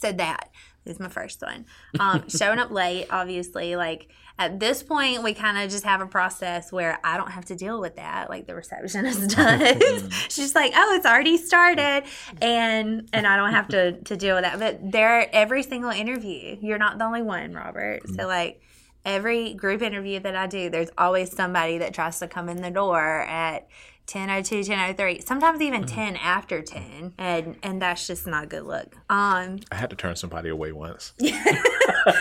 So 0.00 0.12
that 0.12 0.50
is 0.84 1.00
my 1.00 1.08
first 1.08 1.40
one. 1.42 1.64
Um, 1.98 2.28
showing 2.28 2.58
up 2.58 2.70
late, 2.70 3.06
obviously, 3.10 3.76
like 3.76 4.10
at 4.38 4.60
this 4.60 4.82
point, 4.82 5.22
we 5.22 5.32
kind 5.32 5.56
of 5.56 5.70
just 5.70 5.84
have 5.84 6.02
a 6.02 6.06
process 6.06 6.70
where 6.70 6.98
I 7.02 7.16
don't 7.16 7.30
have 7.30 7.46
to 7.46 7.56
deal 7.56 7.80
with 7.80 7.96
that, 7.96 8.28
like 8.28 8.46
the 8.46 8.54
receptionist 8.54 9.30
does. 9.36 10.12
She's 10.28 10.54
like, 10.54 10.72
"Oh, 10.74 10.94
it's 10.94 11.06
already 11.06 11.38
started," 11.38 12.04
and 12.42 13.08
and 13.12 13.26
I 13.26 13.36
don't 13.36 13.52
have 13.52 13.68
to 13.68 13.92
to 13.92 14.16
deal 14.16 14.34
with 14.34 14.44
that. 14.44 14.58
But 14.58 14.92
there, 14.92 15.34
every 15.34 15.62
single 15.62 15.90
interview, 15.90 16.56
you're 16.60 16.78
not 16.78 16.98
the 16.98 17.04
only 17.04 17.22
one, 17.22 17.54
Robert. 17.54 18.06
So 18.06 18.12
mm-hmm. 18.14 18.26
like 18.26 18.60
every 19.06 19.54
group 19.54 19.80
interview 19.80 20.20
that 20.20 20.36
I 20.36 20.46
do, 20.46 20.68
there's 20.68 20.90
always 20.98 21.32
somebody 21.32 21.78
that 21.78 21.94
tries 21.94 22.18
to 22.18 22.28
come 22.28 22.48
in 22.50 22.60
the 22.60 22.70
door 22.70 23.00
at 23.00 23.68
1002, 24.06 24.56
1003, 24.58 25.20
sometimes 25.20 25.60
even 25.60 25.84
10 25.84 26.16
after 26.16 26.62
10. 26.62 27.14
And 27.18 27.56
and 27.62 27.82
that's 27.82 28.06
just 28.06 28.26
not 28.26 28.44
a 28.44 28.46
good 28.46 28.62
look. 28.62 28.94
Um 29.10 29.58
I 29.70 29.76
had 29.76 29.90
to 29.90 29.96
turn 29.96 30.16
somebody 30.16 30.48
away 30.48 30.72
once. 30.72 31.12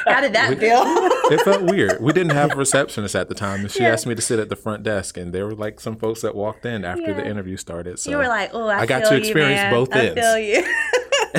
how 0.07 0.21
did 0.21 0.33
that 0.33 0.57
feel? 0.59 0.83
It 1.27 1.41
felt 1.41 1.63
weird. 1.63 1.99
We 2.01 2.13
didn't 2.13 2.33
have 2.33 2.51
a 2.51 2.55
receptionist 2.55 3.15
at 3.15 3.29
the 3.29 3.33
time, 3.33 3.61
and 3.61 3.71
she 3.71 3.83
asked 3.83 4.05
me 4.05 4.13
to 4.13 4.21
sit 4.21 4.37
at 4.37 4.49
the 4.49 4.55
front 4.55 4.83
desk. 4.83 5.17
And 5.17 5.33
there 5.33 5.47
were 5.47 5.55
like 5.55 5.79
some 5.79 5.95
folks 5.95 6.21
that 6.21 6.35
walked 6.35 6.67
in 6.67 6.85
after 6.85 7.15
the 7.15 7.25
interview 7.25 7.57
started. 7.57 7.97
So 7.97 8.11
you 8.11 8.17
were 8.17 8.27
like, 8.27 8.51
oh, 8.53 8.67
I, 8.67 8.81
I 8.81 8.85
got 8.85 9.05
to 9.05 9.15
you, 9.15 9.21
experience 9.21 9.61
man. 9.61 9.71
both 9.71 9.89
I 9.91 10.05
ends. 10.05 10.21
feel 10.21 10.37
you. 10.37 10.75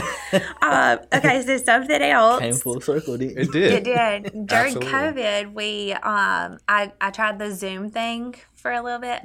um, 0.62 0.98
okay, 1.12 1.42
so 1.42 1.56
something 1.58 2.02
else. 2.02 2.40
Came 2.40 2.54
full 2.54 2.80
circle, 2.80 3.16
didn't 3.16 3.38
it 3.38 3.48
it? 3.48 3.52
did. 3.52 3.72
It 3.72 3.84
did. 3.84 4.46
During 4.46 4.76
Absolutely. 4.76 4.90
COVID, 4.90 5.54
we 5.54 5.92
um 5.92 6.58
I 6.68 6.92
I 7.00 7.10
tried 7.12 7.38
the 7.38 7.52
Zoom 7.54 7.90
thing 7.90 8.34
for 8.54 8.72
a 8.72 8.82
little 8.82 9.00
bit. 9.00 9.22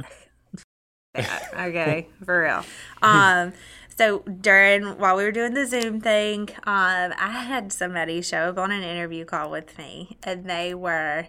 Yeah, 1.16 1.40
okay, 1.68 2.08
for 2.26 2.44
real. 2.44 2.64
Um 3.02 3.54
so 3.96 4.20
during 4.20 4.84
while 4.98 5.18
we 5.18 5.24
were 5.24 5.32
doing 5.32 5.54
the 5.54 5.66
Zoom 5.66 6.00
thing, 6.02 6.50
um 6.64 7.14
I 7.18 7.44
had 7.46 7.74
somebody 7.74 8.22
show 8.22 8.50
up 8.50 8.58
on 8.58 8.72
an 8.72 8.84
interview 8.84 9.26
call 9.26 9.52
with 9.52 9.78
me 9.78 10.18
and 10.24 10.50
they 10.50 10.74
were 10.74 11.28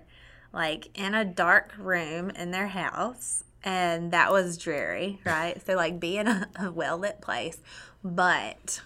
like 0.53 0.89
in 0.95 1.15
a 1.15 1.25
dark 1.25 1.73
room 1.79 2.31
in 2.31 2.51
their 2.51 2.69
house 2.69 3.45
and 3.65 4.13
that 4.13 4.33
was 4.33 4.59
dreary, 4.59 5.21
right? 5.25 5.65
So 5.65 5.75
like 5.75 6.01
be 6.01 6.17
in 6.17 6.29
a, 6.29 6.49
a 6.57 6.73
well 6.73 6.99
lit 6.99 7.21
place. 7.21 7.59
But 8.05 8.81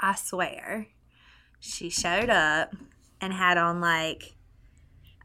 I 0.00 0.14
swear 0.14 0.88
she 1.60 1.90
showed 1.90 2.30
up 2.30 2.74
and 3.20 3.32
had 3.32 3.58
on 3.58 3.80
like 3.80 4.34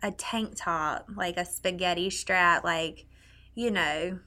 a 0.02 0.12
tank 0.12 0.54
top, 0.56 1.10
like 1.16 1.38
a 1.38 1.46
spaghetti 1.46 2.10
strap, 2.10 2.64
like, 2.64 3.06
you 3.54 3.70
know, 3.70 4.20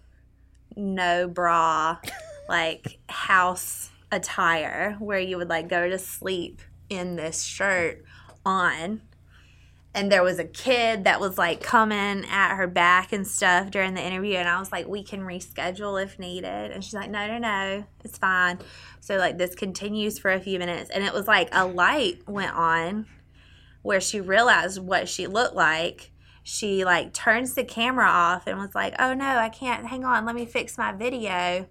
no 0.76 1.28
bra, 1.28 1.98
like 2.48 2.98
house 3.08 3.90
attire 4.10 4.96
where 4.98 5.18
you 5.18 5.36
would 5.36 5.48
like 5.48 5.68
go 5.68 5.88
to 5.88 5.98
sleep 5.98 6.62
in 6.88 7.16
this 7.16 7.42
shirt 7.42 8.04
on. 8.44 9.02
And 9.96 10.10
there 10.10 10.24
was 10.24 10.40
a 10.40 10.44
kid 10.44 11.04
that 11.04 11.20
was 11.20 11.38
like 11.38 11.62
coming 11.62 12.24
at 12.28 12.56
her 12.56 12.66
back 12.66 13.12
and 13.12 13.24
stuff 13.24 13.70
during 13.70 13.94
the 13.94 14.02
interview. 14.02 14.36
And 14.36 14.48
I 14.48 14.58
was 14.58 14.72
like, 14.72 14.88
we 14.88 15.04
can 15.04 15.20
reschedule 15.20 16.02
if 16.02 16.18
needed. 16.18 16.72
And 16.72 16.82
she's 16.82 16.94
like, 16.94 17.10
no, 17.10 17.28
no, 17.28 17.38
no, 17.38 17.84
it's 18.02 18.18
fine. 18.18 18.58
So 19.00 19.16
like 19.16 19.38
this 19.38 19.54
continues 19.54 20.18
for 20.18 20.32
a 20.32 20.40
few 20.40 20.58
minutes. 20.58 20.90
And 20.90 21.04
it 21.04 21.12
was 21.12 21.28
like 21.28 21.48
a 21.52 21.64
light 21.64 22.28
went 22.28 22.54
on 22.54 23.06
where 23.82 24.00
she 24.00 24.20
realized 24.20 24.80
what 24.80 25.08
she 25.08 25.28
looked 25.28 25.54
like. 25.54 26.10
She 26.44 26.84
like 26.84 27.12
turns 27.12 27.54
the 27.54 27.64
camera 27.64 28.06
off 28.06 28.46
and 28.46 28.58
was 28.58 28.74
like, 28.74 28.94
"Oh 28.98 29.14
no, 29.14 29.24
I 29.26 29.48
can't. 29.48 29.86
Hang 29.86 30.04
on, 30.04 30.24
let 30.26 30.34
me 30.36 30.44
fix 30.46 30.78
my 30.78 30.92
video." 30.92 31.66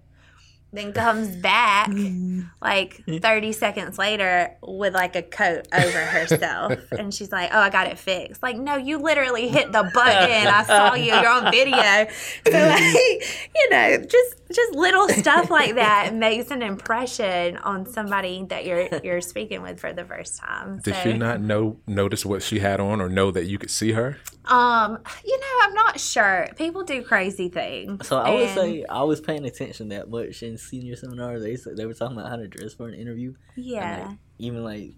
Then 0.75 0.91
comes 0.91 1.35
back 1.35 1.91
like 2.61 3.03
30 3.05 3.51
seconds 3.51 3.99
later 3.99 4.57
with 4.63 4.95
like 4.95 5.15
a 5.15 5.21
coat 5.21 5.67
over 5.71 5.99
herself. 5.99 6.73
and 6.91 7.13
she's 7.13 7.31
like, 7.31 7.51
Oh, 7.53 7.59
I 7.59 7.69
got 7.69 7.85
it 7.85 7.99
fixed. 7.99 8.41
Like, 8.41 8.57
no, 8.57 8.75
you 8.77 8.97
literally 8.97 9.47
hit 9.49 9.71
the 9.71 9.83
button. 9.93 10.47
I 10.47 10.63
saw 10.63 10.95
you. 10.95 11.13
You're 11.13 11.29
on 11.29 11.51
video. 11.51 12.07
So, 12.47 12.51
like, 12.59 13.53
you 13.55 13.69
know, 13.69 13.97
just 13.97 14.35
just 14.51 14.73
little 14.73 15.07
stuff 15.09 15.51
like 15.51 15.75
that 15.75 16.15
makes 16.15 16.49
an 16.49 16.63
impression 16.63 17.57
on 17.57 17.85
somebody 17.85 18.43
that 18.49 18.65
you're 18.65 18.89
you're 19.03 19.21
speaking 19.21 19.61
with 19.61 19.79
for 19.79 19.93
the 19.93 20.03
first 20.05 20.39
time. 20.39 20.79
Did 20.79 20.95
So- 20.95 21.01
she 21.03 21.13
not 21.13 21.39
know 21.39 21.77
notice 21.85 22.25
what 22.25 22.41
she 22.41 22.59
had 22.59 22.79
on, 22.79 22.99
or 22.99 23.09
know 23.09 23.29
that 23.29 23.45
you 23.45 23.59
could 23.59 23.69
see 23.69 23.91
her? 23.91 24.17
Um, 24.45 24.99
you 25.25 25.39
know, 25.39 25.57
I'm 25.61 25.73
not 25.73 25.99
sure. 25.99 26.47
People 26.57 26.83
do 26.83 27.01
crazy 27.01 27.49
things. 27.49 28.07
So 28.07 28.17
I 28.17 28.29
would 28.31 28.43
and- 28.43 28.59
say 28.59 28.85
I 28.89 29.03
was 29.03 29.21
paying 29.21 29.45
attention 29.45 29.89
that 29.89 30.09
much 30.09 30.43
in 30.43 30.57
senior 30.57 30.95
seminar. 30.95 31.39
They 31.39 31.55
said 31.55 31.77
they 31.77 31.85
were 31.85 31.93
talking 31.93 32.17
about 32.17 32.29
how 32.29 32.35
to 32.37 32.47
dress 32.47 32.73
for 32.73 32.87
an 32.87 32.93
interview. 32.93 33.33
yeah, 33.55 34.07
like, 34.07 34.17
even 34.39 34.63
like 34.63 34.91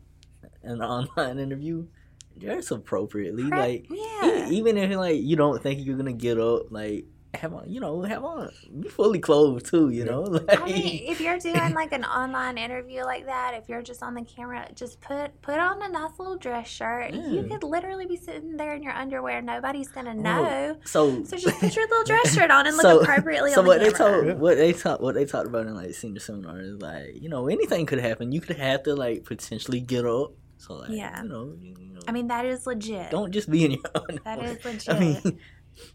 an 0.63 0.81
online 0.81 1.39
interview, 1.39 1.87
dress 2.37 2.71
appropriately. 2.71 3.47
Pre- 3.49 3.57
like 3.59 3.87
yeah. 3.89 4.49
even 4.49 4.77
if 4.77 4.95
like 4.97 5.21
you 5.21 5.35
don't 5.35 5.61
think 5.61 5.85
you're 5.85 5.97
gonna 5.97 6.13
get 6.13 6.39
up, 6.39 6.71
like 6.71 7.05
have 7.35 7.53
on, 7.53 7.69
you 7.69 7.79
know, 7.79 8.01
have 8.03 8.23
on, 8.23 8.51
be 8.79 8.89
fully 8.89 9.19
clothed 9.19 9.65
too. 9.65 9.89
You 9.89 10.05
know, 10.05 10.21
like 10.21 10.61
I 10.61 10.65
mean, 10.65 11.03
if 11.09 11.19
you're 11.21 11.37
doing 11.39 11.73
like 11.73 11.91
an 11.93 12.03
online 12.05 12.57
interview 12.57 13.03
like 13.03 13.25
that, 13.25 13.53
if 13.55 13.67
you're 13.69 13.81
just 13.81 14.01
on 14.03 14.13
the 14.13 14.23
camera, 14.23 14.67
just 14.75 15.01
put 15.01 15.41
put 15.41 15.59
on 15.59 15.81
a 15.81 15.89
nice 15.89 16.11
little 16.19 16.37
dress 16.37 16.67
shirt. 16.67 17.13
You 17.13 17.43
could 17.49 17.63
literally 17.63 18.05
be 18.05 18.17
sitting 18.17 18.57
there 18.57 18.73
in 18.73 18.83
your 18.83 18.93
underwear. 18.93 19.41
Nobody's 19.41 19.89
gonna 19.89 20.15
Well, 20.15 20.43
know. 20.43 20.77
so 20.85 21.23
So 21.23 21.37
just 21.37 21.59
put 21.59 21.75
your 21.75 21.87
little 21.87 22.03
dress 22.03 22.33
shirt 22.33 22.51
on 22.51 22.67
and 22.67 22.75
look 22.77 22.83
So- 22.85 23.01
appropriately 23.01 23.51
So 23.53 23.61
on 23.61 23.67
what 23.67 23.79
the 23.79 23.85
they 23.85 23.91
told, 23.91 24.39
what 24.39 24.57
they 24.57 24.73
talked, 24.73 25.01
what 25.01 25.15
they 25.15 25.25
talked 25.25 25.47
about 25.47 25.67
in 25.67 25.75
like 25.75 25.93
senior 25.93 26.19
seminar 26.19 26.59
is 26.59 26.81
like, 26.81 27.21
you 27.21 27.29
know, 27.29 27.47
anything 27.47 27.85
could 27.85 27.99
happen. 27.99 28.31
You 28.31 28.41
could 28.41 28.57
have 28.57 28.83
to 28.83 28.95
like 28.95 29.23
potentially 29.25 29.79
get 29.81 30.05
up. 30.05 30.31
So 30.57 30.75
like, 30.75 30.89
Yeah. 30.91 31.21
you 31.21 31.29
know, 31.29 31.53
you, 31.59 31.75
you 31.79 31.93
know, 31.93 31.99
I 32.07 32.11
mean, 32.11 32.27
that 32.27 32.45
is 32.45 32.65
legit. 32.65 33.11
don't 33.11 33.31
just 33.31 33.49
be 33.51 33.65
in 33.65 33.71
your. 33.71 33.81
That 34.23 34.41
is 34.43 34.63
legit. 34.63 34.89
I 34.89 34.99
mean, 34.99 35.19
Be- 35.23 35.37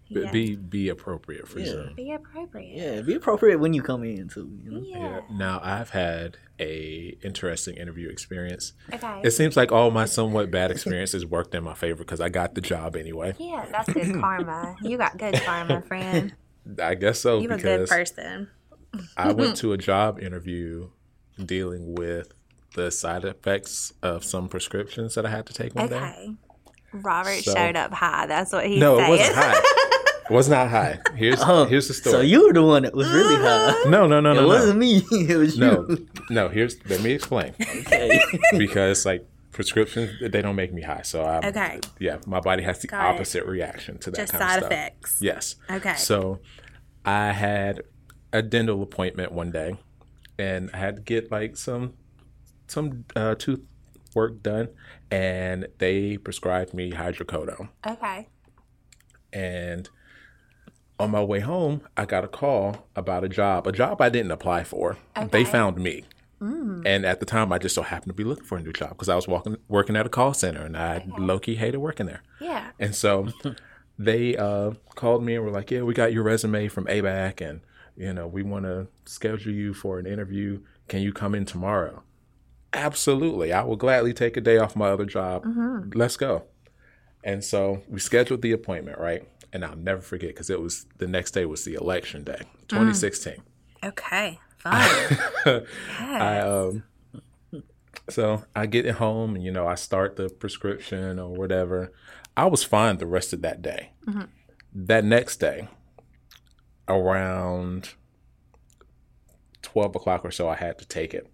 yeah. 0.08 0.30
Be 0.30 0.56
be 0.56 0.88
appropriate 0.88 1.48
for 1.48 1.58
Yeah. 1.60 1.66
Zoom. 1.66 1.94
be 1.94 2.12
appropriate. 2.12 2.76
yeah, 2.76 3.00
be 3.02 3.14
appropriate 3.14 3.58
when 3.60 3.72
you 3.74 3.82
come 3.82 4.04
in 4.04 4.28
too. 4.28 4.50
You 4.64 4.70
know? 4.70 4.80
Yeah. 4.82 5.20
Now 5.30 5.60
I've 5.62 5.90
had 5.90 6.36
a 6.58 7.16
interesting 7.22 7.76
interview 7.76 8.08
experience. 8.08 8.72
Okay. 8.92 9.20
It 9.24 9.30
seems 9.30 9.56
like 9.56 9.72
all 9.72 9.90
my 9.90 10.04
somewhat 10.04 10.50
bad 10.50 10.70
experiences 10.70 11.24
worked 11.24 11.54
in 11.54 11.64
my 11.64 11.74
favor 11.74 12.04
because 12.04 12.20
I 12.20 12.28
got 12.28 12.54
the 12.54 12.60
job 12.60 12.96
anyway. 12.96 13.34
yeah, 13.38 13.66
that's 13.70 13.92
good 13.92 14.14
karma. 14.20 14.76
You 14.82 14.98
got 14.98 15.16
good 15.16 15.34
karma, 15.34 15.80
friend. 15.82 16.34
I 16.82 16.94
guess 16.94 17.20
so 17.20 17.40
You're 17.40 17.54
a 17.54 17.58
good 17.58 17.88
person. 17.88 18.48
I 19.16 19.32
went 19.32 19.56
to 19.58 19.72
a 19.72 19.78
job 19.78 20.20
interview 20.20 20.90
dealing 21.42 21.94
with 21.94 22.34
the 22.74 22.90
side 22.90 23.24
effects 23.24 23.92
of 24.02 24.22
some 24.24 24.48
prescriptions 24.48 25.14
that 25.14 25.24
I 25.24 25.30
had 25.30 25.46
to 25.46 25.52
take 25.54 25.74
one 25.74 25.88
day. 25.88 26.34
Okay. 26.94 27.02
Robert 27.02 27.42
So- 27.44 27.54
showed 27.54 27.76
up 27.76 27.92
high. 27.92 28.26
That's 28.26 28.52
what 28.52 28.66
he's 28.66 28.80
No, 28.80 28.98
saying. 28.98 29.12
it 29.14 29.18
wasn't 29.18 29.36
high. 29.36 29.62
It 30.30 30.34
was 30.34 30.48
not 30.48 30.68
high. 30.68 31.00
Here's 31.16 31.40
Oh, 31.42 31.64
here's 31.64 31.88
the 31.88 31.94
story. 31.94 32.12
So 32.12 32.20
you 32.20 32.46
were 32.46 32.52
the 32.52 32.62
one 32.62 32.84
that 32.84 32.94
was 32.94 33.10
really 33.10 33.34
high. 33.34 33.74
no, 33.88 34.06
no, 34.06 34.20
no, 34.20 34.32
no. 34.32 34.38
It 34.38 34.42
no, 34.42 34.46
wasn't 34.46 34.74
no. 34.78 34.86
me. 34.86 35.02
It 35.28 35.36
was 35.36 35.58
No, 35.58 35.84
you. 35.88 36.06
no. 36.30 36.44
No. 36.44 36.48
Here's 36.48 36.76
let 36.88 37.02
me 37.02 37.10
explain. 37.10 37.52
Okay. 37.60 38.20
because 38.58 39.04
like 39.04 39.26
prescriptions 39.50 40.12
they 40.30 40.40
don't 40.40 40.54
make 40.54 40.72
me 40.72 40.82
high 40.82 41.02
so 41.02 41.24
i 41.24 41.38
Okay. 41.48 41.80
yeah 41.98 42.18
my 42.26 42.38
body 42.38 42.62
has 42.62 42.78
the 42.78 42.86
Got 42.86 43.00
it. 43.00 43.14
opposite 43.16 43.44
reaction 43.44 43.98
to 43.98 44.10
that 44.12 44.16
Just 44.16 44.32
kind 44.32 44.44
of 44.44 44.48
side 44.50 44.58
stuff 44.60 44.70
effects. 44.72 45.18
yes 45.20 45.56
Okay. 45.68 45.94
so 45.96 46.38
i 47.04 47.32
had 47.32 47.82
a 48.32 48.40
dental 48.42 48.80
appointment 48.80 49.32
one 49.32 49.50
day 49.50 49.76
and 50.38 50.70
i 50.72 50.76
had 50.76 50.94
to 50.96 51.02
get 51.02 51.32
like 51.32 51.56
some 51.56 51.94
some 52.68 53.04
uh, 53.16 53.34
tooth 53.34 53.60
work 54.14 54.42
done 54.42 54.68
and 55.10 55.66
they 55.78 56.16
prescribed 56.18 56.72
me 56.74 56.92
hydrocodone. 56.92 57.68
Okay. 57.86 58.28
and 59.32 59.88
on 60.98 61.10
my 61.10 61.22
way 61.22 61.40
home 61.40 61.80
i 61.96 62.04
got 62.04 62.24
a 62.24 62.28
call 62.28 62.86
about 62.94 63.24
a 63.24 63.28
job 63.28 63.66
a 63.66 63.72
job 63.72 64.00
i 64.00 64.08
didn't 64.08 64.30
apply 64.32 64.64
for. 64.64 64.96
They 65.30 65.44
found 65.44 65.76
me. 65.78 66.04
And 66.42 67.04
at 67.04 67.20
the 67.20 67.26
time 67.26 67.52
i 67.52 67.58
just 67.58 67.74
so 67.74 67.82
happened 67.82 68.10
to 68.10 68.14
be 68.14 68.24
looking 68.24 68.44
for 68.44 68.56
a 68.58 68.62
new 68.62 68.72
job 68.72 68.90
because 68.90 69.08
i 69.08 69.14
was 69.14 69.28
walking, 69.28 69.56
working 69.68 69.94
at 69.96 70.06
a 70.06 70.08
call 70.08 70.32
center 70.34 70.62
and 70.64 70.76
i 70.76 71.04
low-key 71.18 71.56
hated 71.56 71.78
working 71.78 72.06
there. 72.06 72.22
Yeah. 72.40 72.70
and 72.78 72.94
so 72.94 73.28
they 73.98 74.36
uh, 74.36 74.72
called 74.94 75.22
me 75.22 75.34
and 75.36 75.44
were 75.44 75.50
like 75.50 75.70
yeah 75.70 75.82
we 75.82 75.92
got 75.94 76.12
your 76.12 76.22
resume 76.22 76.68
from 76.68 76.86
abac 76.86 77.46
and 77.46 77.60
you 77.96 78.12
know 78.14 78.26
we 78.26 78.42
want 78.42 78.64
to 78.64 78.86
schedule 79.04 79.52
you 79.52 79.74
for 79.74 79.98
an 79.98 80.06
interview. 80.06 80.60
Can 80.88 81.02
you 81.02 81.12
come 81.12 81.34
in 81.34 81.44
tomorrow 81.44 82.02
absolutely 82.72 83.52
i 83.52 83.62
will 83.62 83.76
gladly 83.76 84.12
take 84.12 84.36
a 84.36 84.40
day 84.40 84.58
off 84.58 84.76
my 84.76 84.88
other 84.88 85.04
job 85.04 85.44
mm-hmm. 85.44 85.90
let's 85.94 86.16
go 86.16 86.44
and 87.22 87.44
so 87.44 87.82
we 87.88 88.00
scheduled 88.00 88.42
the 88.42 88.52
appointment, 88.52 88.98
right? 88.98 89.26
And 89.52 89.64
I'll 89.64 89.76
never 89.76 90.00
forget 90.00 90.30
because 90.30 90.50
it 90.50 90.60
was 90.60 90.86
the 90.98 91.06
next 91.06 91.32
day 91.32 91.44
was 91.44 91.64
the 91.64 91.74
election 91.74 92.24
day, 92.24 92.40
mm. 92.40 92.68
2016. 92.68 93.34
Okay. 93.84 94.38
Fine. 94.58 95.18
I 95.98 96.40
um, 96.40 96.82
so 98.08 98.44
I 98.54 98.66
get 98.66 98.86
it 98.86 98.96
home 98.96 99.34
and 99.34 99.42
you 99.42 99.50
know 99.50 99.66
I 99.66 99.74
start 99.74 100.16
the 100.16 100.28
prescription 100.28 101.18
or 101.18 101.30
whatever. 101.30 101.92
I 102.36 102.46
was 102.46 102.62
fine 102.62 102.98
the 102.98 103.06
rest 103.06 103.32
of 103.32 103.42
that 103.42 103.62
day. 103.62 103.92
Mm-hmm. 104.06 104.24
That 104.72 105.04
next 105.04 105.38
day, 105.38 105.68
around 106.88 107.94
twelve 109.62 109.96
o'clock 109.96 110.24
or 110.24 110.30
so, 110.30 110.48
I 110.48 110.56
had 110.56 110.78
to 110.78 110.86
take 110.86 111.14
it. 111.14 111.26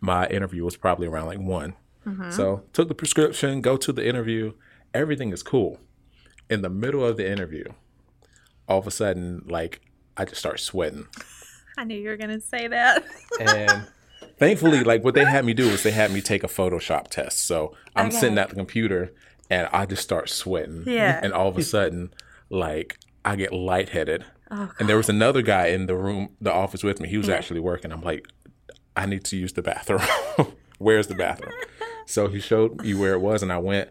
My 0.00 0.26
interview 0.28 0.64
was 0.64 0.76
probably 0.76 1.06
around 1.06 1.26
like 1.26 1.38
one. 1.40 1.74
Mm-hmm. 2.06 2.30
So 2.30 2.64
took 2.72 2.88
the 2.88 2.94
prescription, 2.94 3.60
go 3.60 3.76
to 3.76 3.92
the 3.92 4.06
interview. 4.06 4.52
Everything 4.92 5.32
is 5.32 5.42
cool. 5.42 5.80
In 6.50 6.62
the 6.62 6.68
middle 6.68 7.04
of 7.04 7.16
the 7.16 7.28
interview, 7.30 7.64
all 8.68 8.78
of 8.78 8.86
a 8.86 8.90
sudden, 8.90 9.42
like 9.46 9.80
I 10.16 10.24
just 10.24 10.38
start 10.40 10.60
sweating. 10.60 11.06
I 11.78 11.84
knew 11.84 11.98
you 12.00 12.08
were 12.08 12.16
gonna 12.16 12.40
say 12.40 12.68
that. 12.68 13.02
And 13.40 13.88
thankfully, 14.38 14.84
like 14.84 15.02
what 15.02 15.14
they 15.14 15.24
had 15.24 15.44
me 15.44 15.54
do 15.54 15.70
was 15.70 15.82
they 15.82 15.90
had 15.90 16.12
me 16.12 16.20
take 16.20 16.44
a 16.44 16.48
Photoshop 16.48 17.08
test. 17.08 17.46
So 17.46 17.74
I'm 17.96 18.06
Okay. 18.08 18.16
sitting 18.18 18.38
at 18.38 18.50
the 18.50 18.54
computer 18.54 19.12
and 19.50 19.68
I 19.72 19.86
just 19.86 20.02
start 20.02 20.28
sweating. 20.28 20.84
Yeah. 20.86 21.18
And 21.22 21.32
all 21.32 21.48
of 21.48 21.56
a 21.58 21.62
sudden, 21.62 22.12
like 22.50 22.98
I 23.24 23.36
get 23.36 23.52
lightheaded. 23.52 24.24
Oh, 24.50 24.70
and 24.78 24.88
there 24.88 24.98
was 24.98 25.08
another 25.08 25.40
guy 25.42 25.68
in 25.68 25.86
the 25.86 25.96
room, 25.96 26.28
the 26.40 26.52
office 26.52 26.84
with 26.84 27.00
me. 27.00 27.08
He 27.08 27.16
was 27.16 27.28
actually 27.30 27.60
working. 27.60 27.90
I'm 27.90 28.02
like, 28.02 28.28
I 28.96 29.06
need 29.06 29.24
to 29.24 29.36
use 29.36 29.52
the 29.52 29.62
bathroom. 29.62 30.02
Where's 30.78 31.06
the 31.08 31.14
bathroom? 31.14 31.52
so 32.06 32.28
he 32.28 32.40
showed 32.40 32.82
me 32.82 32.94
where 32.94 33.14
it 33.14 33.20
was, 33.20 33.42
and 33.42 33.52
I 33.52 33.58
went. 33.58 33.90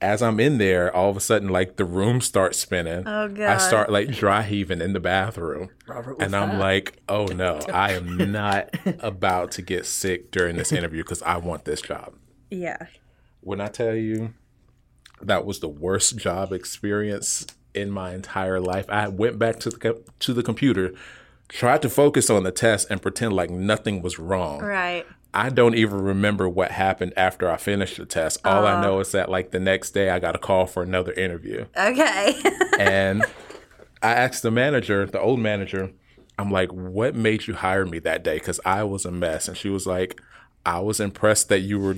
As 0.00 0.20
I'm 0.20 0.38
in 0.38 0.58
there, 0.58 0.94
all 0.94 1.08
of 1.08 1.16
a 1.16 1.20
sudden, 1.20 1.48
like 1.48 1.76
the 1.76 1.84
room 1.86 2.20
starts 2.20 2.58
spinning. 2.58 3.04
Oh, 3.06 3.28
God. 3.28 3.40
I 3.46 3.56
start 3.56 3.90
like 3.90 4.10
dry 4.10 4.42
heaving 4.42 4.82
in 4.82 4.92
the 4.92 5.00
bathroom. 5.00 5.70
Robert 5.86 6.16
And 6.20 6.36
I'm 6.36 6.50
high. 6.50 6.58
like, 6.58 6.98
oh 7.08 7.24
no, 7.26 7.60
I 7.72 7.92
am 7.92 8.30
not 8.30 8.68
about 9.00 9.52
to 9.52 9.62
get 9.62 9.86
sick 9.86 10.30
during 10.30 10.56
this 10.56 10.72
interview 10.72 11.02
because 11.04 11.22
I 11.22 11.38
want 11.38 11.64
this 11.64 11.80
job. 11.80 12.12
Yeah. 12.50 12.76
When 13.40 13.62
I 13.62 13.68
tell 13.68 13.94
you 13.94 14.34
that 15.22 15.46
was 15.46 15.60
the 15.60 15.68
worst 15.68 16.18
job 16.18 16.52
experience 16.52 17.46
in 17.72 17.90
my 17.90 18.12
entire 18.14 18.60
life, 18.60 18.84
I 18.90 19.08
went 19.08 19.38
back 19.38 19.58
to 19.60 19.70
the 19.70 19.78
co- 19.78 20.02
to 20.18 20.34
the 20.34 20.42
computer, 20.42 20.92
tried 21.54 21.80
to 21.80 21.88
focus 21.88 22.28
on 22.30 22.42
the 22.42 22.50
test 22.50 22.88
and 22.90 23.00
pretend 23.00 23.32
like 23.32 23.48
nothing 23.48 24.02
was 24.02 24.18
wrong. 24.18 24.60
Right. 24.60 25.06
I 25.32 25.50
don't 25.50 25.76
even 25.76 26.00
remember 26.00 26.48
what 26.48 26.72
happened 26.72 27.12
after 27.16 27.48
I 27.48 27.56
finished 27.58 27.96
the 27.96 28.06
test. 28.06 28.40
All 28.44 28.66
I 28.66 28.72
uh-huh. 28.72 28.82
know 28.82 29.00
is 29.00 29.12
that 29.12 29.30
like 29.30 29.52
the 29.52 29.60
next 29.60 29.92
day 29.92 30.10
I 30.10 30.18
got 30.18 30.34
a 30.34 30.38
call 30.38 30.66
for 30.66 30.82
another 30.82 31.12
interview 31.12 31.66
Okay. 31.76 32.34
and 32.78 33.24
I 34.02 34.12
asked 34.14 34.42
the 34.42 34.50
manager, 34.50 35.06
the 35.06 35.20
old 35.20 35.38
manager, 35.38 35.92
I'm 36.38 36.50
like, 36.50 36.72
what 36.72 37.14
made 37.14 37.46
you 37.46 37.54
hire 37.54 37.86
me 37.86 38.00
that 38.00 38.24
day? 38.24 38.34
Because 38.34 38.58
I 38.64 38.82
was 38.82 39.04
a 39.04 39.12
mess. 39.12 39.46
And 39.46 39.56
she 39.56 39.68
was 39.68 39.86
like, 39.86 40.20
I 40.66 40.80
was 40.80 40.98
impressed 40.98 41.50
that 41.50 41.60
you 41.60 41.78
were 41.78 41.96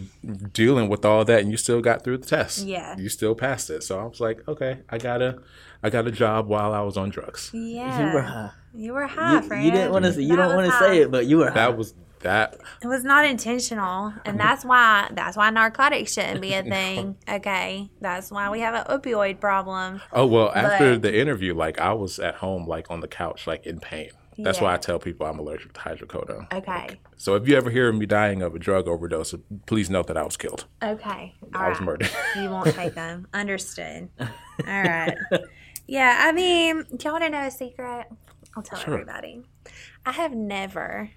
dealing 0.53 0.91
with 0.91 1.05
all 1.05 1.25
that 1.25 1.41
and 1.41 1.51
you 1.51 1.57
still 1.57 1.81
got 1.81 2.05
through 2.05 2.19
the 2.19 2.27
test. 2.27 2.67
Yeah. 2.67 2.97
You 2.99 3.09
still 3.09 3.35
passed 3.35 3.71
it. 3.71 3.83
So 3.85 3.99
I 3.99 4.05
was 4.05 4.21
like, 4.21 4.47
okay, 4.47 4.81
I 4.91 4.99
got 4.99 5.23
a, 5.23 5.39
I 5.87 5.91
got 5.91 6.07
a 6.07 6.11
job 6.11 6.49
while 6.49 6.73
I 6.75 6.81
was 6.81 6.97
on 6.97 7.11
drugs. 7.11 7.51
yeah. 7.55 8.09
You 8.09 8.15
were 8.15 8.23
high. 8.23 8.51
You 8.75 8.93
were 8.93 9.07
high, 9.07 9.35
You, 9.35 9.43
friend. 9.43 9.65
you 9.65 9.71
didn't 9.71 9.93
want 9.93 10.05
to. 10.05 10.21
You 10.23 10.37
That 10.37 10.37
don't 10.49 10.57
want 10.57 10.71
to 10.71 10.79
say 10.79 10.99
it, 11.03 11.11
but 11.11 11.27
you 11.27 11.39
were 11.39 11.47
high. 11.49 11.55
That 11.55 11.79
was 11.79 11.95
that. 12.21 12.57
It 12.83 12.89
was 12.89 13.05
not 13.05 13.25
intentional, 13.25 14.13
and 14.25 14.39
that's 14.39 14.65
why 14.65 15.09
that's 15.13 15.37
why 15.37 15.49
narcotics 15.51 16.13
shouldn't 16.13 16.41
be 16.41 16.53
a 16.55 16.63
thing. 16.77 17.17
Okay, 17.31 17.89
that's 18.01 18.31
why 18.31 18.51
we 18.51 18.61
have 18.61 18.75
an 18.75 18.85
opioid 18.99 19.39
problem. 19.41 20.03
Oh, 20.13 20.27
well, 20.27 20.51
after 20.55 20.95
But- 20.95 21.03
the 21.03 21.17
interview, 21.19 21.55
like 21.55 21.79
I 21.81 21.93
was 21.93 22.19
at 22.19 22.35
home, 22.37 22.67
like 22.67 22.91
on 22.91 23.01
the 23.01 23.09
couch, 23.09 23.47
like 23.47 23.65
in 23.65 23.79
pain. 23.81 24.11
That's 24.39 24.61
why 24.61 24.75
I 24.75 24.77
tell 24.77 24.99
people 24.99 25.25
I'm 25.27 25.39
allergic 25.39 25.73
to 25.73 25.81
hydrocodone. 25.81 26.53
Okay, 26.53 27.01
So 27.17 27.37
if 27.37 27.49
you 27.49 27.57
ever 27.57 27.71
hear 27.71 27.91
me 27.91 28.05
dying 28.05 28.43
of 28.43 28.55
a 28.55 28.59
drug 28.59 28.87
overdose, 28.87 29.35
please 29.65 29.89
note 29.89 30.09
that 30.09 30.19
I 30.19 30.25
was 30.25 30.37
killed. 30.37 30.67
okay, 30.83 31.33
all 31.55 31.63
I 31.63 31.69
was 31.71 31.81
murdered. 31.81 32.11
You 32.37 32.51
won't 32.51 32.75
take 32.75 32.95
them. 32.95 33.27
Understood. 33.33 34.11
All 34.21 34.27
right. 34.67 35.17
Yeah, 35.87 36.17
I 36.21 36.33
mean, 36.33 36.85
do 36.97 36.97
you 37.05 37.13
want 37.13 37.25
to 37.25 37.31
know 37.31 37.47
a 37.47 37.51
secret? 37.51 38.07
I'll 38.57 38.63
tell 38.63 38.79
Sure. 38.79 38.95
everybody. 38.95 39.43
I 40.05 40.13
have 40.13 40.33
never 40.35 41.11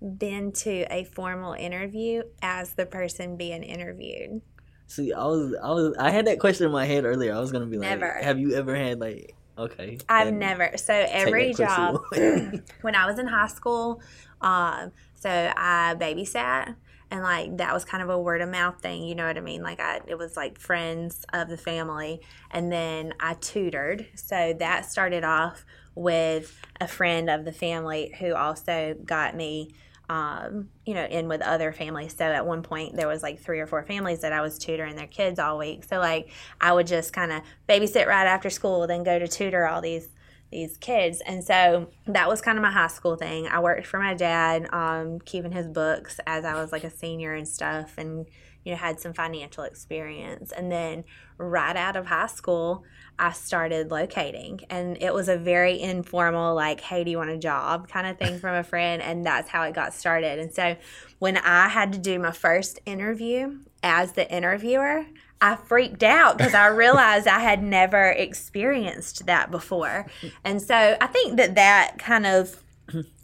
been 0.00 0.52
to 0.52 0.86
a 0.92 1.04
formal 1.04 1.54
interview 1.54 2.22
as 2.42 2.74
the 2.74 2.86
person 2.86 3.36
being 3.36 3.62
interviewed. 3.62 4.42
See, 4.86 5.12
I 5.12 5.24
was, 5.24 5.54
I 5.62 5.70
was, 5.70 5.96
I 5.98 6.10
had 6.10 6.26
that 6.26 6.38
question 6.38 6.66
in 6.66 6.72
my 6.72 6.84
head 6.84 7.04
earlier. 7.04 7.34
I 7.34 7.40
was 7.40 7.50
gonna 7.52 7.66
be 7.66 7.78
like, 7.78 7.88
Never. 7.88 8.12
Have 8.22 8.38
you 8.38 8.54
ever 8.54 8.76
had 8.76 9.00
like, 9.00 9.34
okay? 9.56 9.98
I've 10.08 10.32
never. 10.32 10.72
So 10.76 10.92
every 10.92 11.54
job 11.54 12.00
when 12.82 12.94
I 12.94 13.06
was 13.06 13.18
in 13.18 13.26
high 13.26 13.46
school, 13.46 14.02
um, 14.40 14.92
so 15.14 15.30
I 15.30 15.96
babysat, 15.98 16.76
and 17.14 17.22
like 17.22 17.58
that 17.58 17.72
was 17.72 17.84
kind 17.84 18.02
of 18.02 18.10
a 18.10 18.18
word 18.18 18.40
of 18.40 18.48
mouth 18.48 18.80
thing. 18.80 19.04
You 19.04 19.14
know 19.14 19.24
what 19.24 19.38
I 19.38 19.40
mean? 19.40 19.62
Like 19.62 19.78
I, 19.78 20.00
it 20.04 20.18
was 20.18 20.36
like 20.36 20.58
friends 20.58 21.24
of 21.32 21.48
the 21.48 21.56
family, 21.56 22.20
and 22.50 22.72
then 22.72 23.14
I 23.20 23.34
tutored. 23.34 24.08
So 24.16 24.52
that 24.58 24.90
started 24.90 25.22
off 25.22 25.64
with 25.94 26.60
a 26.80 26.88
friend 26.88 27.30
of 27.30 27.44
the 27.44 27.52
family 27.52 28.12
who 28.18 28.34
also 28.34 28.96
got 29.04 29.36
me. 29.36 29.74
Um, 30.06 30.68
you 30.84 30.92
know, 30.92 31.06
in 31.06 31.28
with 31.28 31.40
other 31.40 31.72
families. 31.72 32.14
So 32.14 32.26
at 32.26 32.44
one 32.44 32.62
point, 32.62 32.94
there 32.94 33.08
was 33.08 33.22
like 33.22 33.40
three 33.40 33.58
or 33.58 33.66
four 33.66 33.82
families 33.84 34.20
that 34.20 34.34
I 34.34 34.42
was 34.42 34.58
tutoring 34.58 34.96
their 34.96 35.06
kids 35.06 35.38
all 35.38 35.56
week. 35.56 35.82
So 35.82 35.98
like, 35.98 36.28
I 36.60 36.74
would 36.74 36.86
just 36.86 37.14
kind 37.14 37.32
of 37.32 37.40
babysit 37.66 38.06
right 38.06 38.26
after 38.26 38.50
school, 38.50 38.86
then 38.86 39.02
go 39.02 39.18
to 39.18 39.26
tutor 39.26 39.66
all 39.66 39.80
these 39.80 40.10
these 40.54 40.78
kids. 40.78 41.20
And 41.26 41.44
so 41.44 41.90
that 42.06 42.28
was 42.28 42.40
kind 42.40 42.56
of 42.56 42.62
my 42.62 42.70
high 42.70 42.86
school 42.86 43.16
thing. 43.16 43.46
I 43.48 43.58
worked 43.58 43.86
for 43.86 43.98
my 43.98 44.14
dad, 44.14 44.72
um, 44.72 45.18
keeping 45.20 45.52
his 45.52 45.66
books 45.66 46.20
as 46.26 46.44
I 46.44 46.54
was 46.54 46.72
like 46.72 46.84
a 46.84 46.90
senior 46.90 47.34
and 47.34 47.46
stuff, 47.46 47.94
and 47.98 48.26
you 48.64 48.72
know 48.72 48.78
had 48.78 49.00
some 49.00 49.12
financial 49.12 49.64
experience. 49.64 50.52
And 50.52 50.72
then 50.72 51.04
right 51.36 51.76
out 51.76 51.96
of 51.96 52.06
high 52.06 52.28
school, 52.28 52.84
I 53.18 53.32
started 53.32 53.90
locating, 53.90 54.60
and 54.70 54.96
it 55.02 55.12
was 55.12 55.28
a 55.28 55.36
very 55.36 55.80
informal, 55.80 56.54
like, 56.54 56.80
"Hey, 56.80 57.04
do 57.04 57.10
you 57.10 57.18
want 57.18 57.30
a 57.30 57.38
job?" 57.38 57.88
kind 57.88 58.06
of 58.06 58.16
thing 58.16 58.38
from 58.38 58.54
a 58.54 58.64
friend, 58.64 59.02
and 59.02 59.26
that's 59.26 59.50
how 59.50 59.64
it 59.64 59.74
got 59.74 59.92
started. 59.92 60.38
And 60.38 60.54
so 60.54 60.76
when 61.18 61.36
I 61.36 61.68
had 61.68 61.92
to 61.92 61.98
do 61.98 62.18
my 62.18 62.32
first 62.32 62.78
interview 62.86 63.58
as 63.82 64.12
the 64.12 64.30
interviewer, 64.32 65.04
I 65.44 65.56
freaked 65.56 66.02
out 66.02 66.38
because 66.38 66.54
I 66.54 66.68
realized 66.68 67.28
I 67.28 67.40
had 67.40 67.62
never 67.62 68.06
experienced 68.06 69.26
that 69.26 69.50
before. 69.50 70.06
And 70.42 70.62
so 70.62 70.96
I 70.98 71.06
think 71.06 71.36
that 71.36 71.56
that 71.56 71.98
kind 71.98 72.24
of 72.24 72.64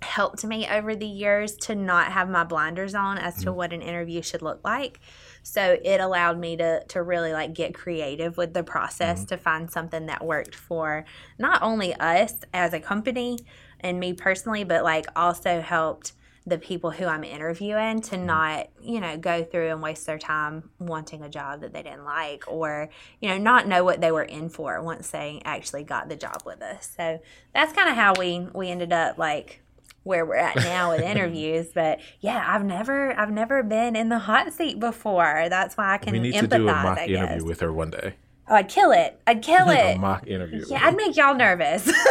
helped 0.03 0.45
me 0.45 0.69
over 0.69 0.95
the 0.95 1.07
years 1.07 1.57
to 1.57 1.75
not 1.75 2.13
have 2.13 2.29
my 2.29 2.45
blinders 2.45 2.95
on 2.95 3.17
as 3.17 3.43
to 3.45 3.47
mm. 3.47 3.55
what 3.55 3.73
an 3.73 3.81
interview 3.81 4.21
should 4.21 4.43
look 4.43 4.61
like. 4.63 5.01
So 5.43 5.79
it 5.83 6.03
allowed 6.03 6.39
me 6.39 6.59
to 6.59 6.85
to 6.89 7.03
really 7.03 7.33
like 7.33 7.55
get 7.55 7.73
creative 7.73 8.37
with 8.37 8.53
the 8.53 8.65
process 8.65 9.21
mm-hmm. 9.21 9.29
to 9.29 9.39
find 9.39 9.71
something 9.71 10.05
that 10.05 10.23
worked 10.23 10.55
for 10.55 11.07
not 11.39 11.63
only 11.63 11.95
us 11.95 12.35
as 12.53 12.75
a 12.75 12.81
company 12.81 13.39
and 13.81 13.99
me 13.99 14.13
personally, 14.13 14.65
but 14.65 14.85
like 14.85 15.07
also 15.17 15.63
helped 15.63 16.13
the 16.47 16.59
people 16.59 16.91
who 16.91 17.05
I'm 17.05 17.25
interviewing 17.25 18.01
to 18.03 18.17
mm-hmm. 18.17 18.27
not, 18.27 18.69
you 18.83 19.01
know, 19.01 19.17
go 19.17 19.45
through 19.45 19.69
and 19.69 19.83
waste 19.83 20.07
their 20.07 20.19
time 20.19 20.71
wanting 20.79 21.23
a 21.23 21.29
job 21.29 21.61
that 21.61 21.73
they 21.73 21.83
didn't 21.83 22.05
like 22.05 22.45
or, 22.49 22.89
you 23.21 23.29
know, 23.29 23.39
not 23.39 23.69
know 23.69 23.85
what 23.85 24.01
they 24.01 24.11
were 24.11 24.23
in 24.23 24.49
for 24.49 24.83
once 24.83 25.11
they 25.11 25.43
actually 25.45 25.85
got 25.85 26.09
the 26.09 26.17
job 26.17 26.43
with 26.47 26.63
us. 26.63 26.93
So 26.97 27.21
that's 27.55 27.73
kind 27.73 27.89
of 27.89 27.95
how 27.95 28.15
we 28.19 28.47
we 28.55 28.71
ended 28.71 28.93
up 28.93 29.19
like 29.19 29.61
where 30.03 30.25
we're 30.25 30.37
at 30.37 30.57
now 30.57 30.93
with 30.93 31.01
interviews. 31.03 31.69
But 31.75 32.01
yeah, 32.21 32.45
I've 32.47 32.65
never 32.65 33.19
I've 33.19 33.31
never 33.31 33.63
been 33.63 33.95
in 33.95 34.09
the 34.09 34.19
hot 34.19 34.53
seat 34.53 34.81
before. 34.81 35.47
That's 35.51 35.77
why 35.77 35.95
I 35.95 35.99
can 35.99 36.13
we 36.13 36.21
need 36.21 36.35
empathize. 36.35 36.51
to 36.51 36.59
do 36.59 36.69
a 36.69 36.83
mock 36.83 36.99
interview 36.99 37.45
with 37.45 37.61
her 37.61 37.73
one 37.73 37.91
day. 37.91 38.15
Oh, 38.49 38.57
I'd 38.57 38.69
kill 38.69 38.91
it. 38.91 39.21
I'd 39.27 39.43
kill 39.43 39.69
A 39.71 39.93
it. 39.93 39.99
mock 39.99 40.27
interview. 40.27 40.65
Yeah, 40.69 40.81
I'd 40.83 40.97
make 40.97 41.17
y'all 41.17 41.35
nervous. 41.35 41.91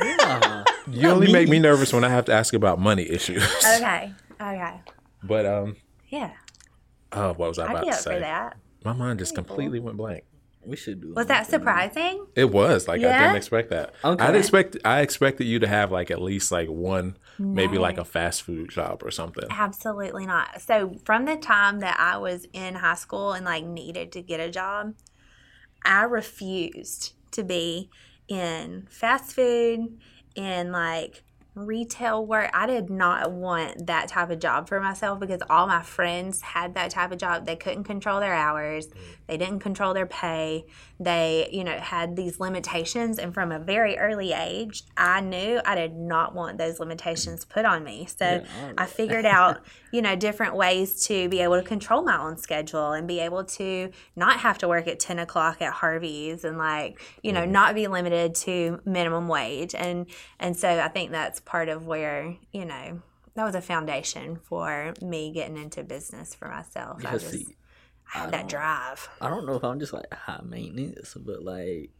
Nah. 0.00 0.57
You 0.92 1.08
only 1.08 1.32
make 1.32 1.48
me 1.48 1.58
nervous 1.58 1.92
when 1.92 2.04
I 2.04 2.08
have 2.08 2.24
to 2.26 2.32
ask 2.32 2.54
about 2.54 2.78
money 2.80 3.08
issues. 3.08 3.42
okay. 3.76 4.12
Okay. 4.40 4.80
But 5.22 5.46
um, 5.46 5.76
Yeah. 6.08 6.32
oh, 7.12 7.32
what 7.34 7.48
was 7.48 7.58
I 7.58 7.64
I'd 7.64 7.70
about 7.70 7.82
be 7.84 7.88
to 7.90 7.92
up 7.92 7.98
for 7.98 8.02
say? 8.10 8.20
that. 8.20 8.56
My 8.84 8.92
mind 8.92 9.18
just 9.18 9.34
completely 9.34 9.80
went 9.80 9.96
blank. 9.96 10.24
we 10.64 10.76
should 10.76 11.00
do. 11.00 11.14
Was 11.14 11.26
that 11.26 11.40
mock 11.40 11.48
interview. 11.48 11.58
surprising? 11.58 12.26
It 12.36 12.50
was 12.52 12.86
like 12.86 13.00
I 13.00 13.18
didn't 13.18 13.36
expect 13.36 13.70
that. 13.70 13.94
Okay. 14.04 14.24
I'd 14.24 14.36
expect 14.36 14.76
I 14.84 15.00
expected 15.00 15.44
you 15.46 15.58
to 15.60 15.66
have 15.66 15.90
like 15.90 16.10
at 16.10 16.20
least 16.22 16.52
like 16.52 16.68
one, 16.68 17.16
maybe 17.38 17.78
like 17.78 17.98
a 17.98 18.04
fast 18.04 18.42
food 18.42 18.68
job 18.70 19.02
or 19.02 19.10
something. 19.10 19.46
Absolutely 19.50 20.26
not. 20.26 20.60
So 20.62 20.94
from 21.04 21.24
the 21.24 21.36
time 21.36 21.80
that 21.80 21.98
I 21.98 22.18
was 22.18 22.46
in 22.52 22.76
high 22.76 22.94
school 22.94 23.32
and 23.32 23.44
like 23.44 23.64
needed 23.64 24.12
to 24.12 24.22
get 24.22 24.38
a 24.40 24.50
job, 24.50 24.94
I 25.84 26.02
refused 26.04 27.14
to 27.32 27.42
be 27.44 27.90
in 28.28 28.86
fast 28.90 29.32
food 29.34 29.98
in 30.34 30.72
like 30.72 31.22
retail 31.54 32.24
work. 32.24 32.50
I 32.54 32.66
did 32.66 32.90
not 32.90 33.32
want 33.32 33.86
that 33.86 34.08
type 34.08 34.30
of 34.30 34.38
job 34.38 34.68
for 34.68 34.80
myself 34.80 35.18
because 35.20 35.40
all 35.50 35.66
my 35.66 35.82
friends 35.82 36.40
had 36.40 36.74
that 36.74 36.90
type 36.90 37.12
of 37.12 37.18
job. 37.18 37.46
They 37.46 37.56
couldn't 37.56 37.84
control 37.84 38.20
their 38.20 38.34
hours. 38.34 38.86
Mm. 38.86 38.94
They 39.26 39.36
didn't 39.36 39.60
control 39.60 39.94
their 39.94 40.06
pay. 40.06 40.66
They, 41.00 41.48
you 41.52 41.62
know, 41.62 41.78
had 41.78 42.16
these 42.16 42.40
limitations 42.40 43.18
and 43.18 43.32
from 43.32 43.52
a 43.52 43.58
very 43.58 43.96
early 43.98 44.32
age, 44.32 44.82
I 44.96 45.20
knew 45.20 45.60
I 45.64 45.76
did 45.76 45.94
not 45.94 46.34
want 46.34 46.58
those 46.58 46.80
limitations 46.80 47.44
put 47.44 47.64
on 47.64 47.84
me. 47.84 48.06
So 48.06 48.24
Yeah, 48.24 48.72
I 48.76 48.82
I 48.82 48.86
figured 48.86 49.24
out, 49.24 49.60
you 49.92 50.02
know, 50.02 50.16
different 50.16 50.56
ways 50.56 51.06
to 51.06 51.28
be 51.28 51.40
able 51.40 51.56
to 51.56 51.62
control 51.62 52.02
my 52.02 52.18
own 52.20 52.36
schedule 52.36 52.92
and 52.92 53.06
be 53.06 53.20
able 53.20 53.44
to 53.44 53.90
not 54.16 54.40
have 54.40 54.58
to 54.58 54.68
work 54.68 54.88
at 54.88 54.98
10 54.98 55.20
o'clock 55.20 55.62
at 55.62 55.72
Harvey's 55.72 56.44
and 56.44 56.58
like, 56.58 57.00
you 57.22 57.32
know, 57.32 57.44
not 57.44 57.74
be 57.74 57.86
limited 57.86 58.34
to 58.36 58.80
minimum 58.84 59.28
wage. 59.28 59.74
And, 59.74 60.06
and 60.40 60.56
so 60.56 60.68
I 60.80 60.88
think 60.88 61.12
that's 61.12 61.38
part 61.40 61.68
of 61.68 61.86
where, 61.86 62.36
you 62.52 62.64
know, 62.64 63.02
that 63.38 63.44
was 63.44 63.54
a 63.54 63.60
foundation 63.60 64.40
for 64.42 64.94
me 65.00 65.30
getting 65.32 65.56
into 65.56 65.84
business 65.84 66.34
for 66.34 66.48
myself. 66.48 66.96
I 66.98 67.12
Because 67.12 67.22
just 67.22 67.46
see, 67.46 67.56
I 68.14 68.18
had 68.18 68.30
that 68.32 68.48
drive. 68.48 69.08
I 69.20 69.28
don't 69.28 69.46
know 69.46 69.54
if 69.54 69.64
I'm 69.64 69.78
just 69.80 69.92
like 69.92 70.12
high 70.12 70.40
maintenance, 70.44 71.14
but 71.14 71.42
like 71.44 71.90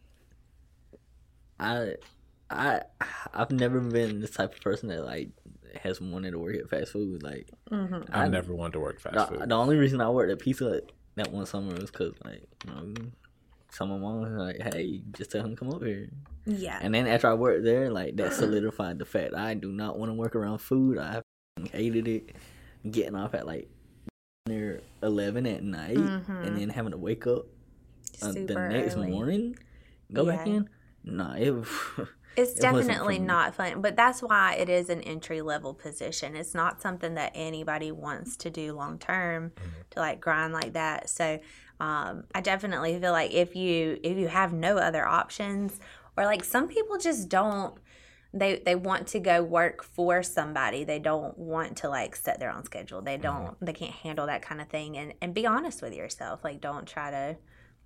I 1.59 1.95
I 2.49 2.81
I've 3.33 3.51
never 3.51 3.79
been 3.79 4.21
this 4.21 4.31
type 4.31 4.53
of 4.55 4.61
person 4.61 4.89
that 4.89 5.03
like 5.05 5.29
has 5.81 6.01
wanted 6.01 6.31
to 6.31 6.39
work 6.39 6.55
at 6.55 6.69
fast 6.69 6.91
food. 6.93 7.21
Like 7.23 7.49
hmm 7.69 8.01
I 8.11 8.23
I- 8.23 8.27
never 8.27 8.53
wanted 8.53 8.73
to 8.73 8.79
work 8.79 8.99
fast 8.99 9.15
the, 9.15 9.25
food. 9.39 9.49
the 9.49 9.55
only 9.55 9.77
reason 9.77 10.01
I 10.01 10.09
worked 10.09 10.31
at 10.31 10.39
Pizza 10.39 10.69
Hut 10.69 10.91
that 11.15 11.31
one 11.31 11.45
summer 11.45 11.73
was 11.75 11.91
because 11.91 12.13
like 12.25 12.47
you 12.65 12.71
know, 12.73 12.93
some 13.71 13.91
of 13.91 14.01
my 14.01 14.07
mom 14.07 14.21
was 14.21 14.31
like, 14.31 14.73
"Hey, 14.73 15.01
just 15.11 15.31
tell 15.31 15.43
him 15.43 15.51
to 15.51 15.55
come 15.55 15.71
over 15.73 15.85
here." 15.85 16.09
Yeah. 16.45 16.79
And 16.81 16.93
then 16.95 17.05
after 17.07 17.27
I 17.27 17.33
worked 17.33 17.63
there, 17.65 17.91
like 17.91 18.15
that 18.15 18.33
solidified 18.33 18.97
the 18.99 19.05
fact 19.05 19.33
I 19.35 19.53
do 19.53 19.71
not 19.71 19.99
want 19.99 20.09
to 20.09 20.13
work 20.15 20.35
around 20.35 20.59
food. 20.59 20.97
I 20.97 21.21
hated 21.71 22.07
it. 22.07 22.29
Getting 22.89 23.15
off 23.15 23.33
at 23.33 23.45
like 23.45 23.69
near 24.49 24.81
eleven 25.01 25.45
at 25.47 25.63
night, 25.63 25.95
Mhm. 25.97 26.45
and 26.45 26.57
then 26.57 26.69
having 26.69 26.91
to 26.91 26.97
wake 26.97 27.25
up 27.25 27.45
uh, 28.21 28.31
the 28.33 28.55
next 28.69 28.95
early. 28.95 29.09
morning, 29.11 29.57
go 30.11 30.25
back 30.25 30.45
in. 30.47 30.69
Nah, 31.03 31.35
it. 31.35 31.53
It's 32.37 32.53
It 32.53 32.61
definitely 32.61 33.19
not 33.19 33.55
fun, 33.55 33.81
but 33.81 33.97
that's 33.97 34.21
why 34.21 34.53
it 34.53 34.69
is 34.69 34.89
an 34.89 35.01
entry 35.01 35.41
level 35.41 35.73
position. 35.73 36.35
It's 36.37 36.53
not 36.53 36.81
something 36.81 37.15
that 37.15 37.31
anybody 37.35 37.91
wants 37.91 38.37
to 38.37 38.49
do 38.49 38.71
long 38.73 38.97
term 38.97 39.51
to 39.89 39.99
like 39.99 40.21
grind 40.21 40.53
like 40.53 40.73
that. 40.73 41.09
So 41.09 41.39
um, 41.81 42.23
I 42.33 42.39
definitely 42.39 42.97
feel 42.99 43.11
like 43.11 43.31
if 43.33 43.55
you 43.57 43.99
if 44.03 44.17
you 44.17 44.27
have 44.29 44.53
no 44.53 44.77
other 44.77 45.05
options, 45.05 45.79
or 46.15 46.23
like 46.25 46.43
some 46.45 46.67
people 46.67 46.97
just 46.97 47.27
don't. 47.29 47.73
They, 48.31 48.61
they 48.63 48.75
want 48.75 49.07
to 49.07 49.19
go 49.19 49.41
work 49.41 49.83
for 49.83 50.21
somebody. 50.21 50.83
They 50.83 50.99
don't 50.99 51.35
want 51.37 51.77
to 51.77 51.89
like 51.89 52.15
set 52.15 52.39
their 52.39 52.51
own 52.51 52.63
schedule. 52.63 53.01
They 53.01 53.17
don't 53.17 53.45
mm-hmm. 53.45 53.65
they 53.65 53.73
can't 53.73 53.91
handle 53.91 54.27
that 54.27 54.43
kind 54.43 54.61
of 54.61 54.67
thing 54.67 54.97
and, 54.97 55.13
and 55.19 55.33
be 55.33 55.47
honest 55.47 55.81
with 55.81 55.95
yourself. 55.95 56.43
Like 56.43 56.61
don't 56.61 56.87
try 56.87 57.09
to 57.09 57.37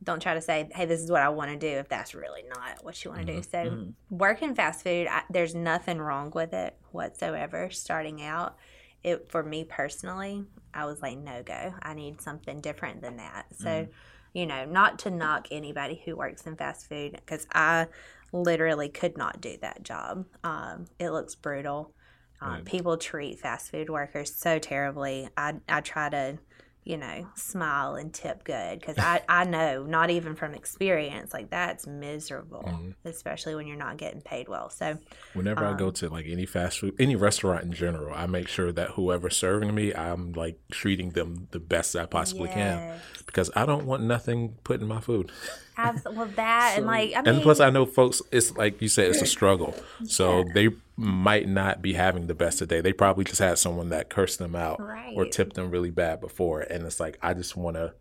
don't 0.03 0.21
try 0.21 0.33
to 0.33 0.41
say, 0.41 0.69
hey, 0.73 0.85
this 0.85 1.01
is 1.01 1.09
what 1.09 1.21
I 1.21 1.29
want 1.29 1.51
to 1.51 1.57
do 1.57 1.67
if 1.79 1.87
that's 1.87 2.13
really 2.13 2.43
not 2.43 2.83
what 2.83 3.03
you 3.03 3.11
want 3.11 3.25
to 3.25 3.33
do. 3.33 3.39
Mm-hmm. 3.39 3.51
So, 3.51 3.71
Mhm. 3.71 3.93
working 4.09 4.55
fast 4.55 4.83
food, 4.83 5.07
I, 5.09 5.23
there's 5.29 5.55
nothing 5.55 5.99
wrong 5.99 6.31
with 6.33 6.53
it 6.53 6.75
whatsoever. 6.91 7.69
Starting 7.69 8.21
out, 8.21 8.57
it 9.03 9.29
for 9.29 9.43
me 9.43 9.63
personally, 9.63 10.43
I 10.73 10.85
was 10.85 11.01
like, 11.01 11.17
no 11.17 11.43
go. 11.43 11.73
I 11.81 11.93
need 11.93 12.21
something 12.21 12.59
different 12.61 13.01
than 13.01 13.17
that. 13.17 13.45
So, 13.53 13.67
mm-hmm. 13.67 13.91
you 14.33 14.45
know, 14.45 14.65
not 14.65 14.99
to 14.99 15.09
knock 15.09 15.47
anybody 15.51 16.01
who 16.03 16.15
works 16.15 16.45
in 16.45 16.55
fast 16.55 16.87
food 16.87 17.11
because 17.11 17.47
I 17.53 17.87
literally 18.33 18.89
could 18.89 19.17
not 19.17 19.41
do 19.41 19.57
that 19.61 19.83
job. 19.83 20.25
Um, 20.43 20.85
it 20.99 21.11
looks 21.11 21.35
brutal. 21.35 21.93
Um, 22.41 22.51
Right. 22.55 22.65
People 22.65 22.97
treat 22.97 23.39
fast 23.39 23.71
food 23.71 23.89
workers 23.89 24.35
so 24.35 24.59
terribly. 24.59 25.29
I 25.37 25.55
I 25.69 25.81
try 25.81 26.09
to 26.09 26.39
you 26.85 26.97
know, 26.97 27.25
smile 27.35 27.95
and 27.95 28.13
tip 28.13 28.43
good 28.43 28.79
because 28.79 28.97
I, 28.97 29.21
I 29.29 29.45
know, 29.45 29.83
not 29.83 30.09
even 30.09 30.35
from 30.35 30.53
experience, 30.53 31.33
like 31.33 31.49
that's 31.49 31.87
miserable, 31.87 32.63
Mhm. 32.67 32.93
especially 33.05 33.55
when 33.55 33.67
you're 33.67 33.77
not 33.77 33.97
getting 33.97 34.21
paid 34.21 34.49
well. 34.49 34.69
So, 34.69 34.97
Whenever 35.33 35.63
I 35.65 35.71
Um, 35.71 35.77
go 35.77 35.91
to 35.91 36.09
like 36.09 36.25
any 36.27 36.45
fast 36.45 36.79
food, 36.79 36.95
any 36.99 37.15
restaurant 37.15 37.63
in 37.63 37.71
general, 37.73 38.13
I 38.13 38.25
make 38.27 38.47
sure 38.47 38.71
that 38.73 38.91
whoever's 38.91 39.37
serving 39.37 39.73
me, 39.73 39.93
I'm 39.93 40.33
like 40.33 40.59
treating 40.71 41.11
them 41.11 41.47
the 41.51 41.59
best 41.59 41.95
I 41.95 42.05
possibly 42.05 42.49
can 42.49 42.99
because 43.25 43.49
I 43.55 43.65
don't 43.65 43.85
want 43.85 44.03
nothing 44.03 44.55
put 44.63 44.81
in 44.81 44.87
my 44.87 44.99
food. 44.99 45.31
Abs- 45.77 46.03
well, 46.05 46.25
that 46.35 46.75
and 46.77 46.85
like, 46.85 47.13
I 47.15 47.21
mean, 47.21 47.35
And 47.35 47.41
plus, 47.41 47.59
I 47.59 47.69
know 47.69 47.85
folks. 47.85 48.21
It's 48.31 48.55
like 48.57 48.81
you 48.81 48.87
said, 48.89 49.07
it's 49.09 49.21
a 49.21 49.25
struggle. 49.25 49.73
So 50.05 50.43
they 50.53 50.69
might 50.95 51.47
not 51.47 51.81
be 51.81 51.93
having 51.93 52.27
the 52.27 52.35
best 52.35 52.59
today. 52.59 52.81
They 52.81 52.93
probably 52.93 53.23
just 53.23 53.39
had 53.39 53.57
someone 53.57 53.89
that 53.89 54.09
cursed 54.09 54.39
them 54.39 54.55
out 54.55 54.79
or 55.15 55.25
tipped 55.25 55.55
them 55.55 55.71
really 55.71 55.89
bad 55.89 56.21
before, 56.21 56.61
and 56.61 56.85
it's 56.85 56.99
like 56.99 57.17
I 57.21 57.33
just 57.33 57.55
want 57.57 57.77
to 57.77 57.93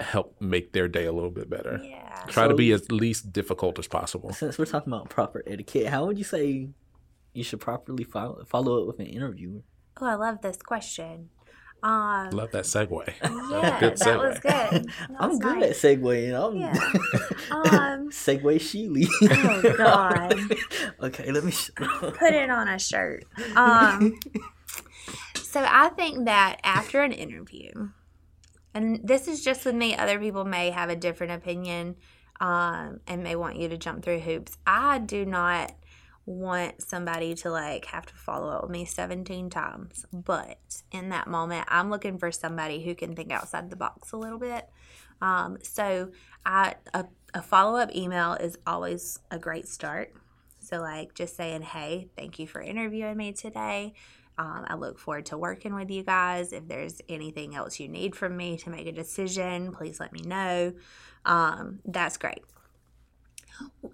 help 0.00 0.40
make 0.40 0.72
their 0.72 0.86
day 0.88 1.06
a 1.06 1.12
little 1.12 1.30
bit 1.30 1.50
better. 1.50 1.80
yeah. 1.82 2.24
Try 2.28 2.46
to 2.46 2.54
be 2.54 2.70
as 2.72 2.90
least 2.92 3.32
difficult 3.32 3.78
as 3.78 3.88
possible. 3.88 4.32
Since 4.32 4.58
we're 4.58 4.66
talking 4.66 4.92
about 4.92 5.08
proper 5.08 5.42
etiquette, 5.46 5.86
how 5.88 6.06
would 6.06 6.18
you 6.18 6.24
say 6.24 6.68
you 7.32 7.44
should 7.44 7.60
properly 7.60 8.04
follow 8.04 8.44
follow 8.44 8.80
up 8.82 8.86
with 8.86 9.00
an 9.00 9.06
interviewer? 9.06 9.62
Oh, 10.00 10.06
I 10.06 10.14
love 10.14 10.40
this 10.42 10.58
question. 10.58 11.30
Um, 11.82 12.30
Love 12.30 12.50
that 12.52 12.64
segue. 12.64 13.06
yeah, 13.22 13.78
Good 13.80 13.98
that 13.98 14.18
was 14.18 14.38
segue. 14.38 14.42
good. 14.70 14.86
That 15.08 15.16
I'm 15.20 15.30
was 15.30 15.38
good 15.38 15.58
nice. 15.58 15.84
at 15.84 15.98
segueing. 16.00 16.34
I'm 16.34 16.56
Yeah. 16.56 16.74
Um, 17.50 18.10
segue 18.10 18.56
Sheely. 18.56 19.06
Oh, 19.22 19.74
God. 19.76 20.34
okay, 21.02 21.30
let 21.32 21.44
me. 21.44 21.50
Sh- 21.52 21.70
put 21.76 22.32
it 22.34 22.50
on 22.50 22.68
a 22.68 22.78
shirt. 22.78 23.24
Um, 23.56 24.18
so 25.36 25.64
I 25.66 25.88
think 25.90 26.26
that 26.26 26.58
after 26.62 27.02
an 27.02 27.12
interview, 27.12 27.70
and 28.74 29.00
this 29.02 29.28
is 29.28 29.42
just 29.42 29.64
with 29.64 29.74
me, 29.74 29.96
other 29.96 30.18
people 30.18 30.44
may 30.44 30.70
have 30.70 30.90
a 30.90 30.96
different 30.96 31.32
opinion 31.32 31.96
um, 32.40 33.00
and 33.06 33.22
may 33.22 33.34
want 33.34 33.56
you 33.56 33.68
to 33.70 33.78
jump 33.78 34.04
through 34.04 34.20
hoops. 34.20 34.58
I 34.66 34.98
do 34.98 35.24
not 35.24 35.72
want 36.28 36.82
somebody 36.82 37.34
to 37.34 37.50
like 37.50 37.86
have 37.86 38.04
to 38.04 38.14
follow 38.14 38.50
up 38.50 38.62
with 38.62 38.70
me 38.70 38.84
17 38.84 39.48
times, 39.48 40.04
but 40.12 40.58
in 40.92 41.08
that 41.08 41.26
moment, 41.26 41.66
I'm 41.68 41.88
looking 41.88 42.18
for 42.18 42.30
somebody 42.30 42.84
who 42.84 42.94
can 42.94 43.16
think 43.16 43.32
outside 43.32 43.70
the 43.70 43.76
box 43.76 44.12
a 44.12 44.18
little 44.18 44.38
bit. 44.38 44.68
Um, 45.22 45.56
so 45.62 46.10
I 46.44 46.74
a, 46.92 47.06
a 47.32 47.40
follow 47.40 47.78
up 47.78 47.94
email 47.96 48.34
is 48.34 48.58
always 48.66 49.18
a 49.30 49.38
great 49.38 49.66
start. 49.66 50.12
So, 50.60 50.80
like, 50.80 51.14
just 51.14 51.34
saying, 51.34 51.62
hey, 51.62 52.08
thank 52.14 52.38
you 52.38 52.46
for 52.46 52.60
interviewing 52.60 53.16
me 53.16 53.32
today. 53.32 53.94
Um, 54.36 54.66
I 54.68 54.74
look 54.74 54.98
forward 54.98 55.26
to 55.26 55.38
working 55.38 55.74
with 55.74 55.90
you 55.90 56.02
guys. 56.02 56.52
If 56.52 56.68
there's 56.68 57.00
anything 57.08 57.54
else 57.54 57.80
you 57.80 57.88
need 57.88 58.14
from 58.14 58.36
me 58.36 58.58
to 58.58 58.70
make 58.70 58.86
a 58.86 58.92
decision, 58.92 59.72
please 59.72 59.98
let 59.98 60.12
me 60.12 60.20
know. 60.20 60.74
Um, 61.24 61.78
that's 61.86 62.18
great. 62.18 62.42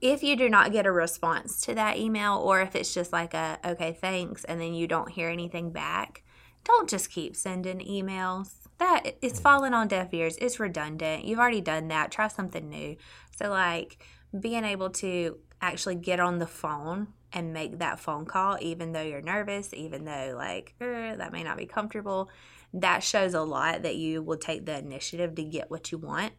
If 0.00 0.22
you 0.22 0.36
do 0.36 0.48
not 0.48 0.72
get 0.72 0.86
a 0.86 0.92
response 0.92 1.60
to 1.62 1.74
that 1.74 1.96
email, 1.96 2.36
or 2.36 2.60
if 2.60 2.74
it's 2.74 2.92
just 2.92 3.12
like 3.12 3.34
a, 3.34 3.58
okay, 3.64 3.96
thanks, 3.98 4.44
and 4.44 4.60
then 4.60 4.74
you 4.74 4.86
don't 4.86 5.10
hear 5.10 5.28
anything 5.28 5.70
back, 5.70 6.22
don't 6.64 6.88
just 6.88 7.10
keep 7.10 7.36
sending 7.36 7.80
emails. 7.80 8.50
That 8.78 9.16
it's 9.22 9.38
falling 9.38 9.72
on 9.72 9.88
deaf 9.88 10.12
ears. 10.12 10.36
It's 10.38 10.58
redundant. 10.58 11.24
You've 11.24 11.38
already 11.38 11.60
done 11.60 11.88
that. 11.88 12.10
Try 12.10 12.28
something 12.28 12.68
new. 12.68 12.96
So, 13.36 13.50
like, 13.50 14.04
being 14.38 14.64
able 14.64 14.90
to 14.90 15.38
actually 15.60 15.94
get 15.94 16.20
on 16.20 16.38
the 16.38 16.46
phone 16.46 17.08
and 17.32 17.52
make 17.52 17.78
that 17.78 17.98
phone 17.98 18.26
call, 18.26 18.58
even 18.60 18.92
though 18.92 19.02
you're 19.02 19.20
nervous, 19.20 19.74
even 19.74 20.04
though 20.04 20.34
like 20.36 20.74
er, 20.80 21.16
that 21.16 21.32
may 21.32 21.42
not 21.42 21.56
be 21.56 21.66
comfortable. 21.66 22.30
That 22.72 23.02
shows 23.02 23.34
a 23.34 23.42
lot 23.42 23.82
that 23.82 23.96
you 23.96 24.22
will 24.22 24.36
take 24.36 24.66
the 24.66 24.78
initiative 24.78 25.34
to 25.36 25.44
get 25.44 25.70
what 25.70 25.92
you 25.92 25.98
want. 25.98 26.32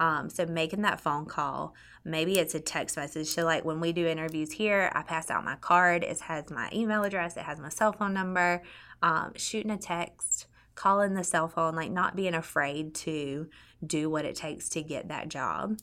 Um, 0.00 0.30
so 0.30 0.46
making 0.46 0.82
that 0.82 1.00
phone 1.00 1.26
call, 1.26 1.74
maybe 2.04 2.38
it's 2.38 2.54
a 2.54 2.60
text 2.60 2.96
message. 2.96 3.28
So 3.28 3.44
like 3.44 3.64
when 3.64 3.80
we 3.80 3.92
do 3.92 4.06
interviews 4.06 4.52
here, 4.52 4.90
I 4.94 5.02
pass 5.02 5.30
out 5.30 5.44
my 5.44 5.56
card. 5.56 6.04
It 6.04 6.20
has 6.20 6.50
my 6.50 6.68
email 6.72 7.02
address. 7.04 7.36
It 7.36 7.42
has 7.42 7.58
my 7.58 7.68
cell 7.68 7.92
phone 7.92 8.14
number. 8.14 8.62
Um, 9.02 9.32
shooting 9.36 9.70
a 9.70 9.78
text, 9.78 10.46
calling 10.74 11.14
the 11.14 11.24
cell 11.24 11.48
phone, 11.48 11.74
like 11.74 11.90
not 11.90 12.16
being 12.16 12.34
afraid 12.34 12.94
to 12.96 13.48
do 13.84 14.10
what 14.10 14.24
it 14.24 14.36
takes 14.36 14.68
to 14.70 14.82
get 14.82 15.08
that 15.08 15.28
job. 15.28 15.78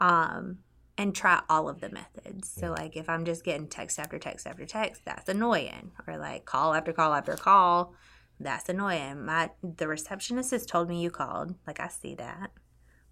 Um, 0.00 0.58
and 0.98 1.14
try 1.14 1.42
all 1.48 1.68
of 1.68 1.80
the 1.80 1.90
methods. 1.90 2.48
So 2.48 2.70
like 2.70 2.96
if 2.96 3.08
I'm 3.08 3.24
just 3.24 3.44
getting 3.44 3.68
text 3.68 3.98
after 3.98 4.18
text 4.18 4.46
after 4.46 4.64
text, 4.64 5.02
that's 5.04 5.28
annoying. 5.28 5.92
Or 6.06 6.16
like 6.16 6.44
call 6.44 6.74
after 6.74 6.92
call 6.92 7.12
after 7.12 7.36
call, 7.36 7.94
that's 8.40 8.68
annoying. 8.68 9.24
My 9.24 9.50
the 9.62 9.88
receptionist 9.88 10.52
has 10.52 10.66
told 10.66 10.88
me 10.88 11.02
you 11.02 11.10
called. 11.10 11.54
Like 11.66 11.80
I 11.80 11.88
see 11.88 12.14
that. 12.14 12.50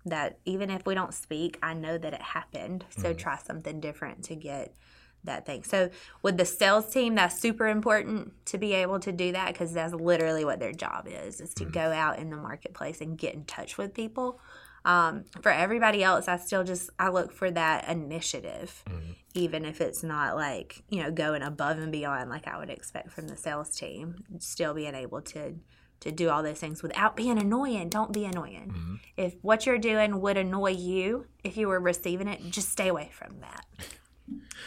That 0.06 0.38
even 0.44 0.70
if 0.70 0.84
we 0.84 0.94
don't 0.94 1.14
speak, 1.14 1.58
I 1.62 1.74
know 1.74 1.96
that 1.96 2.12
it 2.12 2.22
happened. 2.22 2.84
So 2.90 3.14
mm. 3.14 3.18
try 3.18 3.38
something 3.38 3.80
different 3.80 4.24
to 4.24 4.34
get 4.34 4.74
that 5.24 5.46
thing. 5.46 5.64
So 5.64 5.90
with 6.22 6.36
the 6.36 6.44
sales 6.44 6.90
team, 6.90 7.14
that's 7.14 7.38
super 7.38 7.66
important 7.66 8.32
to 8.46 8.58
be 8.58 8.74
able 8.74 9.00
to 9.00 9.12
do 9.12 9.32
that 9.32 9.52
because 9.52 9.72
that's 9.72 9.94
literally 9.94 10.44
what 10.44 10.60
their 10.60 10.72
job 10.72 11.08
is: 11.08 11.40
is 11.40 11.54
to 11.54 11.64
mm. 11.64 11.72
go 11.72 11.92
out 11.92 12.18
in 12.18 12.30
the 12.30 12.36
marketplace 12.36 13.00
and 13.00 13.18
get 13.18 13.34
in 13.34 13.44
touch 13.44 13.78
with 13.78 13.94
people. 13.94 14.40
Um, 14.84 15.24
for 15.40 15.50
everybody 15.50 16.04
else, 16.04 16.28
I 16.28 16.36
still 16.36 16.62
just 16.62 16.90
I 16.98 17.08
look 17.08 17.32
for 17.32 17.50
that 17.50 17.88
initiative, 17.88 18.82
mm-hmm. 18.86 19.12
even 19.32 19.64
if 19.64 19.80
it's 19.80 20.02
not 20.02 20.36
like 20.36 20.82
you 20.90 21.02
know 21.02 21.10
going 21.10 21.42
above 21.42 21.78
and 21.78 21.90
beyond 21.90 22.28
like 22.28 22.46
I 22.46 22.58
would 22.58 22.70
expect 22.70 23.10
from 23.10 23.28
the 23.28 23.36
sales 23.36 23.74
team. 23.74 24.24
Still 24.38 24.74
being 24.74 24.94
able 24.94 25.22
to 25.22 25.54
to 26.04 26.12
do 26.12 26.28
all 26.28 26.42
those 26.42 26.58
things 26.58 26.82
without 26.82 27.16
being 27.16 27.38
annoying. 27.38 27.88
Don't 27.88 28.12
be 28.12 28.26
annoying. 28.26 28.72
Mm-hmm. 28.74 28.94
If 29.16 29.34
what 29.40 29.64
you're 29.64 29.78
doing 29.78 30.20
would 30.20 30.36
annoy 30.36 30.72
you, 30.72 31.26
if 31.42 31.56
you 31.56 31.66
were 31.66 31.80
receiving 31.80 32.28
it, 32.28 32.42
just 32.50 32.70
stay 32.70 32.88
away 32.88 33.10
from 33.12 33.40
that. 33.40 33.64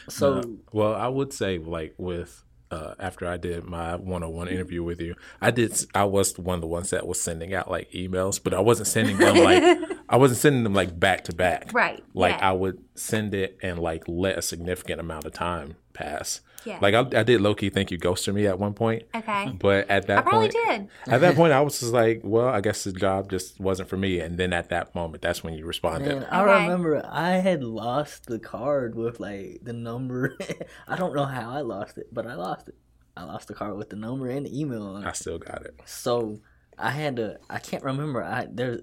So, 0.10 0.34
uh, 0.34 0.46
well, 0.72 0.96
I 0.96 1.08
would 1.08 1.32
say 1.32 1.60
like 1.60 1.94
with 1.98 2.44
uh, 2.72 2.96
after 3.00 3.28
I 3.28 3.38
did 3.38 3.64
my 3.64 3.96
one-on-one 3.96 4.48
interview 4.48 4.84
with 4.84 5.00
you, 5.00 5.16
I 5.40 5.52
did. 5.52 5.80
I 5.94 6.06
was 6.06 6.38
one 6.40 6.56
of 6.56 6.62
the 6.62 6.68
ones 6.68 6.90
that 6.90 7.06
was 7.06 7.22
sending 7.22 7.54
out 7.54 7.70
like 7.70 7.92
emails, 7.92 8.42
but 8.44 8.54
I 8.54 8.60
wasn't 8.60 8.88
sending 8.88 9.18
them 9.18 9.38
like 9.38 9.64
I 10.10 10.18
wasn't 10.18 10.40
sending 10.40 10.64
them 10.64 10.74
like 10.74 11.00
back 11.00 11.26
to 11.26 11.36
back. 11.36 11.72
Right. 11.72 12.04
Like 12.16 12.38
yeah. 12.38 12.50
I 12.50 12.54
would 12.54 12.84
send 12.96 13.36
it 13.36 13.58
and 13.62 13.78
like 13.78 14.04
let 14.08 14.40
a 14.40 14.42
significant 14.42 15.00
amount 15.00 15.26
of 15.26 15.34
time 15.34 15.76
pass. 15.98 16.42
Yeah. 16.66 16.80
Like 16.82 16.94
I, 16.94 17.20
I 17.20 17.24
did 17.24 17.42
low 17.42 17.56
key 17.56 17.70
think 17.70 17.92
you 17.92 17.98
ghosted 17.98 18.36
me 18.36 18.46
at 18.46 18.60
one 18.60 18.74
point. 18.74 19.04
Okay. 19.16 19.52
But 19.58 19.90
at 19.90 20.08
that 20.08 20.20
I 20.20 20.22
probably 20.22 20.50
point, 20.50 20.90
did. 21.06 21.14
At 21.14 21.22
that 21.22 21.36
point, 21.38 21.54
I 21.54 21.62
was 21.62 21.80
just 21.80 21.94
like, 21.94 22.22
well, 22.24 22.48
I 22.48 22.62
guess 22.62 22.84
the 22.84 22.92
job 22.92 23.30
just 23.30 23.60
wasn't 23.60 23.90
for 23.90 23.98
me. 23.98 24.20
And 24.20 24.38
then 24.38 24.54
at 24.54 24.70
that 24.70 24.94
moment, 24.94 25.22
that's 25.22 25.44
when 25.44 25.54
you 25.54 25.66
responded. 25.66 26.08
Man, 26.08 26.28
I 26.30 26.42
okay. 26.42 26.64
remember 26.64 27.06
I 27.06 27.38
had 27.38 27.64
lost 27.64 28.26
the 28.26 28.40
card 28.40 28.96
with 28.96 29.20
like 29.20 29.60
the 29.64 29.74
number. 29.74 30.38
I 30.88 30.96
don't 30.96 31.16
know 31.16 31.26
how 31.26 31.52
I 31.52 31.62
lost 31.62 31.98
it, 31.98 32.14
but 32.14 32.28
I 32.28 32.36
lost 32.36 32.68
it. 32.68 32.76
I 33.16 33.24
lost 33.24 33.48
the 33.48 33.54
card 33.54 33.78
with 33.78 33.90
the 33.90 33.96
number 33.96 34.30
and 34.30 34.46
the 34.46 34.60
email. 34.60 34.84
On 34.84 35.04
it. 35.04 35.08
I 35.08 35.14
still 35.14 35.40
got 35.40 35.66
it. 35.66 35.80
So 35.86 36.40
I 36.78 36.92
had 36.92 37.16
to. 37.16 37.40
I 37.50 37.60
can't 37.60 37.84
remember. 37.84 38.24
I 38.24 38.48
there. 38.50 38.82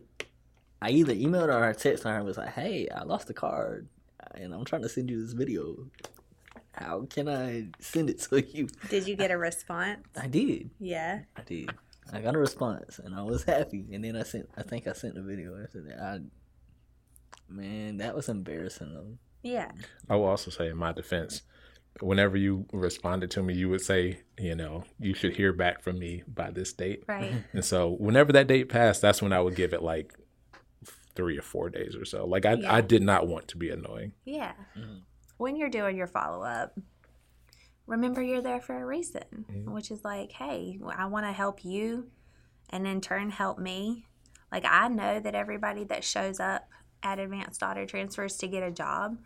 I 0.82 0.90
either 0.90 1.14
emailed 1.14 1.46
her 1.46 1.52
or 1.52 1.64
I 1.64 1.72
texted 1.72 2.04
her 2.04 2.16
and 2.16 2.24
was 2.24 2.36
like, 2.36 2.52
"Hey, 2.52 2.88
I 2.88 3.04
lost 3.04 3.28
the 3.28 3.34
card, 3.34 3.88
and 4.34 4.52
I'm 4.52 4.64
trying 4.64 4.82
to 4.82 4.88
send 4.88 5.10
you 5.10 5.22
this 5.22 5.32
video. 5.32 5.76
How 6.76 7.06
can 7.08 7.28
I 7.28 7.68
send 7.80 8.10
it 8.10 8.20
to 8.30 8.42
you?" 8.42 8.68
Did 8.90 9.06
you 9.06 9.16
get 9.16 9.30
a 9.30 9.38
response? 9.50 10.00
I 10.20 10.26
did. 10.26 10.70
Yeah. 10.78 11.20
I 11.36 11.42
did. 11.42 11.70
I 12.12 12.20
got 12.20 12.34
a 12.34 12.38
response, 12.38 12.98
and 12.98 13.14
I 13.14 13.22
was 13.22 13.44
happy. 13.44 13.86
And 13.92 14.04
then 14.04 14.16
I 14.16 14.22
sent. 14.22 14.48
I 14.56 14.62
think 14.62 14.86
I 14.86 14.92
sent 14.92 15.16
a 15.16 15.22
video 15.22 15.60
after 15.62 15.80
that. 15.82 16.00
I, 16.00 16.18
man, 17.48 17.98
that 17.98 18.14
was 18.14 18.28
embarrassing 18.28 18.92
though. 18.92 19.18
Yeah. 19.42 19.70
I 20.08 20.16
will 20.16 20.26
also 20.26 20.50
say, 20.50 20.68
in 20.68 20.76
my 20.76 20.92
defense, 20.92 21.42
whenever 22.00 22.36
you 22.36 22.66
responded 22.72 23.30
to 23.32 23.42
me, 23.42 23.54
you 23.54 23.68
would 23.68 23.82
say, 23.82 24.20
you 24.38 24.54
know, 24.54 24.84
you 24.98 25.14
should 25.14 25.36
hear 25.36 25.52
back 25.52 25.82
from 25.82 25.98
me 25.98 26.22
by 26.26 26.50
this 26.50 26.72
date. 26.72 27.04
Right. 27.06 27.32
And 27.52 27.64
so 27.64 27.90
whenever 27.90 28.32
that 28.32 28.46
date 28.46 28.68
passed, 28.68 29.02
that's 29.02 29.22
when 29.22 29.32
I 29.32 29.40
would 29.40 29.54
give 29.54 29.72
it 29.72 29.82
like 29.82 30.14
three 31.14 31.38
or 31.38 31.42
four 31.42 31.70
days 31.70 31.94
or 31.94 32.04
so. 32.04 32.26
Like 32.26 32.46
I, 32.46 32.54
yeah. 32.54 32.74
I 32.74 32.80
did 32.80 33.02
not 33.02 33.28
want 33.28 33.48
to 33.48 33.56
be 33.56 33.70
annoying. 33.70 34.12
Yeah. 34.24 34.52
Mm-hmm. 34.76 34.98
When 35.36 35.56
you're 35.56 35.70
doing 35.70 35.96
your 35.96 36.06
follow 36.06 36.42
up, 36.42 36.78
remember 37.86 38.22
you're 38.22 38.42
there 38.42 38.60
for 38.60 38.80
a 38.80 38.86
reason, 38.86 39.44
which 39.66 39.90
is 39.90 40.04
like, 40.04 40.32
hey, 40.32 40.78
I 40.96 41.06
want 41.06 41.26
to 41.26 41.32
help 41.32 41.64
you 41.64 42.10
and 42.70 42.86
in 42.86 43.00
turn 43.00 43.30
help 43.30 43.58
me. 43.58 44.06
Like 44.50 44.64
I 44.64 44.88
know 44.88 45.20
that 45.20 45.34
everybody 45.34 45.84
that 45.84 46.04
shows 46.04 46.40
up 46.40 46.68
at 47.02 47.18
Advanced 47.18 47.62
Auto 47.62 47.84
Transfers 47.84 48.36
to 48.38 48.48
get 48.48 48.62
a 48.62 48.70
job, 48.70 49.18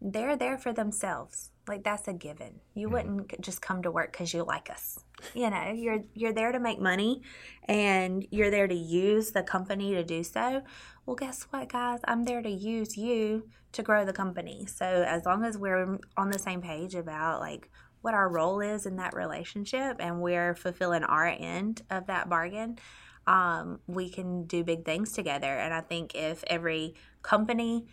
they're 0.00 0.36
there 0.36 0.58
for 0.58 0.72
themselves 0.72 1.50
like 1.68 1.84
that's 1.84 2.08
a 2.08 2.12
given. 2.12 2.60
You 2.74 2.86
mm-hmm. 2.86 2.94
wouldn't 2.94 3.40
just 3.40 3.62
come 3.62 3.82
to 3.82 3.90
work 3.90 4.12
because 4.12 4.34
you 4.34 4.44
like 4.44 4.70
us. 4.70 4.98
You 5.34 5.50
know, 5.50 5.72
you're 5.74 6.00
you're 6.14 6.32
there 6.32 6.52
to 6.52 6.60
make 6.60 6.80
money, 6.80 7.22
and 7.66 8.26
you're 8.30 8.50
there 8.50 8.68
to 8.68 8.74
use 8.74 9.30
the 9.30 9.42
company 9.42 9.94
to 9.94 10.04
do 10.04 10.22
so. 10.22 10.62
Well, 11.06 11.16
guess 11.16 11.42
what, 11.50 11.68
guys? 11.68 12.00
I'm 12.04 12.24
there 12.24 12.42
to 12.42 12.50
use 12.50 12.96
you 12.96 13.48
to 13.72 13.82
grow 13.82 14.04
the 14.04 14.12
company. 14.12 14.66
So 14.66 14.86
as 14.86 15.24
long 15.26 15.44
as 15.44 15.58
we're 15.58 15.98
on 16.16 16.30
the 16.30 16.38
same 16.38 16.62
page 16.62 16.94
about 16.94 17.40
like 17.40 17.70
what 18.00 18.14
our 18.14 18.28
role 18.28 18.60
is 18.60 18.86
in 18.86 18.96
that 18.96 19.14
relationship, 19.14 19.96
and 19.98 20.20
we're 20.20 20.54
fulfilling 20.54 21.04
our 21.04 21.26
end 21.26 21.82
of 21.90 22.06
that 22.06 22.28
bargain, 22.28 22.78
um, 23.26 23.80
we 23.86 24.10
can 24.10 24.44
do 24.44 24.62
big 24.62 24.84
things 24.84 25.12
together. 25.12 25.46
And 25.46 25.72
I 25.72 25.80
think 25.80 26.14
if 26.14 26.44
every 26.46 26.94
company 27.22 27.86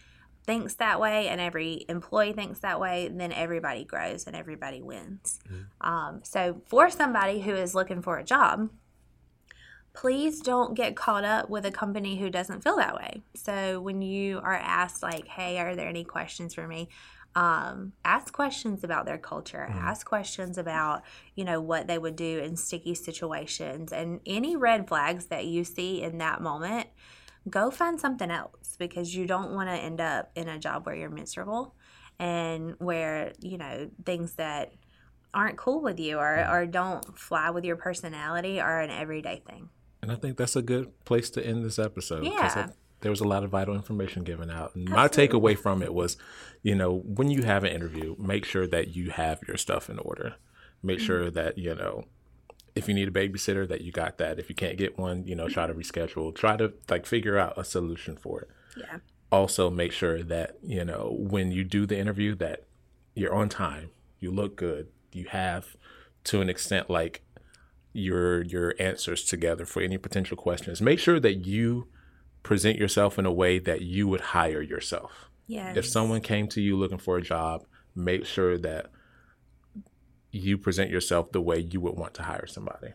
thinks 0.46 0.76
that 0.76 1.00
way 1.00 1.28
and 1.28 1.40
every 1.40 1.86
employee 1.88 2.34
thinks 2.34 2.60
that 2.60 2.80
way, 2.80 3.10
then 3.14 3.32
everybody 3.32 3.84
grows 3.84 4.28
and 4.28 4.36
everybody 4.36 4.82
wins. 4.82 5.40
Mm-hmm. 5.48 5.88
Um, 5.88 6.20
so, 6.24 6.62
for 6.66 6.90
somebody 6.90 7.42
who 7.42 7.54
is 7.54 7.76
looking 7.76 8.02
for 8.02 8.18
a 8.18 8.24
job, 8.24 8.70
please 9.94 10.40
don't 10.40 10.74
get 10.74 10.96
caught 10.96 11.24
up 11.24 11.50
with 11.50 11.66
a 11.66 11.72
company 11.72 12.18
who 12.18 12.30
doesn't 12.30 12.62
feel 12.64 12.78
that 12.78 12.96
way. 12.96 13.22
So, 13.36 13.80
when 13.82 14.02
you 14.02 14.40
are 14.40 14.54
asked, 14.54 15.04
like, 15.04 15.28
hey, 15.28 15.60
are 15.60 15.76
there 15.76 15.88
any 15.88 16.04
questions 16.04 16.54
for 16.54 16.68
me? 16.68 16.90
Um, 17.34 17.94
ask 18.04 18.34
questions 18.34 18.84
about 18.84 19.06
their 19.06 19.18
culture. 19.18 19.68
Mm-hmm. 19.70 19.80
Ask 19.80 20.06
questions 20.06 20.58
about, 20.58 21.04
you 21.36 21.46
know, 21.46 21.62
what 21.62 21.88
they 21.88 21.98
would 21.98 22.16
do 22.16 22.40
in 22.40 22.58
sticky 22.58 22.96
situations 22.96 23.94
and 23.94 24.20
any 24.26 24.56
red 24.56 24.88
flags 24.88 25.28
that 25.28 25.46
you 25.46 25.64
see 25.64 26.02
in 26.02 26.18
that 26.18 26.42
moment 26.42 26.88
go 27.50 27.72
find 27.72 28.00
something 28.00 28.30
else 28.30 28.76
because 28.78 29.16
you 29.16 29.26
don't 29.26 29.52
want 29.54 29.70
to 29.70 29.74
end 29.74 30.00
up 30.00 30.30
in 30.36 30.48
a 30.48 30.60
job 30.60 30.86
where 30.86 30.96
you're 30.96 31.10
miserable 31.10 31.74
and 32.20 32.76
where, 32.78 33.34
you 33.40 33.58
know, 33.58 33.90
things 34.06 34.34
that 34.34 34.74
aren't 35.34 35.58
cool 35.58 35.82
with 35.82 36.00
you 36.00 36.18
or, 36.18 36.48
or 36.50 36.66
don't 36.66 37.18
fly 37.18 37.50
with 37.50 37.64
your 37.64 37.78
personality 37.78 38.60
are 38.60 38.82
an 38.82 38.92
everyday 38.92 39.42
thing. 39.48 39.70
And 40.02 40.12
I 40.12 40.16
think 40.16 40.38
that's 40.38 40.56
a 40.56 40.62
good 40.62 40.92
place 41.06 41.30
to 41.32 41.46
end 41.46 41.64
this 41.64 41.78
episode. 41.78 42.26
Yeah. 42.26 42.70
there 43.02 43.12
was 43.12 43.22
a 43.22 43.28
lot 43.28 43.44
of 43.44 43.50
vital 43.52 43.76
information 43.76 44.24
given 44.24 44.50
out. 44.50 44.76
And 44.76 44.90
my 44.90 45.08
takeaway 45.08 45.58
from 45.58 45.82
it 45.82 45.94
was, 45.94 46.18
you 46.64 46.76
know, 46.76 47.00
when 47.06 47.30
you 47.30 47.44
have 47.44 47.64
an 47.64 47.72
interview, 47.72 48.16
make 48.18 48.46
sure 48.46 48.68
that 48.68 48.96
you 48.96 49.12
have 49.12 49.40
your 49.48 49.58
stuff 49.58 49.90
in 49.90 50.00
order. 50.00 50.36
Make 50.82 50.98
mm-hmm. 50.98 51.06
sure 51.06 51.32
that, 51.32 51.58
you 51.58 51.76
know, 51.76 52.06
if 52.76 52.88
you 52.88 52.94
need 52.94 53.08
a 53.08 53.12
babysitter 53.12 53.68
that 53.68 53.82
you 53.82 53.92
got 53.92 54.18
that 54.18 54.40
if 54.40 54.50
you 54.50 54.56
can't 54.56 54.78
get 54.78 54.98
one 54.98 55.26
you 55.26 55.36
know 55.36 55.48
try 55.48 55.68
to 55.68 55.74
reschedule 55.74 56.34
try 56.34 56.56
to 56.56 56.74
like 56.90 57.06
figure 57.06 57.38
out 57.38 57.58
a 57.58 57.64
solution 57.64 58.16
for 58.16 58.42
it 58.42 58.50
yeah 58.78 58.98
also 59.32 59.70
make 59.70 59.92
sure 59.92 60.24
that 60.24 60.58
you 60.64 60.84
know 60.84 61.16
when 61.20 61.52
you 61.52 61.64
do 61.64 61.86
the 61.86 61.98
interview 61.98 62.36
that 62.36 62.64
you're 63.14 63.34
on 63.34 63.50
time 63.50 63.90
you 64.20 64.32
look 64.32 64.56
good 64.56 64.88
you 65.12 65.26
have 65.26 65.76
to 66.24 66.42
an 66.42 66.50
extent 66.50 66.90
like 66.90 67.22
your 67.94 68.44
your 68.44 68.74
answers 68.80 69.24
together 69.24 69.66
for 69.66 69.82
any 69.82 69.98
potential 69.98 70.38
questions 70.38 70.82
make 70.82 71.00
sure 71.00 71.20
that 71.20 71.46
you 71.46 71.88
present 72.44 72.78
yourself 72.78 73.20
in 73.20 73.26
a 73.26 73.32
way 73.32 73.60
that 73.60 73.82
you 73.82 74.08
would 74.08 74.22
hire 74.22 74.62
yourself 74.62 75.30
yeah 75.48 75.74
if 75.76 75.86
someone 75.86 76.22
came 76.22 76.48
to 76.48 76.62
you 76.62 76.78
looking 76.78 76.98
for 76.98 77.18
a 77.18 77.22
job 77.22 77.66
make 77.96 78.26
sure 78.26 78.58
that 78.58 78.90
you 80.32 80.58
present 80.58 80.90
yourself 80.90 81.32
the 81.32 81.42
way 81.42 81.60
you 81.60 81.82
would 81.82 81.98
want 81.98 82.14
to 82.16 82.24
hire 82.24 82.48
somebody. 82.48 82.94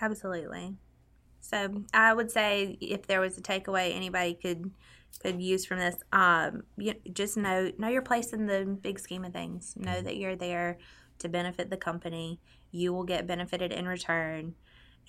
Absolutely. 0.00 0.74
So 1.40 1.84
I 1.94 2.12
would 2.12 2.30
say 2.30 2.76
if 2.80 3.06
there 3.06 3.20
was 3.20 3.38
a 3.38 3.42
takeaway 3.42 3.94
anybody 3.94 4.34
could 4.34 4.70
could 5.20 5.42
use 5.42 5.66
from 5.66 5.78
this, 5.78 5.96
um, 6.12 6.62
you, 6.76 6.94
just 7.12 7.36
know 7.36 7.70
know 7.78 7.88
your 7.88 8.02
place 8.02 8.32
in 8.32 8.46
the 8.46 8.64
big 8.80 8.98
scheme 8.98 9.24
of 9.24 9.32
things. 9.32 9.74
Know 9.76 9.90
mm-hmm. 9.90 10.04
that 10.04 10.16
you're 10.16 10.36
there 10.36 10.78
to 11.22 11.28
benefit 11.28 11.70
the 11.70 11.76
company. 11.76 12.40
You 12.70 12.92
will 12.92 13.04
get 13.04 13.26
benefited 13.26 13.72
in 13.72 13.88
return. 13.88 14.54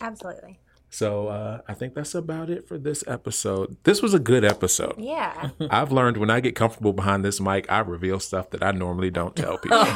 Absolutely. 0.00 0.58
So 0.94 1.28
uh, 1.28 1.62
I 1.66 1.72
think 1.72 1.94
that's 1.94 2.14
about 2.14 2.50
it 2.50 2.68
for 2.68 2.76
this 2.76 3.02
episode. 3.06 3.78
This 3.84 4.02
was 4.02 4.12
a 4.12 4.18
good 4.18 4.44
episode. 4.44 4.96
Yeah. 4.98 5.48
I've 5.70 5.90
learned 5.90 6.18
when 6.18 6.28
I 6.28 6.40
get 6.40 6.54
comfortable 6.54 6.92
behind 6.92 7.24
this 7.24 7.40
mic, 7.40 7.64
I 7.72 7.78
reveal 7.78 8.20
stuff 8.20 8.50
that 8.50 8.62
I 8.62 8.72
normally 8.72 9.10
don't 9.10 9.34
tell 9.34 9.56
people. 9.62 9.78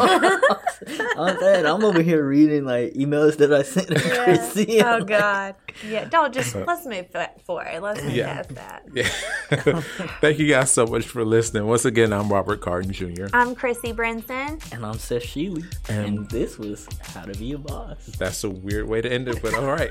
I'm 1.18 1.38
saying 1.38 1.66
I'm 1.66 1.84
over 1.84 2.00
here 2.00 2.26
reading 2.26 2.64
like 2.64 2.94
emails 2.94 3.36
that 3.38 3.52
I 3.52 3.62
sent 3.62 3.88
to 3.88 4.00
Chrissy. 4.00 4.80
oh 4.82 5.04
God. 5.04 5.54
Yeah. 5.86 6.06
Don't 6.06 6.32
just 6.32 6.54
let's 6.54 6.86
move 6.86 7.10
fo- 7.10 7.26
forward. 7.44 7.80
Let's 7.82 8.02
move 8.02 8.12
Yeah. 8.14 8.42
past 8.42 8.54
that. 8.54 8.82
Yeah. 8.94 9.80
Thank 10.22 10.38
you 10.38 10.48
guys 10.48 10.70
so 10.70 10.86
much 10.86 11.04
for 11.04 11.26
listening. 11.26 11.66
Once 11.66 11.84
again, 11.84 12.10
I'm 12.12 12.30
Robert 12.30 12.62
Carden 12.62 12.92
Jr. 12.92 13.26
I'm 13.34 13.54
Chrissy 13.54 13.92
Brinson. 13.92 14.62
And 14.72 14.84
I'm 14.86 14.98
Seth 14.98 15.24
Sheely. 15.24 15.64
And 15.90 16.26
this 16.30 16.58
was 16.58 16.88
How 17.02 17.22
to 17.26 17.38
Be 17.38 17.52
a 17.52 17.58
Boss. 17.58 18.06
That's 18.18 18.44
a 18.44 18.50
weird 18.50 18.88
way 18.88 19.02
to 19.02 19.12
end 19.12 19.28
it, 19.28 19.42
but 19.42 19.52
all 19.54 19.66
right. 19.66 19.90